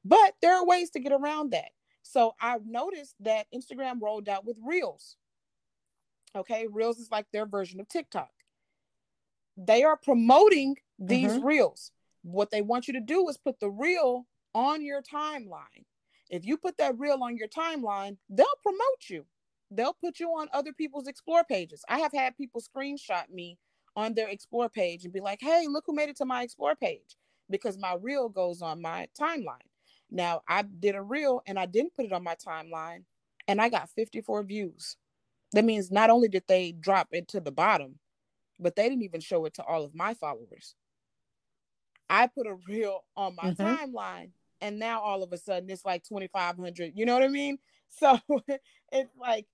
But 0.05 0.35
there 0.43 0.57
are 0.57 0.67
ways 0.67 0.91
to 0.91 1.01
get 1.01 1.13
around 1.13 1.53
that. 1.53 1.71
So 2.03 2.35
I've 2.41 2.67
noticed 2.67 3.15
that 3.21 3.47
Instagram 3.55 4.01
rolled 4.03 4.29
out 4.29 4.45
with 4.45 4.57
Reels. 4.65 5.17
Okay, 6.35 6.67
Reels 6.69 6.99
is 6.99 7.11
like 7.13 7.27
their 7.33 7.47
version 7.47 7.79
of 7.79 7.89
TikTok. 7.89 8.31
They 9.57 9.85
are 9.85 9.97
promoting 9.97 10.77
these 10.99 11.33
mm-hmm. 11.33 11.47
Reels. 11.47 11.93
What 12.23 12.51
they 12.51 12.63
want 12.63 12.89
you 12.89 12.95
to 12.95 13.01
do 13.01 13.29
is 13.29 13.39
put 13.39 13.61
the 13.61 13.71
reel 13.71 14.27
on 14.55 14.85
your 14.85 15.03
timeline. 15.03 15.85
If 16.31 16.47
you 16.47 16.57
put 16.57 16.79
that 16.79 16.99
reel 16.99 17.23
on 17.23 17.37
your 17.37 17.49
timeline, 17.49 18.17
they'll 18.29 18.47
promote 18.63 19.09
you. 19.09 19.25
They'll 19.71 19.97
put 20.01 20.21
you 20.21 20.29
on 20.31 20.49
other 20.53 20.73
people's 20.73 21.07
explore 21.07 21.45
pages. 21.45 21.85
I 21.89 21.99
have 21.99 22.13
had 22.13 22.37
people 22.37 22.61
screenshot 22.61 23.29
me 23.31 23.59
on 23.97 24.15
their 24.15 24.29
explore 24.29 24.69
page 24.69 25.05
and 25.05 25.13
be 25.13 25.21
like, 25.21 25.41
hey, 25.41 25.67
look 25.69 25.85
who 25.87 25.95
made 25.95 26.09
it 26.09 26.17
to 26.17 26.25
my 26.25 26.43
explore 26.43 26.75
page 26.75 27.17
because 27.49 27.79
my 27.79 27.95
reel 28.01 28.29
goes 28.29 28.63
on 28.63 28.81
my 28.81 29.09
timeline. 29.21 29.59
Now, 30.11 30.43
I 30.49 30.63
did 30.63 30.95
a 30.95 31.03
reel 31.03 31.43
and 31.47 31.59
I 31.59 31.67
didn't 31.67 31.95
put 31.95 32.07
it 32.07 32.13
on 32.13 32.25
my 32.25 32.35
timeline 32.35 33.05
and 33.49 33.61
I 33.61 33.69
got 33.69 33.91
54 33.91 34.45
views. 34.45 34.97
That 35.53 35.65
means 35.65 35.91
not 35.91 36.11
only 36.11 36.29
did 36.29 36.45
they 36.47 36.73
drop 36.73 37.09
it 37.13 37.29
to 37.29 37.41
the 37.41 37.51
bottom, 37.51 37.99
but 38.59 38.77
they 38.77 38.89
didn't 38.89 39.03
even 39.03 39.21
show 39.21 39.45
it 39.47 39.55
to 39.55 39.65
all 39.65 39.85
of 39.85 39.95
my 39.95 40.15
followers. 40.15 40.75
I 42.09 42.27
put 42.27 42.47
a 42.47 42.57
reel 42.69 43.05
on 43.17 43.37
my 43.37 43.53
mm-hmm. 43.53 43.63
timeline 43.63 44.31
and 44.61 44.79
now 44.79 45.01
all 45.01 45.23
of 45.23 45.33
a 45.33 45.39
sudden 45.39 45.71
it's 45.71 45.85
like 45.85 46.03
2500 46.05 46.93
you 46.95 47.07
know 47.07 47.15
what 47.15 47.23
i 47.23 47.29
mean 47.29 47.59
so 47.89 48.19
it's 48.93 49.17
like 49.19 49.47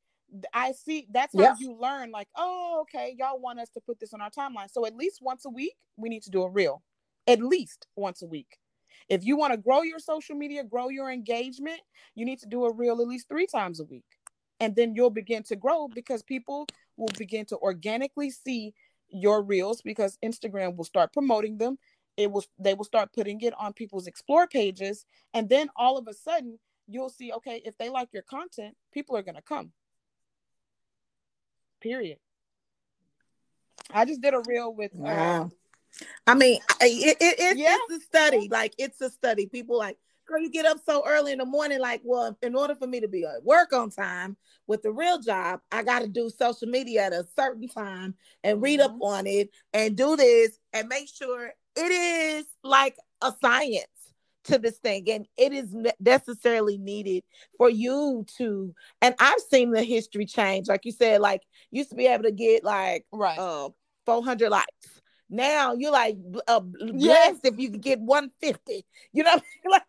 i 0.52 0.72
see 0.72 1.07
that's 1.11 1.34
how 1.34 1.42
yep. 1.42 1.57
you 1.59 1.74
learn 1.80 2.11
like 2.11 2.28
oh 2.36 2.80
okay 2.82 3.14
y'all 3.18 3.40
want 3.40 3.59
us 3.59 3.70
to 3.70 3.80
put 3.80 3.98
this 3.98 4.12
on 4.12 4.20
our 4.20 4.30
timeline 4.30 4.70
so 4.70 4.84
at 4.84 4.94
least 4.94 5.20
once 5.22 5.44
a 5.46 5.50
week 5.50 5.74
we 5.96 6.09
need 6.09 6.22
to 6.22 6.30
do 6.30 6.42
a 6.42 6.50
reel 6.50 6.82
at 7.26 7.40
least 7.40 7.86
once 7.96 8.22
a 8.22 8.26
week. 8.26 8.59
If 9.09 9.24
you 9.24 9.36
want 9.36 9.52
to 9.52 9.57
grow 9.57 9.82
your 9.82 9.98
social 9.98 10.34
media, 10.34 10.64
grow 10.64 10.88
your 10.88 11.11
engagement, 11.11 11.80
you 12.14 12.24
need 12.24 12.40
to 12.40 12.48
do 12.48 12.64
a 12.64 12.72
reel 12.72 13.00
at 13.00 13.07
least 13.07 13.28
three 13.28 13.46
times 13.46 13.80
a 13.80 13.84
week. 13.84 14.04
And 14.59 14.74
then 14.74 14.94
you'll 14.94 15.11
begin 15.11 15.42
to 15.44 15.57
grow 15.57 15.88
because 15.88 16.22
people 16.22 16.66
will 16.96 17.11
begin 17.18 17.44
to 17.46 17.59
organically 17.59 18.30
see 18.30 18.74
your 19.09 19.42
reels 19.42 19.82
because 19.82 20.18
Instagram 20.24 20.76
will 20.76 20.84
start 20.84 21.12
promoting 21.12 21.59
them. 21.59 21.78
It 22.17 22.31
will 22.31 22.45
they 22.59 22.75
will 22.75 22.85
start 22.85 23.12
putting 23.12 23.41
it 23.41 23.55
on 23.59 23.73
people's 23.73 24.07
explore 24.07 24.47
pages. 24.47 25.05
And 25.35 25.49
then 25.49 25.69
all 25.77 25.99
of 25.99 26.07
a 26.09 26.14
sudden 26.14 26.59
you'll 26.89 27.11
see, 27.11 27.33
okay, 27.33 27.62
if 27.64 27.77
they 27.79 27.89
like 27.89 28.09
your 28.12 28.23
content, 28.23 28.77
people 28.93 29.17
are 29.17 29.23
gonna 29.23 29.43
come. 29.43 29.73
Period. 31.81 32.19
I 33.91 34.05
just 34.05 34.21
did 34.21 34.35
a 34.35 34.43
reel 34.47 34.75
with 34.75 34.93
uh, 34.93 35.03
wow. 35.03 35.51
I 36.27 36.35
mean, 36.35 36.61
it, 36.81 37.17
it, 37.21 37.37
it's, 37.39 37.61
yeah. 37.61 37.77
it's 37.89 38.05
a 38.05 38.07
study. 38.07 38.49
Like 38.51 38.75
it's 38.79 39.01
a 39.01 39.11
study. 39.11 39.47
People 39.47 39.79
like, 39.79 39.97
girl, 40.27 40.41
you 40.41 40.51
get 40.51 40.67
up 40.67 40.79
so 40.85 41.03
early 41.07 41.33
in 41.33 41.39
the 41.39 41.45
morning. 41.45 41.81
Like, 41.81 42.01
well, 42.05 42.37
in 42.43 42.55
order 42.55 42.75
for 42.75 42.87
me 42.87 43.01
to 43.01 43.09
be 43.09 43.25
at 43.25 43.45
work 43.45 43.73
on 43.73 43.91
time 43.91 44.37
with 44.67 44.83
the 44.83 44.91
real 44.91 45.21
job, 45.21 45.61
I 45.71 45.83
got 45.83 46.01
to 46.01 46.09
do 46.09 46.31
social 46.31 46.69
media 46.69 47.05
at 47.05 47.12
a 47.12 47.27
certain 47.37 47.69
time 47.69 48.14
and 48.43 48.61
read 48.61 48.81
mm-hmm. 48.81 48.95
up 48.95 49.03
on 49.03 49.27
it 49.27 49.51
and 49.73 49.97
do 49.97 50.17
this 50.17 50.59
and 50.73 50.89
make 50.89 51.09
sure 51.09 51.53
it 51.77 51.93
is 51.93 52.47
like 52.62 52.97
a 53.22 53.33
science 53.41 53.87
to 54.45 54.59
this 54.59 54.79
thing 54.79 55.11
and 55.11 55.27
it 55.37 55.53
is 55.53 55.74
necessarily 55.99 56.79
needed 56.79 57.24
for 57.59 57.68
you 57.68 58.24
to 58.39 58.72
and 59.03 59.14
i've 59.18 59.41
seen 59.51 59.72
the 59.72 59.83
history 59.83 60.24
change 60.24 60.68
like 60.68 60.85
you 60.85 60.93
said 60.93 61.20
like 61.20 61.43
used 61.72 61.91
to 61.91 61.97
be 61.97 62.07
able 62.07 62.22
to 62.22 62.31
get 62.31 62.62
like 62.62 63.05
right 63.11 63.39
uh 63.39 63.68
400 64.05 64.49
likes 64.51 65.01
now 65.29 65.74
you're 65.74 65.93
like 65.93 66.16
uh, 66.47 66.61
blessed 66.61 66.95
yes. 66.95 67.41
if 67.43 67.59
you 67.59 67.70
can 67.70 67.81
get 67.81 68.01
150. 68.01 68.85
You 69.12 69.24
know, 69.24 69.41
like 69.70 69.83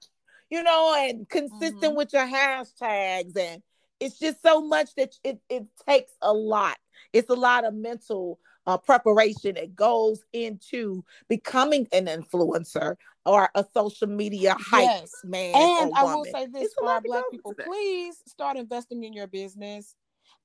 you 0.49 0.63
know, 0.63 0.95
and 0.97 1.27
consistent 1.27 1.81
mm-hmm. 1.81 1.95
with 1.95 2.13
your 2.13 2.25
hashtags, 2.25 3.37
and 3.37 3.61
it's 3.99 4.17
just 4.17 4.41
so 4.41 4.61
much 4.61 4.89
that 4.95 5.13
it 5.23 5.39
it 5.49 5.65
takes 5.87 6.11
a 6.21 6.33
lot. 6.33 6.77
It's 7.13 7.29
a 7.29 7.35
lot 7.35 7.65
of 7.65 7.73
mental 7.73 8.39
uh, 8.67 8.77
preparation 8.77 9.55
that 9.55 9.75
goes 9.75 10.23
into 10.33 11.03
becoming 11.29 11.87
an 11.93 12.05
influencer 12.05 12.95
or 13.25 13.49
a 13.55 13.65
social 13.73 14.07
media 14.07 14.55
hype 14.59 14.89
yes. 14.89 15.11
man. 15.23 15.55
And 15.55 15.93
I 15.95 16.03
will 16.03 16.25
say 16.25 16.45
this 16.47 16.65
it's 16.65 16.73
for 16.75 16.89
our 16.89 17.01
black 17.01 17.23
people: 17.31 17.53
please 17.63 18.21
start 18.27 18.57
investing 18.57 19.03
in 19.03 19.13
your 19.13 19.27
business. 19.27 19.95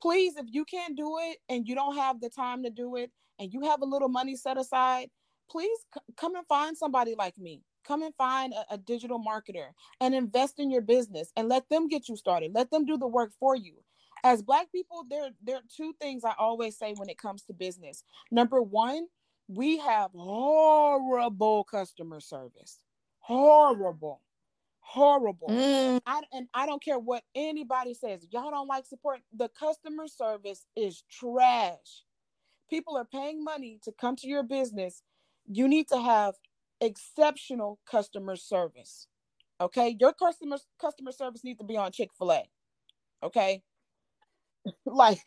Please, 0.00 0.36
if 0.36 0.46
you 0.50 0.64
can't 0.64 0.96
do 0.96 1.18
it 1.20 1.38
and 1.48 1.66
you 1.66 1.74
don't 1.74 1.96
have 1.96 2.20
the 2.20 2.30
time 2.30 2.62
to 2.62 2.70
do 2.70 2.96
it, 2.96 3.10
and 3.38 3.52
you 3.52 3.62
have 3.62 3.82
a 3.82 3.86
little 3.86 4.08
money 4.08 4.36
set 4.36 4.56
aside, 4.56 5.10
please 5.50 5.78
c- 5.94 6.00
come 6.16 6.36
and 6.36 6.46
find 6.46 6.76
somebody 6.76 7.14
like 7.16 7.36
me. 7.36 7.60
Come 7.84 8.02
and 8.02 8.14
find 8.14 8.52
a, 8.52 8.74
a 8.74 8.78
digital 8.78 9.20
marketer 9.20 9.70
and 10.00 10.14
invest 10.14 10.60
in 10.60 10.70
your 10.70 10.82
business 10.82 11.32
and 11.36 11.48
let 11.48 11.68
them 11.68 11.88
get 11.88 12.08
you 12.08 12.16
started. 12.16 12.52
Let 12.54 12.70
them 12.70 12.84
do 12.84 12.96
the 12.96 13.08
work 13.08 13.32
for 13.40 13.56
you 13.56 13.82
as 14.24 14.42
black 14.42 14.70
people 14.70 15.04
there 15.08 15.30
there 15.42 15.56
are 15.56 15.62
two 15.74 15.94
things 16.00 16.24
i 16.24 16.32
always 16.38 16.76
say 16.78 16.94
when 16.96 17.08
it 17.08 17.18
comes 17.18 17.42
to 17.42 17.52
business. 17.52 18.04
Number 18.30 18.62
one 18.62 19.06
we 19.48 19.78
have 19.78 20.10
horrible 20.14 21.64
customer 21.64 22.20
service. 22.20 22.80
Horrible. 23.18 24.20
Horrible. 24.80 25.48
Mm. 25.48 26.00
I, 26.06 26.22
and 26.32 26.48
i 26.54 26.66
don't 26.66 26.82
care 26.82 26.98
what 26.98 27.22
anybody 27.34 27.94
says. 27.94 28.26
Y'all 28.30 28.50
don't 28.50 28.68
like 28.68 28.86
support. 28.86 29.20
The 29.36 29.48
customer 29.48 30.06
service 30.06 30.66
is 30.76 31.02
trash. 31.10 32.04
People 32.68 32.96
are 32.96 33.04
paying 33.04 33.44
money 33.44 33.78
to 33.84 33.92
come 33.92 34.16
to 34.16 34.26
your 34.26 34.42
business, 34.42 35.02
you 35.46 35.68
need 35.68 35.88
to 35.88 36.00
have 36.00 36.34
exceptional 36.80 37.78
customer 37.86 38.36
service. 38.36 39.06
Okay, 39.60 39.96
your 40.00 40.12
customer 40.12 40.56
customer 40.80 41.12
service 41.12 41.44
needs 41.44 41.58
to 41.58 41.64
be 41.64 41.76
on 41.76 41.92
Chick 41.92 42.10
Fil 42.18 42.32
A. 42.32 42.42
Okay, 43.22 43.62
like 44.86 45.18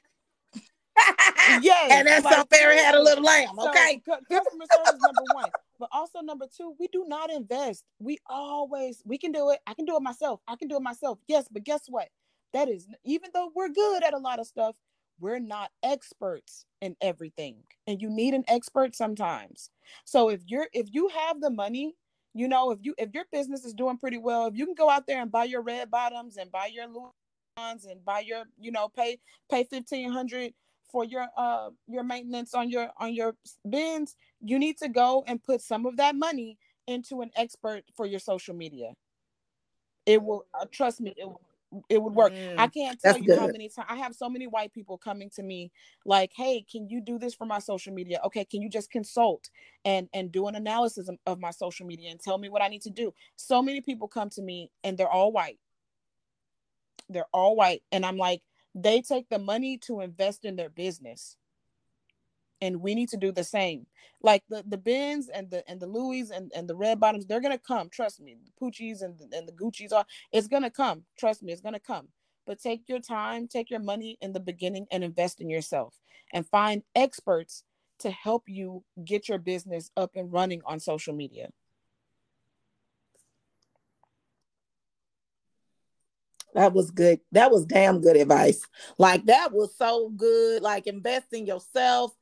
Yes, 1.62 1.92
and 1.92 2.08
that's 2.08 2.26
like, 2.26 2.36
how 2.36 2.46
Mary 2.52 2.78
had 2.78 2.96
a 2.96 3.02
little 3.02 3.24
lamb. 3.24 3.60
Okay. 3.60 4.02
cu- 4.06 4.14
customer 4.32 4.66
service 4.74 5.02
number 5.02 5.34
one. 5.34 5.50
But 5.80 5.90
also 5.92 6.22
number 6.22 6.46
two, 6.56 6.76
we 6.80 6.88
do 6.88 7.06
not 7.08 7.30
invest. 7.30 7.84
We 8.00 8.18
always 8.30 9.02
we 9.06 9.18
can 9.18 9.32
do 9.32 9.50
it. 9.50 9.60
I 9.68 9.74
can 9.74 9.86
do 9.86 9.96
it 9.96 10.02
myself. 10.02 10.42
I 10.48 10.56
can 10.56 10.68
do 10.68 10.78
it 10.78 10.82
myself. 10.82 11.20
Yes, 11.28 11.48
but 11.52 11.64
guess 11.64 11.82
what? 11.88 12.08
That 12.54 12.70
is 12.70 12.88
even 13.04 13.30
though 13.34 13.52
we're 13.56 13.70
good 13.70 14.04
at 14.04 14.14
a 14.14 14.18
lot 14.18 14.40
of 14.40 14.48
stuff, 14.48 14.76
we're 15.20 15.40
not 15.40 15.72
experts 15.84 16.66
in 16.82 16.96
everything. 17.02 17.58
And 17.88 18.02
you 18.02 18.10
need 18.10 18.34
an 18.34 18.46
expert 18.48 18.96
sometimes. 18.96 19.70
So 20.06 20.30
if 20.30 20.42
you're 20.46 20.68
if 20.74 20.88
you 20.92 21.10
have 21.10 21.42
the 21.42 21.50
money, 21.50 21.96
you 22.34 22.48
know, 22.48 22.72
if 22.72 22.80
you 22.82 22.96
if 22.98 23.10
your 23.14 23.26
business 23.32 23.66
is 23.66 23.74
doing 23.74 23.98
pretty 23.98 24.18
well, 24.18 24.48
if 24.48 24.56
you 24.56 24.66
can 24.66 24.76
go 24.76 24.90
out 24.90 25.08
there 25.08 25.22
and 25.22 25.32
buy 25.32 25.44
your 25.44 25.62
red 25.62 25.92
bottoms 25.92 26.38
and 26.38 26.52
buy 26.52 26.70
your 26.74 26.88
and 27.58 28.04
buy 28.04 28.20
your, 28.20 28.44
you 28.60 28.72
know, 28.72 28.90
pay 28.90 29.20
pay 29.50 29.64
fifteen 29.64 30.12
hundred 30.12 30.54
for 30.92 31.04
your 31.04 31.28
uh 31.38 31.70
your 31.88 32.04
maintenance 32.04 32.54
on 32.54 32.70
your 32.70 32.90
on 32.98 33.14
your 33.14 33.36
bins, 33.70 34.16
you 34.42 34.60
need 34.60 34.78
to 34.78 34.90
go 34.90 35.24
and 35.28 35.44
put 35.44 35.62
some 35.62 35.86
of 35.86 35.98
that 35.98 36.16
money 36.16 36.58
into 36.88 37.22
an 37.22 37.32
expert 37.36 37.84
for 37.96 38.06
your 38.06 38.20
social 38.20 38.54
media. 38.56 38.92
It 40.06 40.22
will 40.22 40.46
uh, 40.54 40.66
trust 40.72 41.02
me. 41.02 41.14
It 41.18 41.26
will, 41.26 41.42
it 41.90 42.02
would 42.02 42.14
work. 42.14 42.34
Mm, 42.34 42.56
I 42.58 42.68
can't 42.68 43.00
tell 43.02 43.18
that's 43.18 43.20
you 43.20 43.34
how 43.34 43.48
many 43.48 43.70
times 43.70 43.88
I 43.90 43.96
have 43.98 44.16
so 44.16 44.30
many 44.30 44.48
white 44.48 44.72
people 44.72 44.98
coming 44.98 45.30
to 45.32 45.44
me 45.44 45.72
like, 46.06 46.32
"Hey, 46.36 46.64
can 46.70 46.88
you 46.90 47.02
do 47.02 47.18
this 47.18 47.34
for 47.34 47.46
my 47.46 47.60
social 47.60 47.94
media? 47.94 48.20
Okay, 48.26 48.46
can 48.46 48.62
you 48.62 48.70
just 48.70 48.92
consult 48.92 49.50
and 49.84 50.08
and 50.14 50.32
do 50.32 50.48
an 50.48 50.56
analysis 50.56 51.10
of, 51.10 51.18
of 51.26 51.40
my 51.40 51.52
social 51.52 51.86
media 51.88 52.12
and 52.12 52.20
tell 52.20 52.38
me 52.38 52.50
what 52.50 52.62
I 52.62 52.68
need 52.68 52.84
to 52.84 52.92
do?" 52.92 53.14
So 53.36 53.62
many 53.62 53.82
people 53.82 54.08
come 54.08 54.30
to 54.32 54.42
me 54.42 54.72
and 54.84 54.98
they're 54.98 55.10
all 55.10 55.32
white. 55.32 55.60
They're 57.10 57.28
all 57.34 57.56
white 57.56 57.84
and 57.92 58.06
I'm 58.06 58.18
like, 58.18 58.42
they 58.74 59.02
take 59.02 59.30
the 59.30 59.40
money 59.40 59.78
to 59.80 60.02
invest 60.02 60.44
in 60.46 60.56
their 60.56 60.70
business. 60.70 61.38
And 62.62 62.82
we 62.82 62.96
need 62.96 63.10
to 63.10 63.18
do 63.18 63.32
the 63.32 63.44
same. 63.44 63.86
Like 64.22 64.44
the 64.50 64.64
the 64.66 64.78
bins 64.78 65.30
and 65.30 65.50
the 65.50 65.68
and 65.70 65.80
the 65.80 65.88
louis 65.88 66.32
and, 66.32 66.52
and 66.56 66.68
the 66.68 66.76
red 66.76 67.00
bottoms 67.00 67.26
they're 67.26 67.42
gonna 67.42 67.58
come. 67.58 67.90
Trust 67.90 68.22
me. 68.22 68.38
The 68.44 68.66
poochies 68.66 69.02
and 69.02 69.18
the, 69.18 69.38
and 69.38 69.48
the 69.48 69.52
gucci's 69.52 69.92
are 69.92 70.06
it's 70.32 70.48
gonna 70.48 70.72
come. 70.72 71.04
Trust 71.18 71.44
me 71.44 71.52
it's 71.52 71.62
gonna 71.62 71.80
come. 71.80 72.08
But 72.48 72.62
take 72.62 72.88
your 72.88 73.00
time 73.00 73.48
take 73.48 73.70
your 73.70 73.82
money 73.82 74.18
in 74.22 74.34
the 74.34 74.40
beginning 74.40 74.88
and 74.92 75.04
invest 75.04 75.42
in 75.42 75.50
yourself 75.50 76.00
and 76.34 76.48
find 76.48 76.84
experts 76.96 77.64
to 78.00 78.10
help 78.12 78.44
you 78.48 78.84
get 79.04 79.30
your 79.30 79.38
business 79.38 79.92
up 79.96 80.12
and 80.16 80.32
running 80.32 80.62
on 80.66 80.80
social 80.80 81.14
media 81.14 81.50
That 86.56 86.74
was 86.74 86.90
good. 86.90 87.20
That 87.34 87.52
was 87.52 87.66
damn 87.66 88.00
good 88.02 88.16
advice. 88.16 88.66
Like 88.98 89.26
that 89.26 89.52
was 89.52 89.76
so 89.78 90.10
good. 90.10 90.62
Like 90.62 90.88
invest 90.88 91.34
in 91.34 91.46
yourself, 91.46 92.14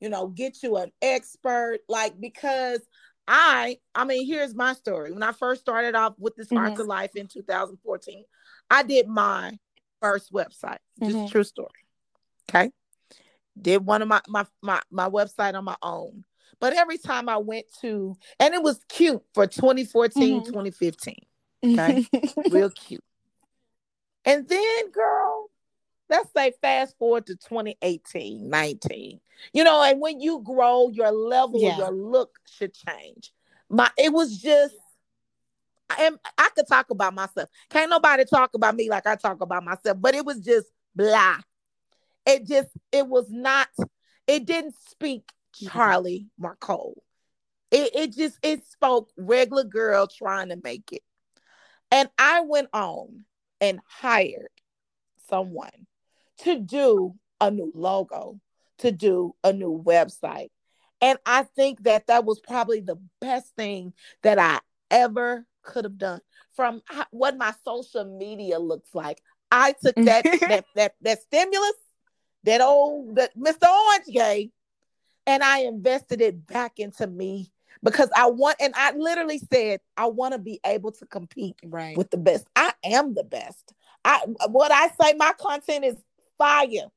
you 0.00 0.08
know, 0.08 0.28
get 0.28 0.62
you 0.62 0.76
an 0.76 0.90
expert. 1.02 1.80
Like 1.86 2.18
because 2.18 2.80
I, 3.28 3.78
I 3.94 4.04
mean, 4.04 4.26
here's 4.26 4.54
my 4.54 4.72
story. 4.72 5.12
When 5.12 5.22
I 5.22 5.32
first 5.32 5.60
started 5.60 5.94
off 5.94 6.14
with 6.18 6.34
this 6.36 6.48
Heart 6.50 6.72
Mhm. 6.72 6.76
to 6.76 6.82
Life 6.84 7.16
in 7.16 7.26
2014, 7.28 8.24
I 8.70 8.82
did 8.82 9.08
my 9.08 9.58
first 10.00 10.32
website. 10.32 10.78
Just 11.02 11.18
Mhm. 11.18 11.30
true 11.30 11.44
story. 11.44 11.68
Okay. 12.48 12.70
Did 13.60 13.84
one 13.84 14.00
of 14.00 14.08
my 14.08 14.22
my 14.26 14.46
my 14.62 14.80
my 14.90 15.08
website 15.10 15.54
on 15.54 15.64
my 15.64 15.76
own. 15.82 16.24
But 16.60 16.72
every 16.72 16.96
time 16.96 17.28
I 17.28 17.36
went 17.36 17.66
to, 17.82 18.16
and 18.40 18.54
it 18.54 18.62
was 18.62 18.82
cute 18.88 19.22
for 19.34 19.46
2014, 19.46 20.40
Mhm. 20.40 20.46
2015 20.46 21.26
Okay. 21.64 22.06
real 22.48 22.70
cute. 22.70 23.04
And 24.26 24.46
then, 24.48 24.90
girl, 24.90 25.48
let's 26.10 26.28
say 26.36 26.52
fast 26.60 26.98
forward 26.98 27.26
to 27.26 27.36
2018, 27.36 28.50
19. 28.50 29.20
You 29.52 29.64
know, 29.64 29.82
and 29.82 30.00
when 30.00 30.20
you 30.20 30.40
grow, 30.44 30.90
your 30.90 31.12
level, 31.12 31.60
Yeah. 31.60 31.78
your 31.78 31.90
look 31.92 32.38
should 32.48 32.74
change. 32.74 33.32
My 33.68 33.90
it 33.96 34.12
was 34.12 34.36
just 34.38 34.74
I 35.88 36.02
am 36.02 36.18
I 36.36 36.48
could 36.54 36.66
talk 36.68 36.90
about 36.90 37.14
myself. 37.14 37.48
Can't 37.70 37.90
nobody 37.90 38.24
talk 38.24 38.54
about 38.54 38.74
me 38.74 38.90
like 38.90 39.06
I 39.06 39.16
talk 39.16 39.40
about 39.40 39.64
myself, 39.64 39.98
but 40.00 40.14
it 40.14 40.24
was 40.24 40.40
just 40.40 40.66
blah. 40.94 41.38
It 42.26 42.44
just 42.46 42.70
it 42.92 43.06
was 43.06 43.30
not, 43.30 43.68
it 44.26 44.44
didn't 44.44 44.74
speak 44.88 45.30
Mhm. 45.62 45.70
Charlie 45.72 46.26
Marcole. 46.38 47.02
It 47.70 47.94
it 47.94 48.12
just 48.16 48.38
it 48.42 48.66
spoke 48.66 49.10
regular 49.16 49.64
girl 49.64 50.06
trying 50.06 50.48
to 50.48 50.58
make 50.62 50.92
it. 50.92 51.02
And 51.90 52.08
I 52.18 52.40
went 52.40 52.68
on 52.72 53.24
and 53.60 53.80
hired 53.86 54.48
someone 55.28 55.86
to 56.38 56.58
do 56.58 57.14
a 57.40 57.50
new 57.50 57.72
logo, 57.74 58.40
to 58.78 58.92
do 58.92 59.34
a 59.42 59.52
new 59.52 59.82
website. 59.82 60.50
And 61.00 61.18
I 61.26 61.42
think 61.42 61.82
that 61.84 62.06
that 62.06 62.24
was 62.24 62.40
probably 62.40 62.80
the 62.80 62.96
best 63.20 63.54
thing 63.54 63.92
that 64.22 64.38
I 64.38 64.60
ever 64.90 65.46
could 65.62 65.84
have 65.84 65.98
done 65.98 66.20
from 66.54 66.80
what 67.10 67.36
my 67.36 67.52
social 67.64 68.04
media 68.04 68.58
looks 68.58 68.94
like. 68.94 69.20
I 69.50 69.74
took 69.82 69.94
that 69.96 70.24
that 70.40 70.64
that 70.74 70.94
that 71.02 71.22
stimulus, 71.22 71.74
that 72.44 72.60
old 72.60 73.16
that 73.16 73.36
Mr. 73.36 73.68
Orange 73.68 74.06
gave, 74.12 74.50
and 75.26 75.42
I 75.42 75.60
invested 75.60 76.20
it 76.20 76.46
back 76.46 76.78
into 76.78 77.06
me 77.06 77.52
because 77.82 78.10
I 78.16 78.26
want 78.26 78.56
and 78.60 78.74
I 78.76 78.92
literally 78.92 79.40
said 79.52 79.80
I 79.96 80.06
want 80.06 80.32
to 80.32 80.38
be 80.38 80.60
able 80.64 80.92
to 80.92 81.06
compete 81.06 81.56
right 81.64 81.96
with 81.96 82.10
the 82.10 82.16
best. 82.16 82.46
I 82.56 82.72
am 82.84 83.14
the 83.14 83.24
best. 83.24 83.72
I 84.04 84.20
what 84.48 84.72
I 84.72 84.88
say 85.00 85.14
my 85.16 85.32
content 85.38 85.84
is 85.84 85.96
fire. 86.38 86.88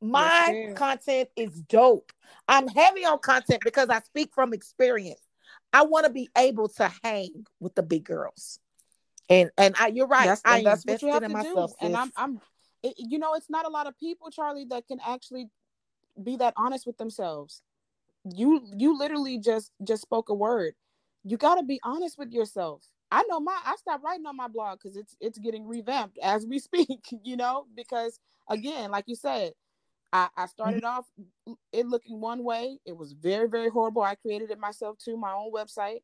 My 0.00 0.52
Yes, 0.54 0.76
content 0.76 1.28
is 1.36 1.50
dope. 1.62 2.12
I'm 2.46 2.68
heavy 2.68 3.04
on 3.04 3.18
content 3.18 3.62
because 3.64 3.88
I 3.88 4.00
speak 4.00 4.30
from 4.32 4.52
experience. 4.52 5.20
I 5.72 5.82
want 5.82 6.06
to 6.06 6.12
be 6.12 6.28
able 6.36 6.68
to 6.68 6.92
hang 7.02 7.46
with 7.60 7.74
the 7.74 7.82
big 7.82 8.04
girls. 8.04 8.60
And 9.28 9.50
and 9.58 9.74
I, 9.78 9.88
you're 9.88 10.06
right. 10.06 10.26
That's, 10.26 10.42
I 10.44 10.62
that's 10.62 10.86
what 10.86 10.92
invested 10.92 11.06
you 11.06 11.12
have 11.12 11.22
in 11.24 11.30
to 11.30 11.36
myself. 11.36 11.72
do. 11.80 11.86
And. 11.86 11.96
I'm, 11.96 12.12
I'm, 12.16 12.40
it, 12.82 12.94
you 12.96 13.18
know, 13.18 13.34
it's 13.34 13.50
not 13.50 13.66
a 13.66 13.68
lot 13.68 13.86
of 13.86 13.98
people, 13.98 14.30
Charlie, 14.30 14.66
that 14.70 14.86
can 14.86 14.98
actually 15.04 15.48
be 16.22 16.36
that 16.36 16.54
honest 16.56 16.86
with 16.86 16.96
themselves. 16.96 17.62
You, 18.34 18.62
you 18.76 18.98
literally 18.98 19.38
just, 19.38 19.72
just 19.84 20.02
spoke 20.02 20.28
a 20.28 20.34
word. 20.34 20.74
You 21.24 21.36
got 21.36 21.56
to 21.56 21.62
be 21.62 21.80
honest 21.82 22.18
with 22.18 22.32
yourself. 22.32 22.82
I 23.10 23.24
know 23.28 23.40
my, 23.40 23.58
I 23.64 23.76
stopped 23.76 24.04
writing 24.04 24.26
on 24.26 24.36
my 24.36 24.48
blog 24.48 24.78
because 24.82 24.96
it's, 24.96 25.16
it's 25.20 25.38
getting 25.38 25.66
revamped 25.66 26.18
as 26.22 26.46
we 26.46 26.58
speak. 26.58 27.00
You 27.22 27.36
know, 27.36 27.66
because 27.74 28.18
again, 28.48 28.90
like 28.90 29.04
you 29.06 29.16
said, 29.16 29.52
I, 30.12 30.28
I 30.36 30.46
started 30.46 30.84
off 30.84 31.06
it 31.72 31.86
looking 31.86 32.20
one 32.20 32.42
way. 32.42 32.78
It 32.86 32.96
was 32.96 33.12
very, 33.12 33.48
very 33.48 33.68
horrible. 33.68 34.02
I 34.02 34.14
created 34.14 34.50
it 34.50 34.58
myself 34.58 34.96
too, 34.98 35.16
my 35.16 35.32
own 35.32 35.52
website. 35.52 35.98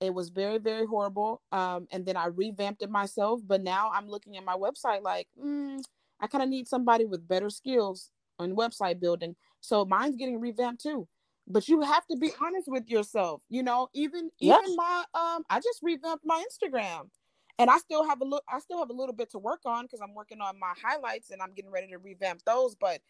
It 0.00 0.12
was 0.12 0.30
very, 0.30 0.58
very 0.58 0.86
horrible. 0.86 1.42
Um, 1.52 1.86
and 1.92 2.04
then 2.04 2.16
I 2.16 2.26
revamped 2.26 2.82
it 2.82 2.90
myself. 2.90 3.40
But 3.46 3.62
now 3.62 3.90
I'm 3.94 4.08
looking 4.08 4.36
at 4.36 4.44
my 4.44 4.54
website 4.54 5.02
like, 5.02 5.28
mm, 5.42 5.82
I 6.20 6.26
kind 6.26 6.42
of 6.42 6.48
need 6.48 6.68
somebody 6.68 7.04
with 7.04 7.26
better 7.26 7.50
skills 7.50 8.10
on 8.38 8.56
website 8.56 9.00
building. 9.00 9.36
So 9.60 9.84
mine's 9.84 10.16
getting 10.16 10.40
revamped 10.40 10.82
too. 10.82 11.06
But 11.46 11.68
you 11.68 11.82
have 11.82 12.06
to 12.08 12.16
be 12.16 12.32
honest 12.40 12.68
with 12.68 12.88
yourself. 12.90 13.42
You 13.48 13.62
know, 13.62 13.88
even 13.94 14.30
even 14.40 14.76
my 14.76 15.04
um, 15.14 15.44
I 15.50 15.60
just 15.60 15.80
revamped 15.82 16.24
my 16.26 16.42
Instagram, 16.44 17.10
and 17.58 17.70
I 17.70 17.78
still 17.78 18.06
have 18.06 18.20
a 18.22 18.24
look. 18.24 18.44
I 18.48 18.60
still 18.60 18.78
have 18.78 18.90
a 18.90 18.94
little 18.94 19.14
bit 19.14 19.30
to 19.32 19.38
work 19.38 19.60
on 19.66 19.84
because 19.84 20.00
I'm 20.00 20.14
working 20.14 20.40
on 20.40 20.58
my 20.58 20.72
highlights 20.82 21.30
and 21.30 21.42
I'm 21.42 21.52
getting 21.54 21.70
ready 21.70 21.88
to 21.88 21.98
revamp 21.98 22.42
those. 22.46 22.74
But 22.74 23.00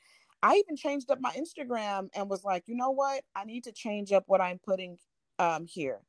I 0.43 0.57
even 0.57 0.77
changed 0.77 1.11
up 1.11 1.21
my 1.21 1.33
Instagram 1.33 2.09
and 2.15 2.29
was 2.29 2.45
like, 2.45 2.65
you 2.67 2.77
know 2.77 2.91
what? 2.91 3.25
I 3.37 3.45
need 3.45 3.65
to 3.65 3.73
change 3.73 4.13
up 4.13 4.25
what 4.27 4.41
I'm 4.41 4.59
putting 4.59 4.99
um 5.39 5.67
here 5.67 6.01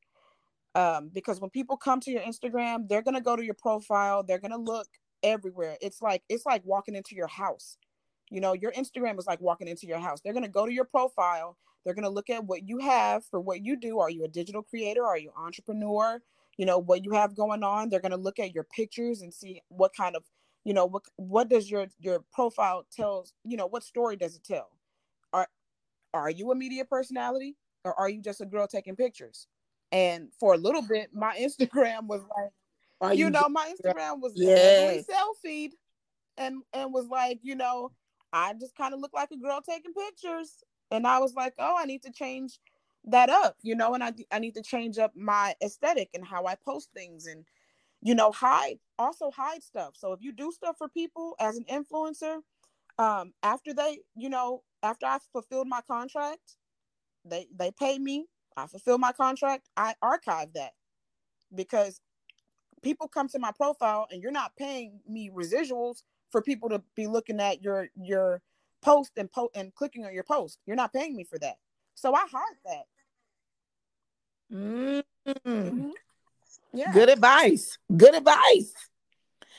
um, 0.76 1.10
because 1.12 1.40
when 1.40 1.50
people 1.50 1.76
come 1.76 2.00
to 2.00 2.10
your 2.10 2.20
Instagram, 2.22 2.88
they're 2.88 3.02
gonna 3.02 3.20
go 3.22 3.34
to 3.34 3.44
your 3.44 3.54
profile, 3.54 4.22
they're 4.22 4.38
gonna 4.38 4.58
look 4.58 4.86
everywhere. 5.22 5.76
It's 5.80 6.02
like 6.02 6.22
it's 6.28 6.46
like 6.46 6.62
walking 6.64 6.94
into 6.94 7.14
your 7.16 7.28
house. 7.28 7.78
You 8.30 8.40
know, 8.40 8.52
your 8.54 8.72
Instagram 8.72 9.18
is 9.18 9.26
like 9.26 9.40
walking 9.40 9.68
into 9.68 9.86
your 9.86 9.98
house. 9.98 10.20
They're 10.20 10.32
gonna 10.32 10.48
go 10.48 10.66
to 10.66 10.72
your 10.72 10.84
profile, 10.84 11.56
they're 11.84 11.94
gonna 11.94 12.10
look 12.10 12.30
at 12.30 12.44
what 12.44 12.68
you 12.68 12.78
have 12.78 13.24
for 13.26 13.40
what 13.40 13.64
you 13.64 13.76
do. 13.76 14.00
Are 14.00 14.10
you 14.10 14.24
a 14.24 14.28
digital 14.28 14.62
creator? 14.62 15.04
Are 15.04 15.18
you 15.18 15.30
entrepreneur? 15.36 16.20
You 16.56 16.66
know, 16.66 16.78
what 16.78 17.04
you 17.04 17.12
have 17.12 17.36
going 17.36 17.62
on. 17.62 17.88
They're 17.88 18.00
gonna 18.00 18.16
look 18.16 18.38
at 18.38 18.54
your 18.54 18.64
pictures 18.64 19.22
and 19.22 19.32
see 19.32 19.62
what 19.68 19.94
kind 19.94 20.16
of, 20.16 20.24
you 20.64 20.74
know, 20.74 20.86
what 20.86 21.04
what 21.16 21.48
does 21.48 21.70
your 21.70 21.86
your 22.00 22.24
profile 22.32 22.86
tells, 22.94 23.34
you 23.44 23.56
know, 23.56 23.66
what 23.66 23.84
story 23.84 24.16
does 24.16 24.34
it 24.34 24.42
tell? 24.44 24.70
Are 25.32 25.48
are 26.12 26.30
you 26.30 26.50
a 26.50 26.54
media 26.54 26.84
personality 26.84 27.56
or 27.84 27.98
are 27.98 28.08
you 28.08 28.20
just 28.20 28.40
a 28.40 28.46
girl 28.46 28.66
taking 28.66 28.96
pictures? 28.96 29.46
And 29.92 30.30
for 30.40 30.54
a 30.54 30.58
little 30.58 30.82
bit, 30.82 31.10
my 31.14 31.36
Instagram 31.40 32.08
was 32.08 32.22
like, 32.22 32.50
Are 33.00 33.14
you, 33.14 33.30
know, 33.30 33.48
my 33.48 33.72
Instagram 33.72 34.20
was 34.20 34.32
Yes. 34.34 34.76
heavily 34.76 35.04
selfie 35.04 35.70
and 36.36 36.62
and 36.72 36.92
was 36.92 37.06
like, 37.06 37.38
you 37.42 37.54
know, 37.54 37.92
I 38.36 38.54
just 38.54 38.76
kind 38.76 38.94
of 38.94 39.00
looked 39.00 39.14
like 39.14 39.30
a 39.32 39.36
girl 39.38 39.60
taking 39.62 39.94
pictures. 39.94 40.64
And 40.90 41.06
I 41.06 41.18
was 41.20 41.34
like, 41.34 41.54
oh, 41.58 41.76
I 41.78 41.84
need 41.86 42.02
to 42.04 42.12
change 42.12 42.58
that 43.04 43.30
up, 43.30 43.56
you 43.62 43.74
know, 43.76 43.94
and 43.94 44.04
I 44.04 44.12
I 44.32 44.38
need 44.40 44.54
to 44.56 44.62
change 44.62 44.98
up 44.98 45.12
my 45.16 45.54
aesthetic 45.62 46.10
and 46.14 46.24
how 46.26 46.46
I 46.46 46.56
post 46.56 46.90
things 46.94 47.26
and 47.26 47.44
you 48.02 48.14
know, 48.14 48.32
hide 48.32 48.78
also 48.98 49.30
hide 49.30 49.62
stuff. 49.62 49.94
So 49.96 50.12
if 50.12 50.20
you 50.22 50.32
do 50.32 50.52
stuff 50.52 50.76
for 50.78 50.88
people 50.88 51.34
as 51.40 51.56
an 51.58 51.64
influencer, 51.78 52.38
Um, 52.98 53.34
after 53.42 53.74
they, 53.74 54.00
you 54.16 54.30
know, 54.30 54.62
after 54.82 55.06
I 55.06 55.18
fulfilled 55.32 55.68
my 55.68 55.82
contract, 55.82 56.56
they 57.24 57.48
they 57.60 57.72
pay 57.72 57.98
me. 57.98 58.26
I 58.56 58.66
fulfill 58.68 58.98
my 58.98 59.12
contract. 59.12 59.68
I 59.76 59.94
archive 60.02 60.52
that 60.54 60.72
because 61.54 62.00
people 62.82 63.08
come 63.08 63.28
to 63.28 63.38
my 63.38 63.52
profile 63.52 64.06
and 64.10 64.22
you're 64.22 64.32
not 64.32 64.56
paying 64.56 65.00
me 65.08 65.30
residuals 65.30 66.02
for 66.36 66.42
people 66.42 66.68
to 66.68 66.82
be 66.94 67.06
looking 67.06 67.40
at 67.40 67.62
your 67.62 67.88
your 67.96 68.42
post 68.82 69.12
and 69.16 69.32
po- 69.32 69.50
and 69.54 69.74
clicking 69.74 70.04
on 70.04 70.12
your 70.12 70.22
post. 70.22 70.58
You're 70.66 70.76
not 70.76 70.92
paying 70.92 71.16
me 71.16 71.24
for 71.24 71.38
that. 71.38 71.56
So 71.94 72.12
I 72.14 72.26
hide 72.30 72.56
that. 72.66 72.84
Mm. 74.52 75.02
Mhm. 75.26 75.92
Yeah. 76.74 76.92
Good 76.92 77.08
advice. 77.08 77.78
Good 77.96 78.14
advice. 78.14 78.74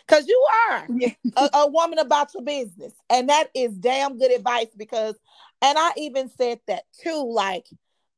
Cause 0.08 0.28
you 0.28 0.46
are 0.70 0.88
Yeah. 0.96 1.14
a, 1.36 1.50
a 1.56 1.68
woman 1.68 1.98
about 1.98 2.32
your 2.36 2.44
business. 2.44 2.94
And 3.10 3.28
that 3.30 3.48
is 3.56 3.74
damn 3.74 4.20
good 4.20 4.32
advice 4.32 4.70
because 4.78 5.16
and 5.64 5.80
I 5.80 5.94
even 5.98 6.30
said 6.30 6.60
that 6.68 6.84
too. 7.02 7.28
Like, 7.34 7.66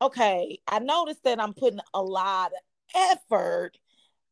okay, 0.01 0.59
I 0.67 0.79
noticed 0.79 1.23
that 1.23 1.39
I'm 1.39 1.53
putting 1.53 1.79
a 1.93 2.01
lot 2.03 2.51
of 2.51 3.09
effort 3.13 3.77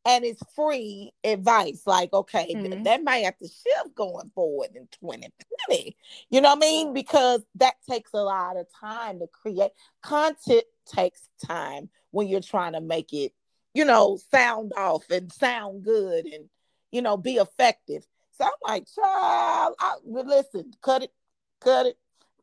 and 0.04 0.24
it's 0.24 0.42
free 0.54 1.12
advice. 1.24 1.82
Like, 1.86 2.12
okay, 2.12 2.46
th- 2.46 2.56
Mhm. 2.56 2.84
that 2.84 3.02
might 3.02 3.24
have 3.24 3.36
to 3.38 3.46
shift 3.48 3.94
going 3.94 4.30
forward 4.30 4.70
in 4.74 4.86
2020. 4.88 5.96
You 6.30 6.40
know 6.40 6.50
what 6.50 6.58
I 6.58 6.60
mean? 6.60 6.92
Because 6.92 7.44
that 7.56 7.74
takes 7.88 8.12
a 8.14 8.22
lot 8.22 8.56
of 8.56 8.66
time 8.72 9.18
to 9.20 9.26
create 9.26 9.72
content 10.02 10.64
takes 10.86 11.28
time 11.44 11.90
when 12.10 12.26
you're 12.28 12.40
trying 12.40 12.72
to 12.72 12.80
make 12.80 13.12
it, 13.12 13.34
you 13.74 13.84
know, 13.84 14.16
sound 14.30 14.72
off 14.76 15.10
and 15.10 15.30
sound 15.32 15.82
good 15.84 16.26
and 16.26 16.48
you 16.90 17.02
know, 17.02 17.18
be 17.18 17.34
effective. 17.36 18.06
So 18.32 18.44
I'm 18.44 18.50
like, 18.66 18.86
child, 18.94 19.74
I, 19.78 19.96
listen, 20.06 20.72
cut 20.80 21.02
it, 21.02 21.12
cut 21.60 21.84
it, 21.84 21.98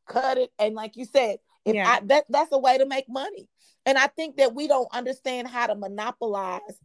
cut 0.08 0.38
it. 0.38 0.52
And 0.60 0.76
like 0.76 0.96
you 0.98 1.06
said, 1.06 1.40
if 1.66 1.74
Yeah. 1.74 1.90
I 1.90 2.00
that 2.06 2.26
that's 2.30 2.52
a 2.52 2.60
way 2.60 2.78
to 2.78 2.86
make 2.86 3.10
money. 3.10 3.50
And 3.88 3.98
I 3.98 4.06
think 4.06 4.38
that 4.38 4.54
we 4.54 4.68
don't 4.68 4.88
understand 4.94 5.48
how 5.48 5.66
to 5.66 5.74
monopolize 5.74 6.80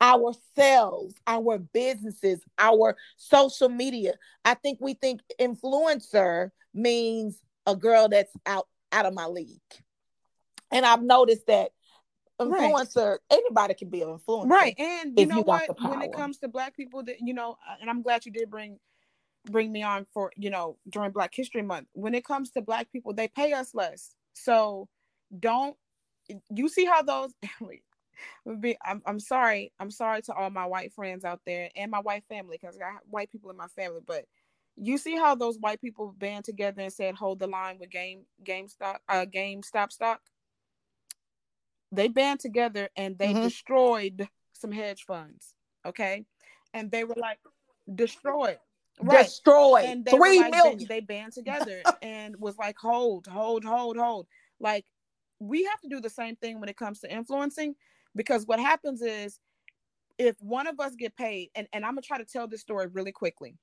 ourselves, 0.00 1.14
our 1.26 1.58
businesses, 1.58 2.42
our 2.58 2.96
social 3.16 3.68
media. 3.68 4.14
I 4.44 4.54
think 4.54 4.78
we 4.80 4.94
think 4.94 5.20
influencer 5.40 6.50
means 6.72 7.38
a 7.66 7.76
girl 7.76 8.08
that's 8.08 8.32
out 8.46 8.68
out 8.92 9.06
of 9.06 9.14
my 9.14 9.26
league. 9.26 9.60
And 10.70 10.84
I've 10.84 11.02
noticed 11.02 11.46
that 11.46 11.70
Right. 12.40 12.74
influencer, 12.74 13.18
anybody 13.30 13.74
can 13.74 13.90
be 13.90 14.02
an 14.02 14.08
influencer. 14.18 14.50
right 14.50 14.74
and 14.78 15.18
you 15.18 15.26
know 15.26 15.36
you 15.36 15.42
what 15.42 15.70
when 15.88 16.02
it 16.02 16.12
comes 16.12 16.38
to 16.38 16.48
black 16.48 16.76
people 16.76 17.02
that 17.04 17.16
you 17.20 17.32
know 17.32 17.56
uh, 17.68 17.76
and 17.80 17.88
i'm 17.88 18.02
glad 18.02 18.26
you 18.26 18.32
did 18.32 18.50
bring 18.50 18.78
bring 19.50 19.70
me 19.70 19.82
on 19.82 20.04
for 20.12 20.32
you 20.36 20.50
know 20.50 20.76
during 20.90 21.12
black 21.12 21.32
history 21.34 21.62
month 21.62 21.86
when 21.92 22.12
it 22.14 22.24
comes 22.24 22.50
to 22.50 22.60
black 22.60 22.90
people 22.90 23.14
they 23.14 23.28
pay 23.28 23.52
us 23.52 23.74
less 23.74 24.14
so 24.34 24.88
don't 25.38 25.76
you 26.50 26.68
see 26.68 26.84
how 26.84 27.02
those 27.02 27.32
be 28.60 28.76
I'm, 28.84 29.02
I'm 29.06 29.20
sorry 29.20 29.72
i'm 29.80 29.90
sorry 29.90 30.22
to 30.22 30.34
all 30.34 30.50
my 30.50 30.66
white 30.66 30.92
friends 30.92 31.24
out 31.24 31.40
there 31.46 31.70
and 31.76 31.90
my 31.90 32.00
white 32.00 32.24
family 32.28 32.58
because 32.60 32.76
i 32.76 32.80
got 32.80 33.02
white 33.08 33.30
people 33.30 33.50
in 33.50 33.56
my 33.56 33.68
family 33.68 34.00
but 34.06 34.24
you 34.76 34.98
see 34.98 35.16
how 35.16 35.34
those 35.34 35.58
white 35.58 35.80
people 35.80 36.14
band 36.18 36.44
together 36.44 36.82
and 36.82 36.92
said 36.92 37.14
hold 37.14 37.38
the 37.38 37.46
line 37.46 37.78
with 37.78 37.90
game 37.90 38.24
game 38.42 38.68
stock 38.68 39.00
uh 39.08 39.24
GameStop 39.24 39.92
stock? 39.92 40.20
They 41.92 42.08
band 42.08 42.40
together 42.40 42.88
and 42.96 43.16
they 43.16 43.32
Mhm. 43.32 43.42
destroyed 43.42 44.28
some 44.52 44.72
hedge 44.72 45.04
funds 45.04 45.54
okay? 45.86 46.24
And 46.72 46.90
they 46.90 47.04
were 47.04 47.14
like 47.16 47.38
destroyed. 47.94 48.58
Right. 49.00 49.24
Destroyed. 49.24 49.84
And 49.84 50.04
they 50.04 50.12
three 50.12 50.38
like, 50.38 50.52
million. 50.52 50.78
They, 50.78 50.84
they 50.86 51.00
band 51.00 51.32
together 51.34 51.84
and 52.02 52.36
was 52.38 52.56
like 52.56 52.76
hold 52.78 53.26
hold 53.26 53.64
hold 53.64 53.96
hold. 53.96 54.26
Like 54.60 54.86
we 55.38 55.64
have 55.64 55.80
to 55.80 55.88
do 55.88 56.00
the 56.00 56.10
same 56.10 56.36
thing 56.36 56.60
when 56.60 56.68
it 56.68 56.76
comes 56.76 57.00
to 57.00 57.12
influencing 57.12 57.74
because 58.14 58.46
what 58.46 58.60
happens 58.60 59.02
is 59.02 59.38
if 60.18 60.36
one 60.40 60.66
of 60.66 60.78
us 60.78 60.94
get 60.94 61.16
paid 61.16 61.50
and, 61.54 61.66
and 61.72 61.84
i'm 61.84 61.92
gonna 61.92 62.02
try 62.02 62.18
to 62.18 62.24
tell 62.24 62.46
this 62.46 62.60
story 62.60 62.86
really 62.88 63.12
quickly. 63.12 63.56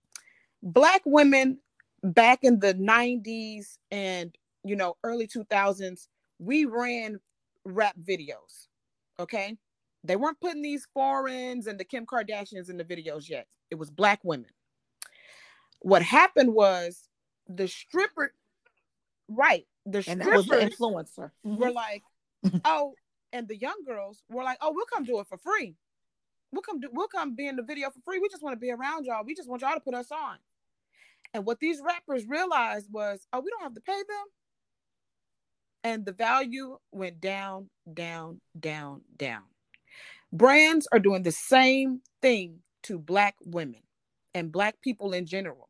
Black 0.64 1.02
women 1.06 1.60
back 2.04 2.44
in 2.44 2.60
the 2.60 2.74
90s 2.74 3.78
and 3.92 4.36
you 4.64 4.76
know 4.76 4.96
early 5.04 5.28
2000s 5.28 6.08
we 6.40 6.66
ran 6.66 7.20
rap 7.66 7.96
videos 8.02 8.68
okay? 9.22 9.58
They 10.04 10.16
weren't 10.16 10.40
putting 10.42 10.62
these 10.62 10.88
foreigns 10.94 11.68
and 11.68 11.80
the 11.80 11.86
kim 11.86 12.06
kardashians 12.06 12.70
in 12.70 12.78
the 12.78 12.84
videos 12.84 13.30
yet. 13.30 13.48
It 13.70 13.76
was 13.76 13.90
black 13.90 14.20
women. 14.24 14.50
What 15.82 16.02
happened 16.02 16.54
was 16.54 17.08
the 17.48 17.68
stripper 17.68 18.34
right 19.28 19.66
the 19.86 20.04
and 20.08 20.22
that 20.22 20.28
was 20.28 20.48
the 20.48 20.56
influencer. 20.56 21.32
were 21.44 21.68
mm-hmm. 21.68 21.76
like, 21.76 22.04
oh, 22.66 22.94
and 23.34 23.48
the 23.48 23.58
young 23.58 23.84
girls 23.86 24.24
were 24.30 24.44
like, 24.44 24.58
oh, 24.62 24.72
we'll 24.74 24.86
come 24.86 25.04
do 25.04 25.20
it 25.20 25.28
for 25.28 25.38
free. 25.38 25.76
We'll 26.52 26.62
come 26.62 26.80
do, 26.80 26.90
we'll 26.92 27.08
come 27.08 27.36
be 27.36 27.48
in 27.48 27.56
the 27.56 27.64
video 27.64 27.90
for 27.90 28.00
free. 28.04 28.20
We 28.20 28.30
just 28.30 28.44
want 28.44 28.54
to 28.54 28.60
be 28.60 28.72
around 28.72 29.06
y'all. 29.06 29.24
We 29.26 29.36
just 29.36 29.50
want 29.50 29.62
y'all 29.62 29.74
to 29.74 29.80
put 29.80 29.94
us 29.94 30.12
on. 30.12 30.38
And 31.34 31.46
what 31.46 31.60
these 31.60 31.82
rappers 31.86 32.26
realized 32.28 32.88
was, 32.92 33.26
oh, 33.32 33.40
we 33.40 33.50
don't 33.52 33.64
have 33.64 33.74
to 33.76 33.82
pay 33.82 33.94
them. 33.94 34.26
And 35.84 36.06
the 36.06 36.12
value 36.12 36.78
went 36.92 37.22
down, 37.22 37.70
down, 37.94 38.42
down, 38.60 39.02
down. 39.18 39.44
Brands 40.34 40.88
are 40.92 41.00
doing 41.00 41.24
the 41.24 41.32
same 41.32 42.02
thing 42.22 42.60
to 42.84 43.00
Black 43.00 43.36
women 43.46 43.82
and 44.34 44.52
Black 44.52 44.80
people 44.82 45.14
in 45.14 45.26
general. 45.26 45.70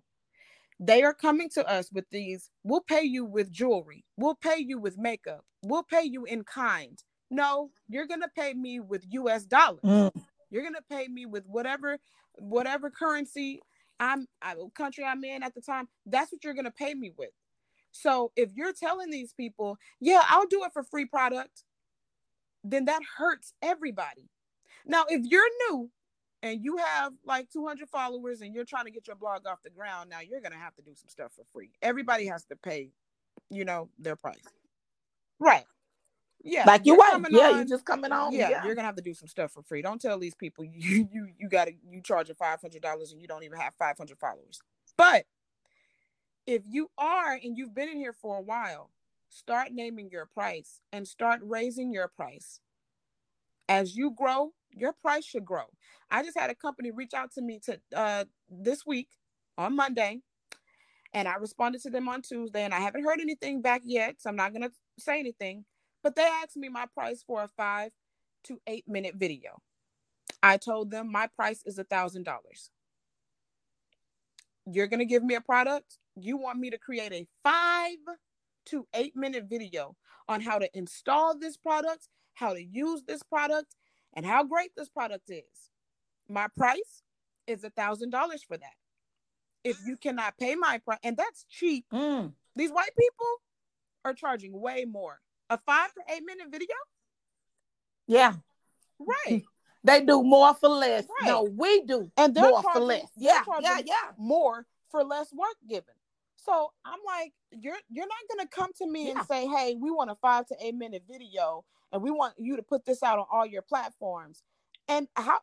They 0.79 1.03
are 1.03 1.13
coming 1.13 1.49
to 1.49 1.67
us 1.69 1.91
with 1.91 2.05
these, 2.11 2.49
we'll 2.63 2.81
pay 2.81 3.03
you 3.03 3.23
with 3.23 3.51
jewelry, 3.51 4.03
we'll 4.17 4.35
pay 4.35 4.57
you 4.57 4.79
with 4.79 4.97
makeup, 4.97 5.45
we'll 5.63 5.83
pay 5.83 6.03
you 6.03 6.25
in 6.25 6.43
kind. 6.43 6.97
No, 7.31 7.71
you're 7.87 8.05
going 8.05 8.21
to 8.21 8.29
pay 8.35 8.53
me 8.53 8.81
with 8.81 9.05
US 9.09 9.45
dollars. 9.45 9.79
Mm. 9.83 10.11
You're 10.51 10.63
going 10.63 10.75
to 10.75 10.83
pay 10.89 11.07
me 11.07 11.25
with 11.25 11.45
whatever 11.47 11.97
whatever 12.37 12.89
currency 12.89 13.61
I'm 13.99 14.27
I, 14.41 14.55
country 14.75 15.05
I'm 15.05 15.23
in 15.23 15.41
at 15.41 15.55
the 15.55 15.61
time. 15.61 15.87
That's 16.05 16.31
what 16.31 16.43
you're 16.43 16.53
going 16.53 16.65
to 16.65 16.71
pay 16.71 16.93
me 16.93 17.11
with. 17.17 17.31
So 17.91 18.31
if 18.35 18.51
you're 18.53 18.73
telling 18.73 19.09
these 19.09 19.33
people, 19.33 19.77
yeah, 19.99 20.21
I'll 20.27 20.47
do 20.47 20.63
it 20.65 20.73
for 20.73 20.83
free 20.83 21.05
product, 21.05 21.63
then 22.63 22.85
that 22.85 23.01
hurts 23.17 23.53
everybody. 23.61 24.29
Now, 24.85 25.05
if 25.07 25.21
you're 25.25 25.47
new 25.69 25.89
and 26.41 26.63
you 26.63 26.77
have 26.77 27.13
like 27.25 27.49
200 27.51 27.89
followers 27.89 28.41
and 28.41 28.53
you're 28.53 28.65
trying 28.65 28.85
to 28.85 28.91
get 28.91 29.07
your 29.07 29.15
blog 29.15 29.45
off 29.45 29.61
the 29.63 29.69
ground, 29.69 30.09
now 30.09 30.19
you're 30.19 30.41
going 30.41 30.53
to 30.53 30.57
have 30.57 30.75
to 30.75 30.81
do 30.81 30.91
some 30.95 31.09
stuff 31.09 31.31
for 31.35 31.45
free. 31.53 31.71
Everybody 31.81 32.25
has 32.27 32.45
to 32.45 32.55
pay, 32.55 32.91
you 33.49 33.65
know, 33.65 33.89
their 33.99 34.15
price. 34.15 34.37
Right. 35.39 35.65
Yeah. 36.43 36.65
like 36.65 36.85
you 36.85 36.93
you're 36.93 36.99
right. 36.99 37.21
Yeah, 37.29 37.49
on- 37.51 37.59
you 37.59 37.65
just 37.65 37.85
coming 37.85 38.11
on. 38.11 38.33
yeah, 38.33 38.49
Yeah, 38.49 38.65
you're 38.65 38.75
gonna 38.75 38.85
have 38.85 38.95
to 38.95 39.01
do 39.01 39.13
some 39.13 39.27
stuff 39.27 39.51
for 39.51 39.63
free. 39.63 39.81
Don't 39.81 40.01
tell 40.01 40.19
these 40.19 40.35
people 40.35 40.63
you 40.73 41.07
you 41.11 41.29
you 41.37 41.49
gotta 41.49 41.73
you 41.89 42.01
charge 42.01 42.29
a 42.29 42.35
five 42.35 42.61
hundred 42.61 42.81
dollars 42.81 43.11
and 43.11 43.21
you 43.21 43.27
don't 43.27 43.43
even 43.43 43.59
have 43.59 43.73
five 43.77 43.97
hundred 43.97 44.17
followers. 44.19 44.59
But 44.97 45.25
if 46.47 46.63
you 46.67 46.89
are 46.97 47.33
and 47.33 47.57
you've 47.57 47.75
been 47.75 47.89
in 47.89 47.97
here 47.97 48.13
for 48.13 48.37
a 48.37 48.41
while, 48.41 48.91
start 49.29 49.69
naming 49.71 50.09
your 50.11 50.25
price 50.25 50.81
and 50.91 51.07
start 51.07 51.39
raising 51.43 51.93
your 51.93 52.07
price. 52.07 52.59
As 53.69 53.95
you 53.95 54.11
grow, 54.11 54.51
your 54.71 54.93
price 54.93 55.23
should 55.25 55.45
grow. 55.45 55.65
I 56.09 56.23
just 56.23 56.37
had 56.37 56.49
a 56.49 56.55
company 56.55 56.91
reach 56.91 57.13
out 57.13 57.31
to 57.33 57.41
me 57.41 57.59
to 57.65 57.79
uh 57.95 58.25
this 58.49 58.85
week 58.85 59.09
on 59.57 59.75
Monday, 59.75 60.19
and 61.13 61.27
I 61.27 61.35
responded 61.35 61.81
to 61.83 61.89
them 61.89 62.09
on 62.09 62.21
Tuesday, 62.21 62.63
and 62.63 62.73
I 62.73 62.79
haven't 62.79 63.03
heard 63.03 63.19
anything 63.21 63.61
back 63.61 63.81
yet, 63.85 64.15
so 64.21 64.29
I'm 64.29 64.35
not 64.35 64.53
gonna 64.53 64.71
say 64.97 65.19
anything. 65.19 65.65
But 66.03 66.15
they 66.15 66.23
asked 66.23 66.57
me 66.57 66.69
my 66.69 66.85
price 66.93 67.23
for 67.25 67.43
a 67.43 67.47
five 67.47 67.91
to 68.45 68.59
eight 68.67 68.87
minute 68.87 69.15
video. 69.15 69.61
I 70.41 70.57
told 70.57 70.89
them 70.91 71.11
my 71.11 71.27
price 71.27 71.61
is 71.65 71.77
a 71.77 71.83
thousand 71.83 72.23
dollars. 72.23 72.71
You're 74.65 74.87
gonna 74.87 75.05
give 75.05 75.23
me 75.23 75.35
a 75.35 75.41
product. 75.41 75.97
You 76.15 76.37
want 76.37 76.59
me 76.59 76.69
to 76.69 76.77
create 76.77 77.11
a 77.13 77.27
five 77.43 77.97
to 78.67 78.87
eight 78.93 79.15
minute 79.15 79.45
video 79.49 79.95
on 80.27 80.41
how 80.41 80.59
to 80.59 80.69
install 80.77 81.37
this 81.37 81.57
product, 81.57 82.07
how 82.33 82.53
to 82.53 82.63
use 82.63 83.03
this 83.07 83.23
product, 83.23 83.75
and 84.13 84.25
how 84.25 84.43
great 84.43 84.71
this 84.75 84.89
product 84.89 85.29
is. 85.29 85.71
My 86.29 86.47
price 86.55 87.03
is 87.47 87.63
a 87.63 87.69
thousand 87.69 88.11
dollars 88.11 88.43
for 88.43 88.57
that. 88.57 88.73
If 89.63 89.77
you 89.85 89.97
cannot 89.97 90.37
pay 90.37 90.55
my 90.55 90.79
price, 90.79 90.99
and 91.03 91.17
that's 91.17 91.45
cheap, 91.49 91.85
Mm. 91.91 92.33
these 92.55 92.71
white 92.71 92.95
people 92.97 93.27
are 94.05 94.13
charging 94.13 94.59
way 94.59 94.85
more. 94.85 95.19
A 95.51 95.57
five 95.57 95.93
to 95.95 96.01
eight 96.13 96.23
minute 96.25 96.47
video, 96.49 96.75
yeah. 98.07 98.33
right? 98.99 99.43
They 99.83 100.05
do 100.05 100.21
more 100.21 100.53
for 100.53 100.69
less. 100.69 101.07
Right. 101.21 101.29
No, 101.29 101.41
we 101.41 101.81
do 101.81 102.11
And 102.15 102.35
they're 102.35 102.47
more 102.47 102.61
for 102.61 102.79
less. 102.79 103.07
Yeah, 103.17 103.41
yeah, 103.61 103.79
yeah. 103.83 104.11
more 104.15 104.67
for 104.91 105.03
less 105.03 105.33
work 105.33 105.55
given. 105.67 105.95
So 106.35 106.71
I'm 106.85 106.99
like, 107.03 107.33
you're 107.51 107.79
you're 107.89 108.05
not 108.05 108.17
gonna 108.29 108.47
come 108.47 108.69
to 108.77 108.87
me 108.87 109.07
Yeah. 109.07 109.17
and 109.17 109.27
say, 109.27 109.47
hey, 109.47 109.75
we 109.75 109.89
want 109.89 110.11
a 110.11 110.15
five 110.21 110.45
to 110.47 110.55
eight 110.61 110.75
minute 110.75 111.03
video 111.09 111.65
and 111.91 112.01
we 112.03 112.11
want 112.11 112.35
you 112.37 112.57
to 112.57 112.61
put 112.61 112.85
this 112.85 113.01
out 113.01 113.17
on 113.17 113.25
all 113.31 113.45
your 113.45 113.63
platforms. 113.63 114.43
And 114.87 115.07
how 115.15 115.39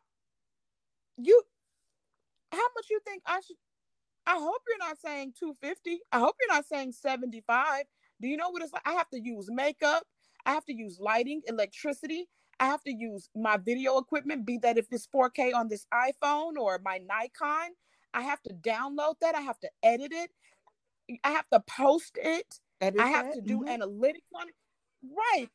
you 1.17 1.43
how 2.53 2.67
much 2.75 2.85
you 2.89 3.01
think 3.05 3.23
I 3.25 3.41
should 3.41 3.57
I 4.25 4.37
hope 4.39 4.61
you're 4.67 4.87
not 4.87 4.99
saying 4.99 5.33
250. 5.39 6.01
I 6.11 6.19
hope 6.19 6.35
you're 6.39 6.55
not 6.55 6.65
saying 6.65 6.91
75. 6.91 7.85
Do 8.21 8.27
you 8.27 8.37
know 8.37 8.49
what 8.49 8.61
it's 8.61 8.73
like? 8.73 8.81
I 8.85 8.93
have 8.93 9.09
to 9.09 9.19
use 9.19 9.47
makeup. 9.49 10.03
I 10.45 10.53
have 10.53 10.65
to 10.65 10.73
use 10.73 10.99
lighting, 10.99 11.41
electricity. 11.47 12.27
I 12.59 12.65
have 12.65 12.83
to 12.83 12.93
use 12.93 13.29
my 13.35 13.57
video 13.57 13.97
equipment, 13.97 14.45
be 14.45 14.57
that 14.59 14.77
if 14.77 14.87
it's 14.91 15.07
4K 15.15 15.53
on 15.55 15.69
this 15.69 15.85
iPhone 15.93 16.57
or 16.57 16.79
my 16.83 16.97
Nikon. 16.97 17.71
I 18.13 18.21
have 18.21 18.41
to 18.43 18.53
download 18.53 19.15
that. 19.21 19.35
I 19.35 19.41
have 19.41 19.59
to 19.59 19.69
edit 19.83 20.11
it. 20.11 20.31
I 21.23 21.31
have 21.31 21.47
to 21.53 21.61
post 21.61 22.17
it. 22.21 22.59
Edit 22.81 22.99
I 22.99 23.07
have 23.07 23.27
that. 23.27 23.35
to 23.35 23.41
do 23.41 23.59
mm-hmm. 23.59 23.81
analytics 23.81 24.29
on 24.35 24.49
it. 24.49 24.55
Right. 25.03 25.49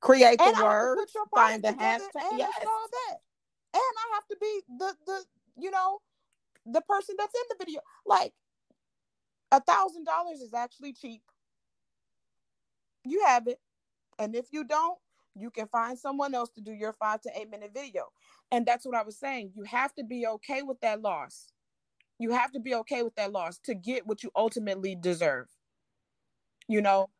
Create 0.00 0.38
the 0.38 0.60
words, 0.62 1.12
find 1.34 1.62
the 1.62 1.68
hashtag. 1.68 2.30
And 2.30 2.38
yes. 2.38 2.52
all 2.66 2.88
that. 2.92 3.16
And 3.74 3.82
I 3.82 4.14
have 4.14 4.26
to 4.30 4.36
be 4.40 4.60
the 4.78 4.94
the 5.06 5.24
you 5.56 5.70
know 5.70 5.98
the 6.66 6.80
person 6.82 7.16
that's 7.18 7.34
in 7.34 7.42
the 7.50 7.64
video. 7.64 7.80
Like 8.06 8.32
a 9.50 9.60
thousand 9.60 10.04
dollars 10.04 10.40
is 10.40 10.54
actually 10.54 10.92
cheap. 10.92 11.22
You 13.08 13.24
have 13.26 13.46
it. 13.46 13.58
And 14.18 14.34
if 14.34 14.46
you 14.52 14.64
don't, 14.64 14.98
you 15.34 15.50
can 15.50 15.68
find 15.68 15.98
someone 15.98 16.34
else 16.34 16.50
to 16.50 16.60
do 16.60 16.72
your 16.72 16.92
five 16.92 17.20
to 17.22 17.30
eight 17.38 17.50
minute 17.50 17.72
video. 17.72 18.06
And 18.50 18.66
that's 18.66 18.84
what 18.84 18.96
I 18.96 19.02
was 19.02 19.18
saying. 19.18 19.52
You 19.54 19.64
have 19.64 19.94
to 19.94 20.04
be 20.04 20.26
okay 20.26 20.62
with 20.62 20.80
that 20.80 21.00
loss. 21.00 21.48
You 22.18 22.32
have 22.32 22.50
to 22.52 22.60
be 22.60 22.74
okay 22.74 23.02
with 23.02 23.14
that 23.14 23.32
loss 23.32 23.58
to 23.64 23.74
get 23.74 24.06
what 24.06 24.22
you 24.22 24.30
ultimately 24.34 24.96
deserve. 24.96 25.46
You 26.66 26.82
know, 26.82 27.10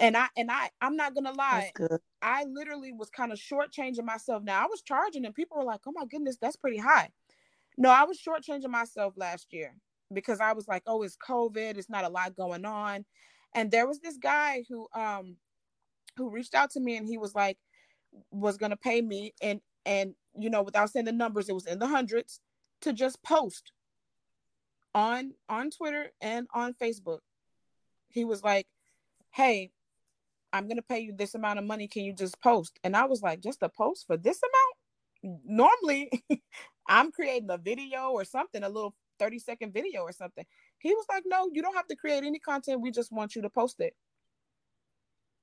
and 0.00 0.16
I 0.16 0.28
and 0.36 0.50
I 0.50 0.70
I'm 0.80 0.96
not 0.96 1.14
gonna 1.14 1.32
lie. 1.32 1.72
I 2.22 2.44
literally 2.44 2.92
was 2.92 3.10
kind 3.10 3.32
of 3.32 3.38
shortchanging 3.38 4.04
myself. 4.04 4.42
Now 4.42 4.62
I 4.62 4.66
was 4.66 4.82
charging, 4.82 5.24
and 5.26 5.34
people 5.34 5.58
were 5.58 5.64
like, 5.64 5.80
"Oh 5.86 5.92
my 5.92 6.04
goodness, 6.06 6.36
that's 6.40 6.56
pretty 6.56 6.78
high." 6.78 7.10
No, 7.76 7.90
I 7.90 8.04
was 8.04 8.20
shortchanging 8.20 8.70
myself 8.70 9.14
last 9.16 9.52
year 9.52 9.74
because 10.12 10.40
I 10.40 10.52
was 10.52 10.68
like, 10.68 10.82
"Oh, 10.86 11.02
it's 11.02 11.16
COVID. 11.16 11.76
It's 11.76 11.90
not 11.90 12.04
a 12.04 12.08
lot 12.08 12.36
going 12.36 12.64
on." 12.64 13.04
And 13.54 13.70
there 13.70 13.86
was 13.86 14.00
this 14.00 14.16
guy 14.16 14.64
who 14.68 14.88
um 14.94 15.36
who 16.16 16.30
reached 16.30 16.54
out 16.54 16.70
to 16.72 16.80
me, 16.80 16.96
and 16.96 17.06
he 17.06 17.18
was 17.18 17.34
like, 17.34 17.58
was 18.30 18.56
gonna 18.56 18.76
pay 18.76 19.00
me, 19.00 19.34
and 19.42 19.60
and 19.86 20.14
you 20.38 20.50
know, 20.50 20.62
without 20.62 20.90
saying 20.90 21.06
the 21.06 21.12
numbers, 21.12 21.48
it 21.48 21.54
was 21.54 21.66
in 21.66 21.78
the 21.78 21.86
hundreds 21.86 22.40
to 22.82 22.92
just 22.92 23.22
post 23.22 23.72
on 24.94 25.32
on 25.48 25.70
Twitter 25.70 26.10
and 26.20 26.46
on 26.54 26.74
Facebook. 26.74 27.20
He 28.08 28.24
was 28.24 28.42
like, 28.42 28.66
"Hey, 29.30 29.70
I'm 30.52 30.68
to 30.68 30.82
pay 30.82 31.00
you 31.00 31.12
this 31.12 31.34
amount 31.34 31.58
of 31.58 31.64
money. 31.64 31.88
Can 31.88 32.04
you 32.04 32.12
just 32.12 32.40
post?" 32.40 32.78
And 32.84 32.96
I 32.96 33.04
was 33.04 33.22
like, 33.22 33.40
"Just 33.40 33.62
a 33.62 33.68
post 33.68 34.06
for 34.06 34.16
this 34.16 34.40
amount?" 34.42 35.40
Normally, 35.44 36.10
I'm 36.88 37.12
creating 37.12 37.50
a 37.50 37.58
video 37.58 38.10
or 38.10 38.24
something, 38.24 38.62
a 38.62 38.68
little 38.68 38.94
30 39.18 39.38
second 39.38 39.72
video 39.72 40.02
or 40.02 40.12
something. 40.12 40.44
He 40.78 40.94
was 40.94 41.06
like, 41.08 41.24
"No, 41.26 41.48
you 41.52 41.62
don't 41.62 41.74
have 41.74 41.88
to 41.88 41.96
create 41.96 42.24
any 42.24 42.38
content. 42.38 42.80
We 42.80 42.90
just 42.90 43.12
want 43.12 43.34
you 43.34 43.42
to 43.42 43.50
post 43.50 43.80
it." 43.80 43.94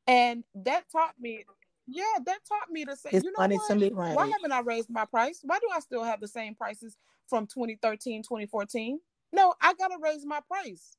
And 0.07 0.43
that 0.53 0.85
taught 0.91 1.15
me 1.19 1.45
yeah, 1.87 2.03
that 2.25 2.39
taught 2.47 2.69
me 2.71 2.85
to 2.85 2.95
say, 2.95 3.09
it's 3.13 3.23
you 3.23 3.31
know 3.37 3.47
what? 3.47 3.93
Why 3.93 4.27
haven't 4.27 4.51
I 4.51 4.61
raised 4.61 4.89
my 4.89 5.05
price? 5.05 5.39
Why 5.43 5.59
do 5.59 5.67
I 5.73 5.79
still 5.79 6.03
have 6.03 6.19
the 6.19 6.27
same 6.27 6.55
prices 6.55 6.97
from 7.27 7.45
2013, 7.45 8.23
2014? 8.23 8.99
No, 9.31 9.53
I 9.61 9.73
gotta 9.75 9.97
raise 10.01 10.25
my 10.25 10.39
price. 10.47 10.97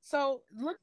So 0.00 0.42
look, 0.56 0.78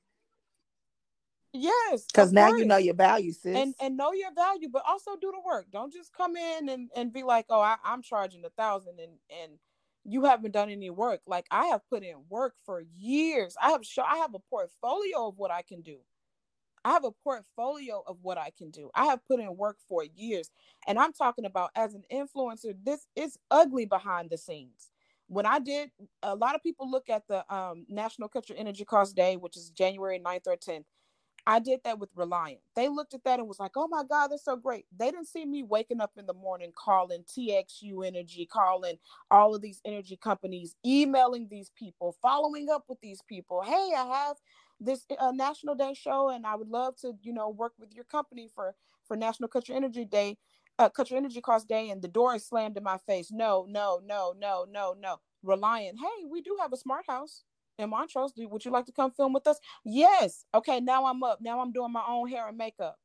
yes, 1.51 2.05
because 2.05 2.32
now 2.32 2.49
course. 2.49 2.60
you 2.60 2.66
know 2.66 2.78
your 2.78 2.93
value, 2.93 3.32
sis, 3.32 3.57
and 3.57 3.74
and 3.82 3.97
know 3.97 4.14
your 4.14 4.34
value, 4.34 4.70
but 4.72 4.84
also 4.88 5.16
do 5.20 5.32
the 5.32 5.41
work. 5.43 5.66
Don't 5.72 5.91
just 5.91 6.14
come 6.14 6.36
in 6.36 6.70
and 6.70 6.89
and 6.95 7.12
be 7.12 7.24
like, 7.24 7.45
oh, 7.49 7.62
I, 7.62 7.78
I'm 7.84 8.03
charging 8.03 8.45
a 8.45 8.49
thousand, 8.49 8.99
and 8.99 9.14
and 9.43 9.53
you 10.10 10.26
haven't 10.26 10.51
done 10.51 10.70
any 10.70 10.89
work. 10.89 11.22
Like 11.28 11.45
I 11.51 11.68
have 11.68 11.82
put 11.89 12.03
in 12.03 12.16
work 12.30 12.53
for 12.66 12.84
years. 12.97 13.55
I 13.62 13.72
have 13.72 13.86
show 13.86 14.03
I 14.03 14.18
have 14.18 14.34
a 14.34 14.39
portfolio 14.49 15.28
of 15.28 15.38
what 15.38 15.51
I 15.51 15.62
can 15.62 15.82
do. 15.82 15.97
I 16.86 16.91
have 16.91 17.03
a 17.03 17.12
portfolio 17.24 18.03
of 18.07 18.18
what 18.22 18.38
I 18.38 18.51
can 18.57 18.72
do. 18.72 18.89
I 18.95 19.05
have 19.05 19.20
put 19.28 19.39
in 19.39 19.57
work 19.57 19.78
for 19.88 20.03
years. 20.16 20.49
And 20.88 20.97
I'm 20.97 21.12
talking 21.12 21.45
about 21.45 21.72
as 21.76 21.93
an 21.93 22.03
influencer, 22.12 22.74
this 22.84 23.05
is 23.16 23.38
ugly 23.51 23.86
behind 23.86 24.30
the 24.30 24.38
scenes 24.38 24.89
when 25.30 25.45
I 25.45 25.60
did, 25.60 25.91
a 26.24 26.36
lot 26.36 26.55
of 26.55 26.64
people 26.64 26.89
look 26.89 27.07
at 27.10 27.28
the 27.28 27.45
um, 27.53 27.86
National 27.88 28.30
Your 28.47 28.57
Energy 28.57 28.84
Cost 28.84 29.16
Day, 29.16 29.38
which 29.38 29.55
is 29.55 29.70
January 29.70 30.20
9th 30.20 30.47
or 30.47 30.57
10th. 30.57 30.86
I 31.48 31.60
did 31.60 31.82
that 31.86 32.00
with 32.00 32.10
Reliant. 32.16 32.60
They 32.76 32.88
looked 32.90 33.14
at 33.14 33.24
that 33.26 33.40
and 33.40 33.48
was 33.48 33.60
like, 33.60 33.72
oh 33.76 33.88
my 33.88 34.04
God, 34.10 34.30
that's 34.30 34.46
so 34.46 34.56
great. 34.56 34.86
They 34.98 35.12
didn't 35.12 35.28
see 35.28 35.46
me 35.46 35.64
waking 35.64 36.02
up 36.02 36.12
in 36.18 36.26
the 36.26 36.34
morning 36.34 36.72
calling 36.76 37.24
TXU 37.24 38.06
Energy, 38.06 38.46
calling 38.46 38.98
all 39.32 39.56
of 39.56 39.62
these 39.62 39.82
energy 39.86 40.18
companies, 40.18 40.76
emailing 40.86 41.48
these 41.50 41.72
people, 41.78 42.16
following 42.22 42.70
up 42.70 42.86
with 42.88 43.00
these 43.02 43.22
people. 43.28 43.62
Hey, 43.64 43.92
I 43.98 44.06
have 44.28 44.38
this 44.80 45.06
uh, 45.20 45.32
National 45.32 45.76
Day 45.76 45.94
show 45.94 46.30
and 46.30 46.46
I 46.46 46.56
would 46.56 46.70
love 46.70 46.96
to, 47.02 47.14
you 47.22 47.34
know, 47.34 47.50
work 47.50 47.74
with 47.80 47.94
your 47.94 48.06
company 48.06 48.50
for, 48.56 48.76
for 49.08 49.18
National 49.18 49.50
Your 49.68 49.78
Energy 49.78 50.06
Day 50.06 50.38
uh, 50.80 50.90
your 51.10 51.18
energy 51.18 51.42
cost 51.42 51.68
day 51.68 51.90
and 51.90 52.02
the 52.02 52.08
door 52.08 52.36
is 52.36 52.46
slammed 52.46 52.78
in 52.78 52.84
my 52.84 52.98
face. 53.08 53.32
No, 53.32 53.66
no, 53.70 54.02
no, 54.06 54.34
no, 54.38 54.66
no, 54.70 54.96
no. 55.00 55.18
Reliant. 55.44 55.98
Hey, 56.00 56.26
we 56.30 56.42
do 56.42 56.58
have 56.60 56.74
a 56.74 56.78
smart 56.78 57.06
house 57.08 57.44
in 57.80 57.90
Montrose. 57.92 58.34
Do, 58.34 58.48
would 58.50 58.66
you 58.66 58.72
like 58.72 58.86
to 58.88 58.94
come 58.94 59.12
film 59.12 59.34
with 59.34 59.48
us? 59.48 59.60
Yes. 59.86 60.46
Okay, 60.54 60.80
now 60.82 61.06
I'm 61.08 61.24
up. 61.24 61.40
Now 61.42 61.62
I'm 61.62 61.72
doing 61.74 61.94
my 61.94 62.04
own 62.08 62.30
hair 62.30 62.48
and 62.48 62.58
makeup. 62.58 62.98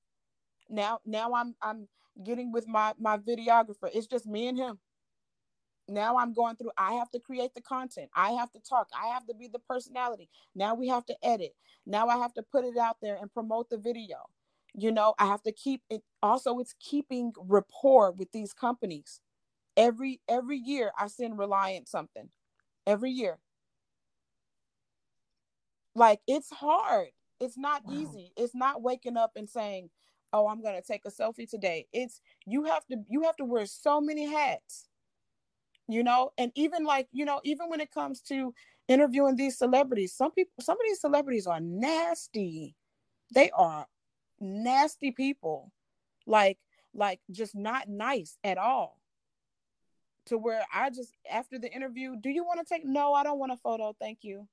Now, 0.71 1.01
now 1.07 1.35
I'm 1.35 1.55
I'm 1.63 1.89
getting 2.25 2.53
with 2.53 2.69
my 2.69 2.95
my 2.99 3.19
videographer. 3.19 3.91
It's 3.95 4.07
just 4.07 4.27
me 4.27 4.49
and 4.49 4.59
him. 4.59 4.79
Now 5.89 6.19
I'm 6.19 6.35
going 6.35 6.57
through. 6.57 6.73
I 6.79 6.95
have 6.95 7.11
to 7.13 7.21
create 7.21 7.55
the 7.55 7.63
content. 7.63 8.11
I 8.17 8.33
have 8.33 8.53
to 8.53 8.61
talk. 8.61 8.89
I 8.99 9.09
have 9.09 9.27
to 9.27 9.35
be 9.35 9.49
the 9.49 9.59
personality. 9.61 10.31
Now 10.55 10.75
we 10.75 10.89
have 10.89 11.07
to 11.07 11.17
edit. 11.23 11.55
Now 11.87 12.09
I 12.09 12.19
have 12.19 12.35
to 12.35 12.43
put 12.43 12.65
it 12.65 12.79
out 12.79 12.99
there 13.03 13.17
and 13.21 13.33
promote 13.33 13.71
the 13.71 13.79
video 13.79 14.19
you 14.75 14.91
know 14.91 15.15
i 15.19 15.27
have 15.27 15.43
to 15.43 15.53
keep 15.53 15.83
it 15.89 16.03
also 16.23 16.59
it's 16.59 16.75
keeping 16.81 17.33
rapport 17.39 18.11
with 18.11 18.31
these 18.33 18.53
companies 18.53 19.21
every 19.77 20.21
every 20.29 20.59
year 20.59 20.93
i 20.99 21.07
send 21.07 21.39
reliant 21.39 21.89
something 21.89 22.29
every 22.87 23.11
year 23.11 23.39
like 25.95 26.21
it's 26.27 26.51
hard. 26.51 27.09
It's 27.41 27.59
not 27.59 27.85
wow. 27.85 27.95
easy. 27.95 28.33
It's 28.37 28.55
not 28.55 28.83
waking 28.83 29.17
up 29.17 29.33
and 29.37 29.49
saying 29.49 29.91
oh 30.33 30.49
i'm 30.49 30.61
going 30.61 30.75
to 30.75 30.83
take 30.83 31.03
a 31.07 31.11
selfie 31.11 31.49
today. 31.49 31.87
It's 31.93 32.21
you 32.47 32.65
have 32.65 32.85
to 32.87 32.97
you 33.09 33.23
have 33.23 33.37
to 33.37 33.45
wear 33.45 33.67
so 33.67 34.01
many 34.01 34.27
hats 34.27 34.89
you 35.89 36.03
know? 36.03 36.33
And 36.39 36.53
even 36.55 36.85
like 36.85 37.09
you 37.13 37.25
know 37.25 37.41
even 37.45 37.69
when 37.69 37.81
it 37.81 37.91
comes 37.91 38.21
to 38.23 38.55
interviewing 38.89 39.37
these 39.37 39.57
celebrities 39.57 40.15
some 40.15 40.31
people 40.33 40.53
some 40.61 40.77
of 40.77 40.83
these 40.85 41.01
celebrities 41.01 41.47
are 41.47 41.61
nasty. 41.61 42.75
They 43.35 43.51
are 43.51 43.87
nasty 44.41 45.11
people. 45.11 45.73
Like 46.27 46.59
like 46.95 47.21
just 47.31 47.55
not 47.55 47.89
nice 47.89 48.37
at 48.45 48.59
all. 48.59 49.01
To 50.27 50.39
where 50.39 50.65
i 50.73 50.89
just 50.91 51.13
after 51.31 51.59
the 51.59 51.71
interview 51.71 52.17
do 52.21 52.31
you 52.31 52.45
want 52.45 52.67
to 52.67 52.75
take 52.75 52.85
no 52.85 53.13
i 53.13 53.23
don't 53.23 53.39
want 53.39 53.53
a 53.53 53.57
photo. 53.57 53.95
Thank 53.99 54.19
you 54.23 54.49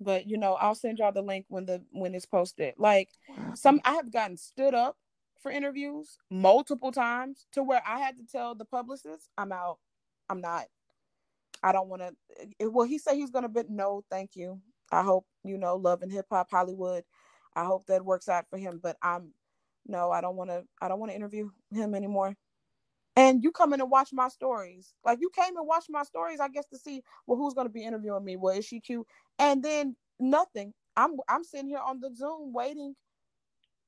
but 0.00 0.28
you 0.28 0.36
know 0.36 0.54
i'll 0.54 0.74
send 0.74 0.98
y'all 0.98 1.12
the 1.12 1.22
link 1.22 1.44
when 1.48 1.66
the 1.66 1.82
when 1.92 2.14
it's 2.14 2.26
posted 2.26 2.74
like 2.78 3.10
wow. 3.28 3.54
some 3.54 3.80
i 3.84 3.92
have 3.94 4.12
gotten 4.12 4.36
stood 4.36 4.74
up 4.74 4.96
for 5.40 5.50
interviews 5.50 6.18
multiple 6.30 6.92
times 6.92 7.46
to 7.52 7.62
where 7.62 7.82
i 7.86 7.98
had 7.98 8.16
to 8.16 8.24
tell 8.24 8.54
the 8.54 8.64
publicist 8.64 9.28
i'm 9.38 9.52
out 9.52 9.78
i'm 10.28 10.40
not 10.40 10.66
i 11.62 11.72
don't 11.72 11.88
want 11.88 12.02
to 12.02 12.12
eh, 12.60 12.66
well 12.66 12.86
he 12.86 12.98
said 12.98 13.14
he's 13.14 13.30
gonna 13.30 13.48
but 13.48 13.70
no 13.70 14.02
thank 14.10 14.34
you 14.34 14.60
i 14.92 15.02
hope 15.02 15.26
you 15.44 15.58
know 15.58 15.76
love 15.76 16.02
and 16.02 16.12
hip 16.12 16.26
hop 16.30 16.48
hollywood 16.50 17.04
I 17.58 17.64
hope 17.64 17.86
that 17.86 18.04
works 18.04 18.28
out 18.28 18.46
for 18.48 18.56
him. 18.56 18.78
But 18.82 18.96
I'm 19.02 19.32
no, 19.86 20.10
I 20.10 20.20
don't 20.20 20.36
want 20.36 20.50
to. 20.50 20.64
I 20.80 20.88
don't 20.88 21.00
want 21.00 21.10
to 21.10 21.16
interview 21.16 21.50
him 21.72 21.94
anymore. 21.94 22.36
And 23.18 23.42
you 23.42 23.50
come 23.50 23.72
in 23.72 23.80
and 23.80 23.90
watch 23.90 24.10
my 24.12 24.28
stories. 24.28 24.94
Like 25.04 25.18
you 25.20 25.28
came 25.34 25.56
and 25.56 25.66
watched 25.66 25.90
my 25.90 26.04
stories, 26.04 26.38
I 26.38 26.46
guess 26.48 26.66
to 26.66 26.78
see 26.78 27.02
well 27.26 27.36
who's 27.36 27.52
going 27.52 27.66
to 27.66 27.72
be 27.72 27.82
interviewing 27.84 28.24
me. 28.24 28.36
Well, 28.36 28.56
is 28.56 28.64
she 28.64 28.78
cute? 28.78 29.08
And 29.40 29.60
then 29.60 29.96
nothing. 30.20 30.72
I'm 30.96 31.16
I'm 31.28 31.42
sitting 31.42 31.66
here 31.66 31.80
on 31.84 31.98
the 31.98 32.14
Zoom 32.14 32.52
waiting. 32.52 32.94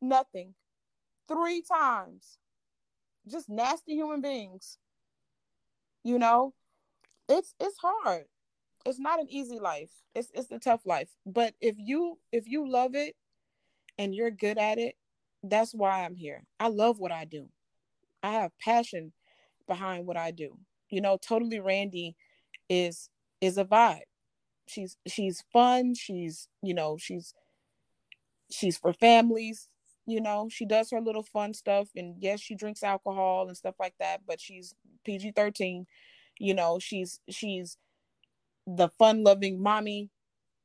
Nothing. 0.03 0.55
Three 1.29 1.63
times. 1.63 2.39
Just 3.31 3.49
nasty 3.49 3.93
human 3.95 4.21
beings. 4.21 4.79
You 6.03 6.19
know, 6.19 6.53
it's 7.29 7.55
it's 7.61 7.79
hard. 7.81 8.25
It's 8.85 8.99
not 8.99 9.21
an 9.21 9.29
easy 9.31 9.61
life. 9.61 9.93
It's 10.13 10.33
it's 10.35 10.51
a 10.51 10.59
tough 10.59 10.81
life. 10.85 11.11
But 11.25 11.55
if 11.61 11.77
you 11.79 12.19
if 12.33 12.49
you 12.49 12.69
love 12.69 12.97
it 12.97 13.15
and 13.97 14.13
you're 14.13 14.33
good 14.33 14.59
at 14.59 14.79
it, 14.79 14.97
that's 15.45 15.73
why 15.73 16.05
I'm 16.05 16.17
here. 16.17 16.43
I 16.59 16.67
love 16.67 16.99
what 16.99 17.13
I 17.13 17.27
do. 17.27 17.49
I 18.25 18.33
have 18.33 18.51
passion 18.59 19.13
behind 19.67 20.07
what 20.07 20.17
I 20.17 20.31
do. 20.31 20.59
You 20.89 21.01
know, 21.01 21.17
totally 21.17 21.61
Randy 21.61 22.17
is 22.69 23.09
is 23.41 23.59
a 23.59 23.65
vibe. 23.65 24.01
She's 24.67 24.97
she's 25.07 25.43
fun, 25.53 25.95
she's, 25.95 26.49
you 26.63 26.75
know, 26.75 26.97
she's 26.99 27.35
she's 28.51 28.77
for 28.79 28.93
families, 28.93 29.69
you 30.07 30.21
know, 30.21 30.49
she 30.51 30.67
does 30.67 30.91
her 30.91 31.01
little 31.01 31.23
fun 31.23 31.55
stuff 31.55 31.89
and 31.97 32.17
yes, 32.19 32.41
she 32.41 32.55
drinks 32.55 32.83
alcohol 32.83 33.47
and 33.49 33.57
stuff 33.57 33.75
like 33.79 33.95
that, 34.01 34.21
but 34.27 34.41
she's 34.41 34.75
PG-13. 35.05 35.87
You 36.39 36.55
know, 36.55 36.79
she's 36.79 37.21
she's 37.29 37.77
the 38.67 38.89
fun 38.99 39.25
loving 39.25 39.63
mommy. 39.63 40.11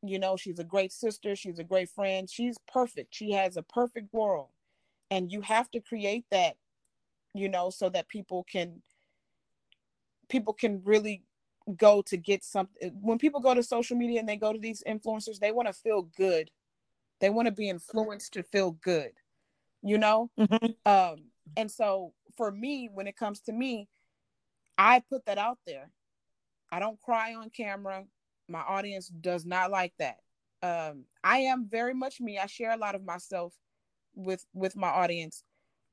You 0.04 0.20
know, 0.20 0.38
she's 0.38 0.60
a 0.60 0.64
great 0.64 0.92
sister. 0.92 1.36
She's 1.36 1.60
a 1.60 1.64
great 1.64 1.90
friend. 1.90 2.30
She's 2.30 2.58
perfect. 2.72 3.14
She 3.14 3.32
has 3.32 3.58
a 3.58 3.64
perfect 3.64 4.14
world. 4.14 4.50
And 5.12 5.32
you 5.32 5.42
have 5.42 5.70
to 5.72 5.80
create 5.80 6.26
that, 6.32 6.56
you 7.36 7.50
know, 7.50 7.70
so 7.70 7.90
that 7.90 8.08
people 8.08 8.46
can 8.50 8.82
people 10.30 10.54
can 10.54 10.82
really 10.84 11.24
go 11.78 12.02
to 12.02 12.18
get 12.18 12.44
something 12.44 12.92
when 13.02 13.18
people 13.18 13.40
go 13.40 13.54
to 13.54 13.64
social 13.64 13.98
media 13.98 14.20
and 14.20 14.30
they 14.30 14.38
go 14.38 14.54
to 14.54 14.60
these 14.60 14.84
influencers 14.88 15.40
they 15.40 15.52
want 15.52 15.68
to 15.68 15.74
feel 15.74 16.04
good. 16.18 16.50
They 17.22 17.30
want 17.30 17.48
to 17.48 17.52
be 17.52 17.70
influenced 17.70 18.34
to 18.34 18.44
feel 18.44 18.72
good 18.72 19.12
you 19.86 19.98
know? 19.98 20.30
Mm-hmm. 20.38 20.92
um 20.92 21.26
and 21.56 21.70
so 21.70 22.14
for 22.36 22.52
me 22.52 22.90
when 22.92 23.08
it 23.08 23.16
comes 23.16 23.40
to 23.42 23.54
me 23.54 23.88
i 24.78 25.02
put 25.10 25.26
that 25.28 25.38
out 25.38 25.60
there. 25.66 25.90
I 26.72 26.80
don't 26.80 27.00
cry 27.00 27.36
on 27.36 27.50
camera. 27.52 28.04
My 28.50 28.60
audience 28.60 29.08
does 29.08 29.46
not 29.46 29.72
like 29.72 29.94
that. 30.00 30.18
Um 30.64 31.06
i 31.24 31.38
am 31.38 31.68
very 31.70 31.94
much 31.94 32.20
me. 32.20 32.40
I 32.40 32.48
share 32.48 32.72
a 32.72 32.78
lot 32.78 32.96
of 32.96 33.06
myself 33.06 33.54
with 34.16 34.44
with 34.54 34.76
my 34.76 34.90
audience. 34.90 35.44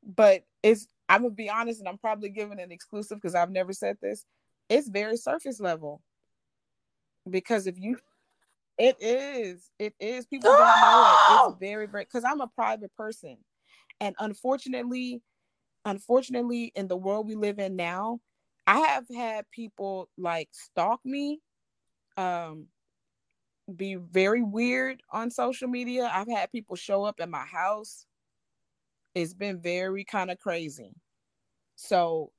But 0.03 0.45
it's 0.62 0.88
i'm 1.12 1.22
gonna 1.22 1.34
be 1.34 1.50
honest 1.50 1.80
and 1.80 1.88
i'm 1.88 1.98
probably 1.98 2.28
giving 2.28 2.58
an 2.60 2.72
exclusive 2.72 3.18
because 3.18 3.34
i've 3.34 3.50
never 3.50 3.72
said 3.72 3.96
this 4.02 4.24
it's 4.72 4.88
very 4.88 5.16
surface 5.16 5.60
level. 5.60 6.00
Because 7.28 7.66
if 7.66 7.78
you 7.78 7.98
it 8.78 8.96
is 9.00 9.70
it 9.78 9.94
is. 10.00 10.26
People 10.26 10.50
don't 10.50 10.60
know 10.60 11.14
it. 11.14 11.50
It's 11.50 11.60
very 11.60 11.86
very 11.86 12.04
because 12.04 12.24
i'm 12.24 12.40
a 12.40 12.48
private 12.48 12.94
person. 12.96 13.36
And 14.00 14.16
unfortunately 14.18 15.20
unfortunately 15.84 16.72
in 16.74 16.88
the 16.88 16.96
world 16.96 17.26
we 17.26 17.34
live 17.34 17.58
in 17.58 17.74
now 17.74 18.20
i 18.68 18.78
have 18.78 19.04
had 19.12 19.44
people 19.50 20.08
like 20.16 20.48
stalk 20.52 21.00
me 21.04 21.40
um 22.16 22.66
be 23.74 23.96
very 23.96 24.42
weird 24.42 25.02
on 25.12 25.30
social 25.30 25.68
media. 25.68 26.10
I've 26.12 26.28
had 26.28 26.52
people 26.52 26.76
show 26.76 27.04
up 27.04 27.16
at 27.20 27.28
my 27.28 27.44
house. 27.44 28.06
It's 29.14 29.34
been 29.34 29.60
very 29.60 30.04
kind 30.04 30.30
of 30.30 30.38
crazy 30.38 30.92
so 31.82 32.30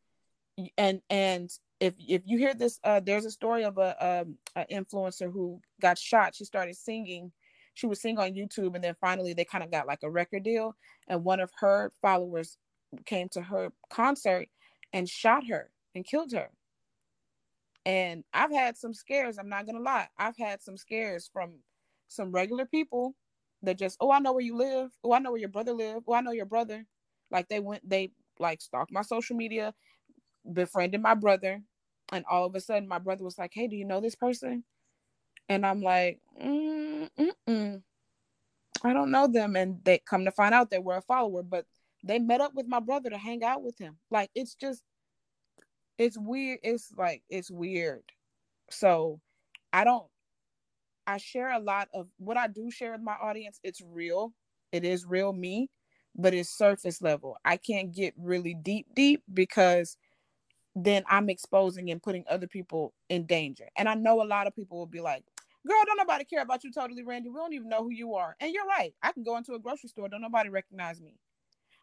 and 0.77 1.01
and 1.09 1.49
if 1.79 1.93
if 1.99 2.21
you 2.25 2.37
hear 2.37 2.53
this, 2.53 2.79
uh, 2.83 2.99
there's 2.99 3.25
a 3.25 3.31
story 3.31 3.63
of 3.63 3.77
a, 3.77 4.21
um, 4.21 4.37
a 4.55 4.65
influencer 4.71 5.31
who 5.31 5.59
got 5.81 5.97
shot. 5.97 6.35
She 6.35 6.45
started 6.45 6.77
singing. 6.77 7.31
She 7.73 7.87
would 7.87 7.97
sing 7.97 8.19
on 8.19 8.33
YouTube, 8.33 8.75
and 8.75 8.83
then 8.83 8.95
finally 9.01 9.33
they 9.33 9.45
kind 9.45 9.63
of 9.63 9.71
got 9.71 9.87
like 9.87 10.03
a 10.03 10.09
record 10.09 10.43
deal. 10.43 10.75
And 11.07 11.23
one 11.23 11.39
of 11.39 11.51
her 11.59 11.91
followers 12.01 12.57
came 13.05 13.27
to 13.29 13.41
her 13.41 13.71
concert 13.89 14.47
and 14.93 15.09
shot 15.09 15.47
her 15.47 15.71
and 15.95 16.05
killed 16.05 16.31
her. 16.33 16.49
And 17.85 18.23
I've 18.33 18.51
had 18.51 18.77
some 18.77 18.93
scares. 18.93 19.37
I'm 19.37 19.49
not 19.49 19.65
gonna 19.65 19.81
lie. 19.81 20.07
I've 20.17 20.37
had 20.37 20.61
some 20.61 20.77
scares 20.77 21.29
from 21.33 21.55
some 22.07 22.31
regular 22.31 22.65
people 22.65 23.15
that 23.63 23.77
just, 23.77 23.97
oh, 23.99 24.11
I 24.11 24.19
know 24.19 24.33
where 24.33 24.43
you 24.43 24.55
live. 24.55 24.91
Oh, 25.03 25.13
I 25.13 25.19
know 25.19 25.31
where 25.31 25.39
your 25.39 25.49
brother 25.49 25.73
live. 25.73 26.03
Oh, 26.07 26.13
I 26.13 26.21
know 26.21 26.31
your 26.31 26.45
brother. 26.45 26.85
Like 27.31 27.49
they 27.49 27.59
went, 27.59 27.87
they 27.89 28.11
like 28.39 28.61
stalked 28.61 28.91
my 28.91 29.01
social 29.01 29.35
media, 29.35 29.73
befriended 30.51 31.01
my 31.01 31.13
brother, 31.13 31.61
and 32.11 32.25
all 32.29 32.45
of 32.45 32.55
a 32.55 32.59
sudden 32.61 32.87
my 32.87 32.99
brother 32.99 33.23
was 33.23 33.37
like 33.37 33.51
hey 33.53 33.67
do 33.67 33.75
you 33.75 33.85
know 33.85 34.01
this 34.01 34.15
person? 34.15 34.63
And 35.49 35.65
i'm 35.65 35.81
like 35.81 36.19
mm, 36.41 37.09
i 38.83 38.93
don't 38.93 39.11
know 39.11 39.27
them. 39.27 39.55
And 39.55 39.83
they 39.83 39.99
come 39.99 40.25
to 40.25 40.31
find 40.31 40.53
out 40.53 40.69
they 40.69 40.79
were 40.79 40.97
a 40.97 41.01
follower 41.01 41.43
but 41.43 41.65
they 42.03 42.19
met 42.19 42.41
up 42.41 42.53
with 42.53 42.67
my 42.67 42.79
brother 42.79 43.09
to 43.09 43.17
hang 43.17 43.43
out 43.43 43.63
with 43.63 43.77
him. 43.77 43.97
Like 44.11 44.29
it's 44.35 44.55
just 44.55 44.83
it's 45.97 46.17
weird 46.17 46.59
it's 46.63 46.91
like 46.97 47.23
it's 47.29 47.51
weird. 47.51 48.03
So 48.69 49.19
i 49.71 49.83
don't 49.83 50.05
i 51.07 51.17
share 51.17 51.51
a 51.51 51.59
lot 51.59 51.87
of 51.93 52.07
what 52.17 52.37
i 52.37 52.47
do 52.47 52.69
share 52.69 52.91
with 52.91 53.01
my 53.01 53.15
audience 53.21 53.59
it's 53.63 53.81
real. 53.81 54.33
It 54.71 54.85
is 54.85 55.05
real 55.05 55.33
me 55.33 55.69
but 56.15 56.33
it's 56.33 56.49
surface 56.49 57.01
level 57.01 57.37
i 57.45 57.57
can't 57.57 57.93
get 57.93 58.13
really 58.17 58.53
deep 58.53 58.87
deep 58.95 59.23
because 59.33 59.97
then 60.75 61.03
I'm 61.07 61.29
exposing 61.29 61.91
and 61.91 62.01
putting 62.01 62.25
other 62.29 62.47
people 62.47 62.93
in 63.09 63.25
danger. 63.25 63.69
And 63.77 63.87
I 63.87 63.93
know 63.95 64.21
a 64.21 64.25
lot 64.25 64.47
of 64.47 64.55
people 64.55 64.77
will 64.77 64.87
be 64.87 65.01
like, 65.01 65.23
girl, 65.67 65.83
don't 65.85 65.97
nobody 65.97 66.25
care 66.25 66.41
about 66.41 66.63
you 66.63 66.71
totally, 66.71 67.03
Randie. 67.03 67.29
We 67.29 67.35
don't 67.35 67.53
even 67.53 67.69
know 67.69 67.83
who 67.83 67.91
you 67.91 68.15
are. 68.15 68.35
And 68.39 68.53
you're 68.53 68.65
right. 68.65 68.93
I 69.03 69.11
can 69.11 69.23
go 69.23 69.37
into 69.37 69.53
a 69.53 69.59
grocery 69.59 69.89
store, 69.89 70.09
don't 70.09 70.21
nobody 70.21 70.49
recognize 70.49 70.99
me. 71.01 71.15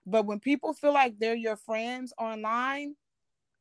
But 0.07 0.27
when 0.27 0.41
people 0.41 0.73
feel 0.73 0.93
like 0.93 1.19
they're 1.19 1.35
your 1.37 1.57
friends 1.57 2.13
online, 2.19 2.97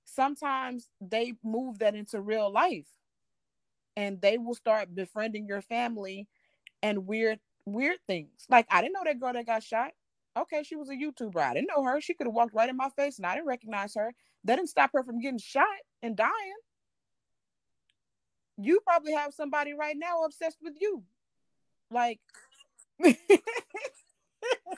sometimes 0.06 0.90
they 1.02 1.34
move 1.44 1.80
that 1.80 1.96
into 1.96 2.22
real 2.22 2.52
life. 2.52 2.88
And 3.96 4.22
they 4.22 4.38
will 4.38 4.56
start 4.56 4.96
befriending 4.96 5.46
your 5.48 5.62
family 5.62 6.28
and 6.82 7.06
weird, 7.06 7.40
weird 7.66 7.98
things. 8.08 8.46
Like 8.50 8.68
I 8.72 8.82
didn't 8.82 8.94
know 8.94 9.04
that 9.06 9.20
girl 9.20 9.34
that 9.34 9.46
got 9.46 9.64
shot. 9.64 9.92
Okay, 10.42 10.64
she 10.64 10.76
was 10.76 10.90
a 10.90 10.94
YouTuber. 10.94 11.38
I 11.38 11.54
didn't 11.54 11.70
know 11.76 11.84
her. 11.84 12.00
She 12.02 12.14
could 12.14 12.28
have 12.28 12.34
walked 12.34 12.54
right 12.54 12.70
in 12.70 12.78
my 12.78 12.90
face 12.90 13.18
and 13.18 13.26
I 13.26 13.36
didn't 13.36 13.48
recognize 13.48 13.96
her. 13.96 14.14
That 14.46 14.56
didn't 14.56 14.70
stop 14.70 14.92
her 14.94 15.04
from 15.04 15.20
getting 15.20 15.40
shot 15.40 15.66
and 16.02 16.16
dying. 16.16 16.32
You 18.58 18.80
probably 18.86 19.14
have 19.14 19.34
somebody 19.34 19.74
right 19.74 19.96
now 19.98 20.24
obsessed 20.24 20.58
with 20.62 20.76
you. 20.80 21.04
Like 21.92 22.20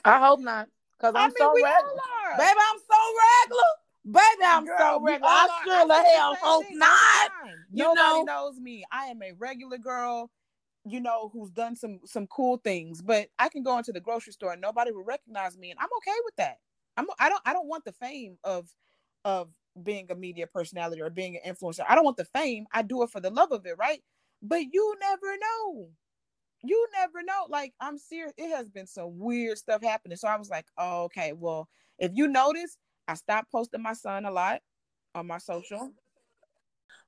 I 0.04 0.18
hope 0.18 0.40
not. 0.40 0.68
Cause 1.00 1.14
I'm 1.16 1.22
I 1.22 1.26
mean, 1.26 1.34
so 1.38 1.52
regular. 1.52 1.70
Baby, 2.38 2.60
I'm 2.70 2.78
so 2.78 2.96
regular. 3.42 3.72
Baby, 4.04 4.44
I'm 4.44 4.64
Girl, 4.64 4.76
so 4.78 5.00
regular. 5.00 5.28
I 5.30 5.60
sure 5.64 5.86
the 5.86 5.94
hell 5.94 6.36
hope 6.40 6.66
not. 6.72 7.30
You 7.72 7.84
Nobody 7.84 7.96
know? 7.96 8.22
knows 8.22 8.58
me. 8.58 8.84
I 8.90 9.06
am 9.06 9.22
a 9.22 9.32
regular 9.38 9.78
girl 9.78 10.30
you 10.84 11.00
know, 11.00 11.30
who's 11.32 11.50
done 11.50 11.76
some 11.76 12.00
some 12.04 12.26
cool 12.26 12.58
things, 12.58 13.02
but 13.02 13.28
I 13.38 13.48
can 13.48 13.62
go 13.62 13.78
into 13.78 13.92
the 13.92 14.00
grocery 14.00 14.32
store 14.32 14.52
and 14.52 14.60
nobody 14.60 14.90
will 14.92 15.04
recognize 15.04 15.56
me, 15.58 15.70
and 15.70 15.78
I'm 15.80 15.88
okay 15.98 16.16
with 16.24 16.36
that. 16.36 16.56
I'm 16.96 17.06
I 17.18 17.28
don't 17.28 17.42
I 17.46 17.52
don't 17.52 17.68
want 17.68 17.84
the 17.84 17.92
fame 17.92 18.38
of 18.44 18.68
of 19.24 19.48
being 19.82 20.06
a 20.10 20.14
media 20.14 20.46
personality 20.46 21.00
or 21.00 21.10
being 21.10 21.36
an 21.42 21.54
influencer. 21.54 21.84
I 21.88 21.94
don't 21.94 22.04
want 22.04 22.16
the 22.16 22.24
fame. 22.24 22.66
I 22.72 22.82
do 22.82 23.02
it 23.02 23.10
for 23.10 23.20
the 23.20 23.30
love 23.30 23.52
of 23.52 23.64
it, 23.66 23.76
right? 23.78 24.02
But 24.42 24.62
you 24.72 24.96
never 25.00 25.36
know. 25.38 25.88
You 26.64 26.88
never 26.94 27.22
know. 27.22 27.46
Like 27.48 27.74
I'm 27.80 27.98
serious. 27.98 28.32
It 28.36 28.54
has 28.56 28.68
been 28.68 28.86
some 28.86 29.18
weird 29.18 29.58
stuff 29.58 29.82
happening. 29.82 30.16
So 30.16 30.28
I 30.28 30.36
was 30.36 30.50
like, 30.50 30.66
oh, 30.78 31.04
okay, 31.04 31.32
well, 31.32 31.68
if 31.98 32.12
you 32.14 32.28
notice, 32.28 32.76
I 33.08 33.14
stopped 33.14 33.50
posting 33.52 33.82
my 33.82 33.94
son 33.94 34.24
a 34.24 34.30
lot 34.30 34.60
on 35.14 35.26
my 35.26 35.38
social. 35.38 35.92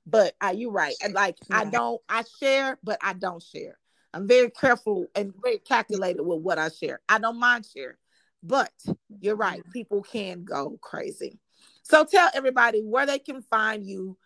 But 0.07 0.35
are 0.41 0.53
you 0.53 0.69
right? 0.69 0.95
And 1.03 1.13
like 1.13 1.37
yeah. 1.49 1.59
I 1.59 1.65
don't, 1.65 2.01
I 2.07 2.23
share, 2.39 2.77
but 2.83 2.99
I 3.01 3.13
don't 3.13 3.41
share. 3.41 3.77
I'm 4.13 4.27
very 4.27 4.49
careful 4.49 5.07
and 5.15 5.33
very 5.43 5.57
calculated 5.57 6.21
with 6.21 6.39
what 6.39 6.57
I 6.57 6.69
share. 6.69 7.01
I 7.09 7.19
don't 7.19 7.39
mind 7.39 7.65
sharing, 7.65 7.97
but 8.41 8.71
you're 9.19 9.35
right. 9.35 9.61
People 9.73 10.03
can 10.03 10.43
go 10.43 10.79
crazy. 10.81 11.39
So 11.83 12.05
tell 12.05 12.29
everybody 12.33 12.81
where 12.81 13.05
they 13.05 13.19
can 13.19 13.41
find 13.41 13.85
you 13.85 14.17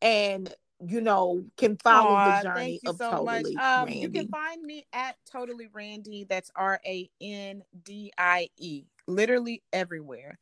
and 0.00 0.52
you 0.84 1.00
know 1.00 1.44
can 1.56 1.76
follow 1.76 2.16
Aww, 2.16 2.42
the 2.42 2.48
journey 2.48 2.80
of 2.86 2.96
so 2.96 3.10
totally 3.10 3.56
um, 3.56 3.88
You 3.88 4.08
can 4.08 4.28
find 4.28 4.62
me 4.62 4.86
at 4.92 5.16
totally 5.30 5.68
Randie. 5.72 6.26
That's 6.28 6.50
R 6.56 6.80
A 6.86 7.10
N 7.20 7.62
D 7.84 8.12
I 8.16 8.48
E. 8.58 8.84
Literally 9.06 9.62
everywhere 9.72 10.38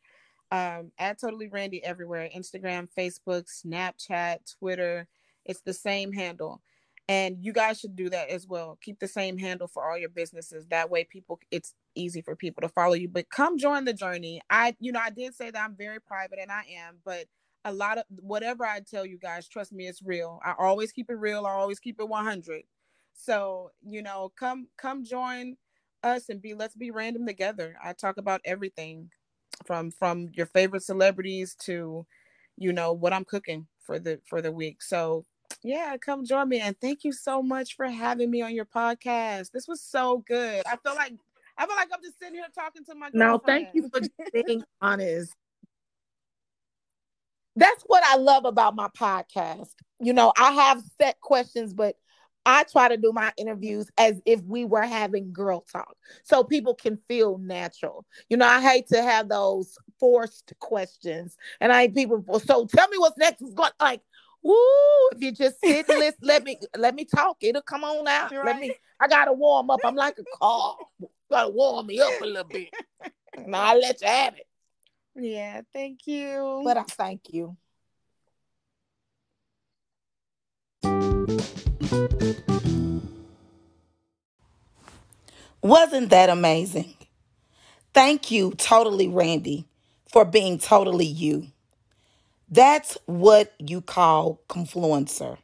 um, 0.52 0.92
at 0.98 1.18
Totally 1.18 1.48
Randie 1.48 1.82
everywhere 1.82 2.28
Instagram, 2.36 2.86
Facebook, 2.96 3.46
Snapchat, 3.48 4.54
Twitter. 4.58 5.08
It's 5.46 5.62
the 5.62 5.72
same 5.72 6.12
handle. 6.12 6.60
And 7.08 7.38
you 7.40 7.52
guys 7.52 7.80
should 7.80 7.96
do 7.96 8.10
that 8.10 8.28
as 8.28 8.46
well. 8.46 8.78
Keep 8.82 9.00
the 9.00 9.08
same 9.08 9.38
handle 9.38 9.66
for 9.66 9.90
all 9.90 9.98
your 9.98 10.10
businesses. 10.10 10.66
That 10.66 10.90
way, 10.90 11.04
people, 11.04 11.40
it's 11.50 11.74
easy 11.94 12.20
for 12.20 12.36
people 12.36 12.60
to 12.60 12.68
follow 12.68 12.92
you. 12.92 13.08
But 13.08 13.30
come 13.30 13.58
join 13.58 13.86
the 13.86 13.94
journey. 13.94 14.40
I, 14.50 14.76
you 14.78 14.92
know, 14.92 15.00
I 15.02 15.10
did 15.10 15.34
say 15.34 15.50
that 15.50 15.64
I'm 15.64 15.74
very 15.74 16.00
private 16.00 16.38
and 16.40 16.52
I 16.52 16.64
am, 16.76 16.98
but 17.04 17.24
a 17.64 17.72
lot 17.72 17.98
of 17.98 18.04
whatever 18.20 18.64
I 18.64 18.80
tell 18.80 19.06
you 19.06 19.18
guys, 19.18 19.48
trust 19.48 19.72
me, 19.72 19.88
it's 19.88 20.02
real. 20.02 20.38
I 20.44 20.54
always 20.58 20.92
keep 20.92 21.10
it 21.10 21.14
real. 21.14 21.46
I 21.46 21.52
always 21.52 21.80
keep 21.80 21.98
it 21.98 22.08
100. 22.08 22.62
So, 23.14 23.70
you 23.82 24.02
know, 24.02 24.32
come, 24.38 24.68
come 24.76 25.02
join 25.02 25.56
us 26.02 26.28
and 26.28 26.42
be, 26.42 26.54
let's 26.54 26.76
be 26.76 26.90
random 26.90 27.26
together. 27.26 27.76
I 27.82 27.94
talk 27.94 28.18
about 28.18 28.42
everything 28.44 29.10
from 29.62 29.90
from 29.90 30.28
your 30.34 30.46
favorite 30.46 30.82
celebrities 30.82 31.54
to 31.60 32.06
you 32.56 32.72
know 32.72 32.92
what 32.92 33.12
i'm 33.12 33.24
cooking 33.24 33.66
for 33.82 33.98
the 33.98 34.20
for 34.28 34.40
the 34.40 34.52
week. 34.52 34.82
So 34.82 35.24
yeah 35.62 35.96
come 35.98 36.24
join 36.24 36.48
me. 36.48 36.60
And 36.60 36.76
thank 36.80 37.04
you 37.04 37.12
so 37.12 37.42
much 37.42 37.76
for 37.76 37.86
having 37.86 38.30
me 38.30 38.42
on 38.42 38.54
your 38.54 38.64
podcast. 38.64 39.50
This 39.52 39.68
was 39.68 39.82
so 39.82 40.24
good. 40.26 40.62
I 40.66 40.76
feel 40.76 40.94
like 40.94 41.14
i 41.58 41.66
feel 41.66 41.76
like 41.76 41.90
i'm 41.92 42.02
just 42.02 42.18
sitting 42.18 42.34
here 42.34 42.46
talking 42.54 42.82
to 42.82 42.94
my 42.94 43.10
no 43.12 43.36
thank 43.36 43.68
you 43.74 43.88
for 43.90 44.00
being 44.46 44.64
honest. 44.80 45.32
That's 47.56 47.82
what 47.86 48.02
i 48.04 48.16
love 48.16 48.44
about 48.44 48.74
my 48.74 48.88
podcast. 48.88 49.74
You 50.00 50.12
know 50.12 50.32
i 50.38 50.52
have 50.52 50.82
set 51.00 51.20
questions 51.20 51.74
but 51.74 51.96
I 52.44 52.64
try 52.64 52.88
to 52.88 52.96
do 52.96 53.12
my 53.12 53.32
interviews 53.36 53.88
as 53.98 54.20
if 54.26 54.42
we 54.42 54.64
were 54.64 54.82
having 54.82 55.32
girl 55.32 55.64
talk 55.72 55.96
so 56.24 56.42
people 56.42 56.74
can 56.74 56.98
feel 57.08 57.38
natural. 57.38 58.04
You 58.28 58.36
know, 58.36 58.46
I 58.46 58.60
hate 58.60 58.88
to 58.88 59.02
have 59.02 59.28
those 59.28 59.78
forced 60.00 60.52
questions 60.58 61.36
and 61.60 61.72
I 61.72 61.88
people 61.88 62.24
so 62.40 62.66
tell 62.66 62.88
me 62.88 62.98
what's 62.98 63.18
next 63.18 63.42
is 63.42 63.54
going 63.54 63.70
like 63.80 64.00
Woo! 64.42 64.56
If 65.12 65.22
you 65.22 65.32
just 65.32 65.60
sit 65.60 65.88
and 65.88 66.00
let, 66.00 66.14
let 66.20 66.42
me 66.42 66.58
let 66.76 66.94
me 66.94 67.04
talk, 67.04 67.36
it'll 67.40 67.62
come 67.62 67.84
on 67.84 68.08
out. 68.08 68.32
Let 68.32 68.58
me. 68.58 68.74
I 69.00 69.06
gotta 69.08 69.32
warm 69.32 69.70
up. 69.70 69.80
I'm 69.84 69.94
like 69.94 70.18
a 70.18 70.24
car. 70.36 70.76
gotta 71.30 71.50
warm 71.50 71.86
me 71.86 72.00
up 72.00 72.20
a 72.20 72.26
little 72.26 72.44
bit. 72.44 72.70
and 73.36 73.54
I'll 73.54 73.78
let 73.78 74.00
you 74.00 74.08
have 74.08 74.34
it. 74.34 74.46
Yeah, 75.14 75.60
thank 75.72 76.06
you. 76.06 76.62
But 76.64 76.76
I 76.76 76.82
thank 76.82 77.32
you. 77.32 77.56
Wasn't 85.60 86.10
that 86.10 86.30
amazing? 86.30 86.94
Thank 87.92 88.30
you, 88.30 88.52
totally 88.52 89.08
Randie, 89.08 89.66
for 90.10 90.24
being 90.24 90.58
totally 90.58 91.06
you. 91.06 91.48
That's 92.50 92.96
what 93.06 93.52
you 93.58 93.80
call 93.80 94.40
confluencer. 94.48 95.36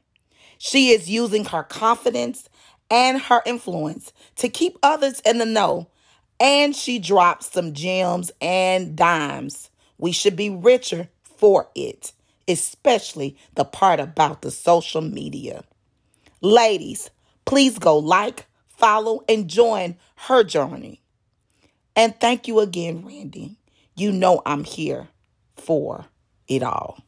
She 0.56 0.90
is 0.90 1.10
using 1.10 1.44
her 1.46 1.62
confidence 1.62 2.48
and 2.90 3.20
her 3.22 3.42
influence 3.44 4.12
to 4.36 4.48
keep 4.48 4.78
others 4.82 5.20
in 5.20 5.38
the 5.38 5.46
know, 5.46 5.88
and 6.40 6.74
she 6.74 6.98
drops 6.98 7.52
some 7.52 7.74
gems 7.74 8.30
and 8.40 8.96
dimes. 8.96 9.70
We 9.98 10.12
should 10.12 10.36
be 10.36 10.50
richer 10.50 11.08
for 11.22 11.68
it, 11.74 12.12
especially 12.48 13.36
the 13.54 13.64
part 13.64 14.00
about 14.00 14.42
the 14.42 14.50
social 14.50 15.02
media. 15.02 15.64
Ladies, 16.40 17.10
please 17.44 17.78
go 17.78 17.98
like, 17.98 18.46
follow, 18.68 19.24
and 19.28 19.48
join 19.48 19.96
her 20.14 20.44
journey. 20.44 21.02
And 21.96 22.18
thank 22.20 22.46
you 22.46 22.60
again, 22.60 23.04
Randie. 23.04 23.56
You 23.96 24.12
know 24.12 24.42
I'm 24.46 24.62
here 24.62 25.08
for 25.56 26.06
it 26.46 26.62
all. 26.62 27.02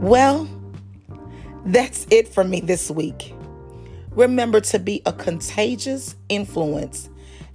Well, 0.00 0.48
that's 1.64 2.06
it 2.10 2.28
for 2.28 2.44
me 2.44 2.60
this 2.60 2.90
week. 2.90 3.34
Remember 4.10 4.60
to 4.60 4.78
be 4.78 5.02
a 5.06 5.12
contagious 5.12 6.16
influence 6.28 7.08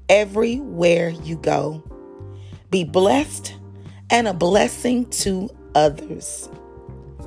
everywhere 0.09 1.09
you 1.09 1.37
go. 1.37 1.83
Be 2.71 2.83
blessed 2.83 3.55
and 4.13 4.27
a 4.27 4.33
blessing 4.33 5.09
to 5.09 5.49
others. 5.73 6.47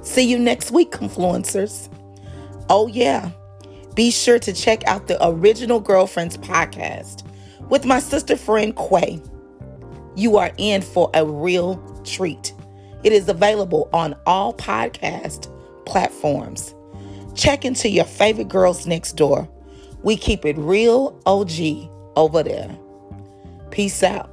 See 0.03 0.23
you 0.23 0.39
next 0.39 0.71
week, 0.71 0.93
Confluencers. 0.93 1.93
Oh, 2.71 2.87
yeah. 2.87 3.33
Be 3.97 4.13
sure 4.13 4.39
to 4.39 4.53
check 4.53 4.87
out 4.87 5.09
the 5.09 5.19
Original 5.27 5.81
Girlfriends 5.81 6.39
podcast 6.39 7.25
with 7.69 7.85
my 7.85 7.99
sister 7.99 8.37
friend 8.37 8.75
Quay. 8.77 9.21
You 10.15 10.37
are 10.37 10.53
in 10.59 10.81
for 10.81 11.11
a 11.13 11.27
real 11.27 11.77
treat. 12.05 12.55
It 13.03 13.13
is 13.13 13.29
available 13.29 13.91
on 13.93 14.15
all 14.25 14.55
podcast 14.55 15.53
platforms. 15.87 16.73
Check 17.35 17.65
into 17.65 17.89
your 17.89 18.05
favorite 18.05 18.49
girls 18.49 18.87
next 18.87 19.15
door. 19.15 19.49
We 20.05 20.17
keep 20.17 20.45
it 20.45 20.57
real 20.57 21.21
OG 21.27 21.91
over 22.15 22.45
there. 22.45 22.79
Peace 23.73 24.05
out. 24.05 24.31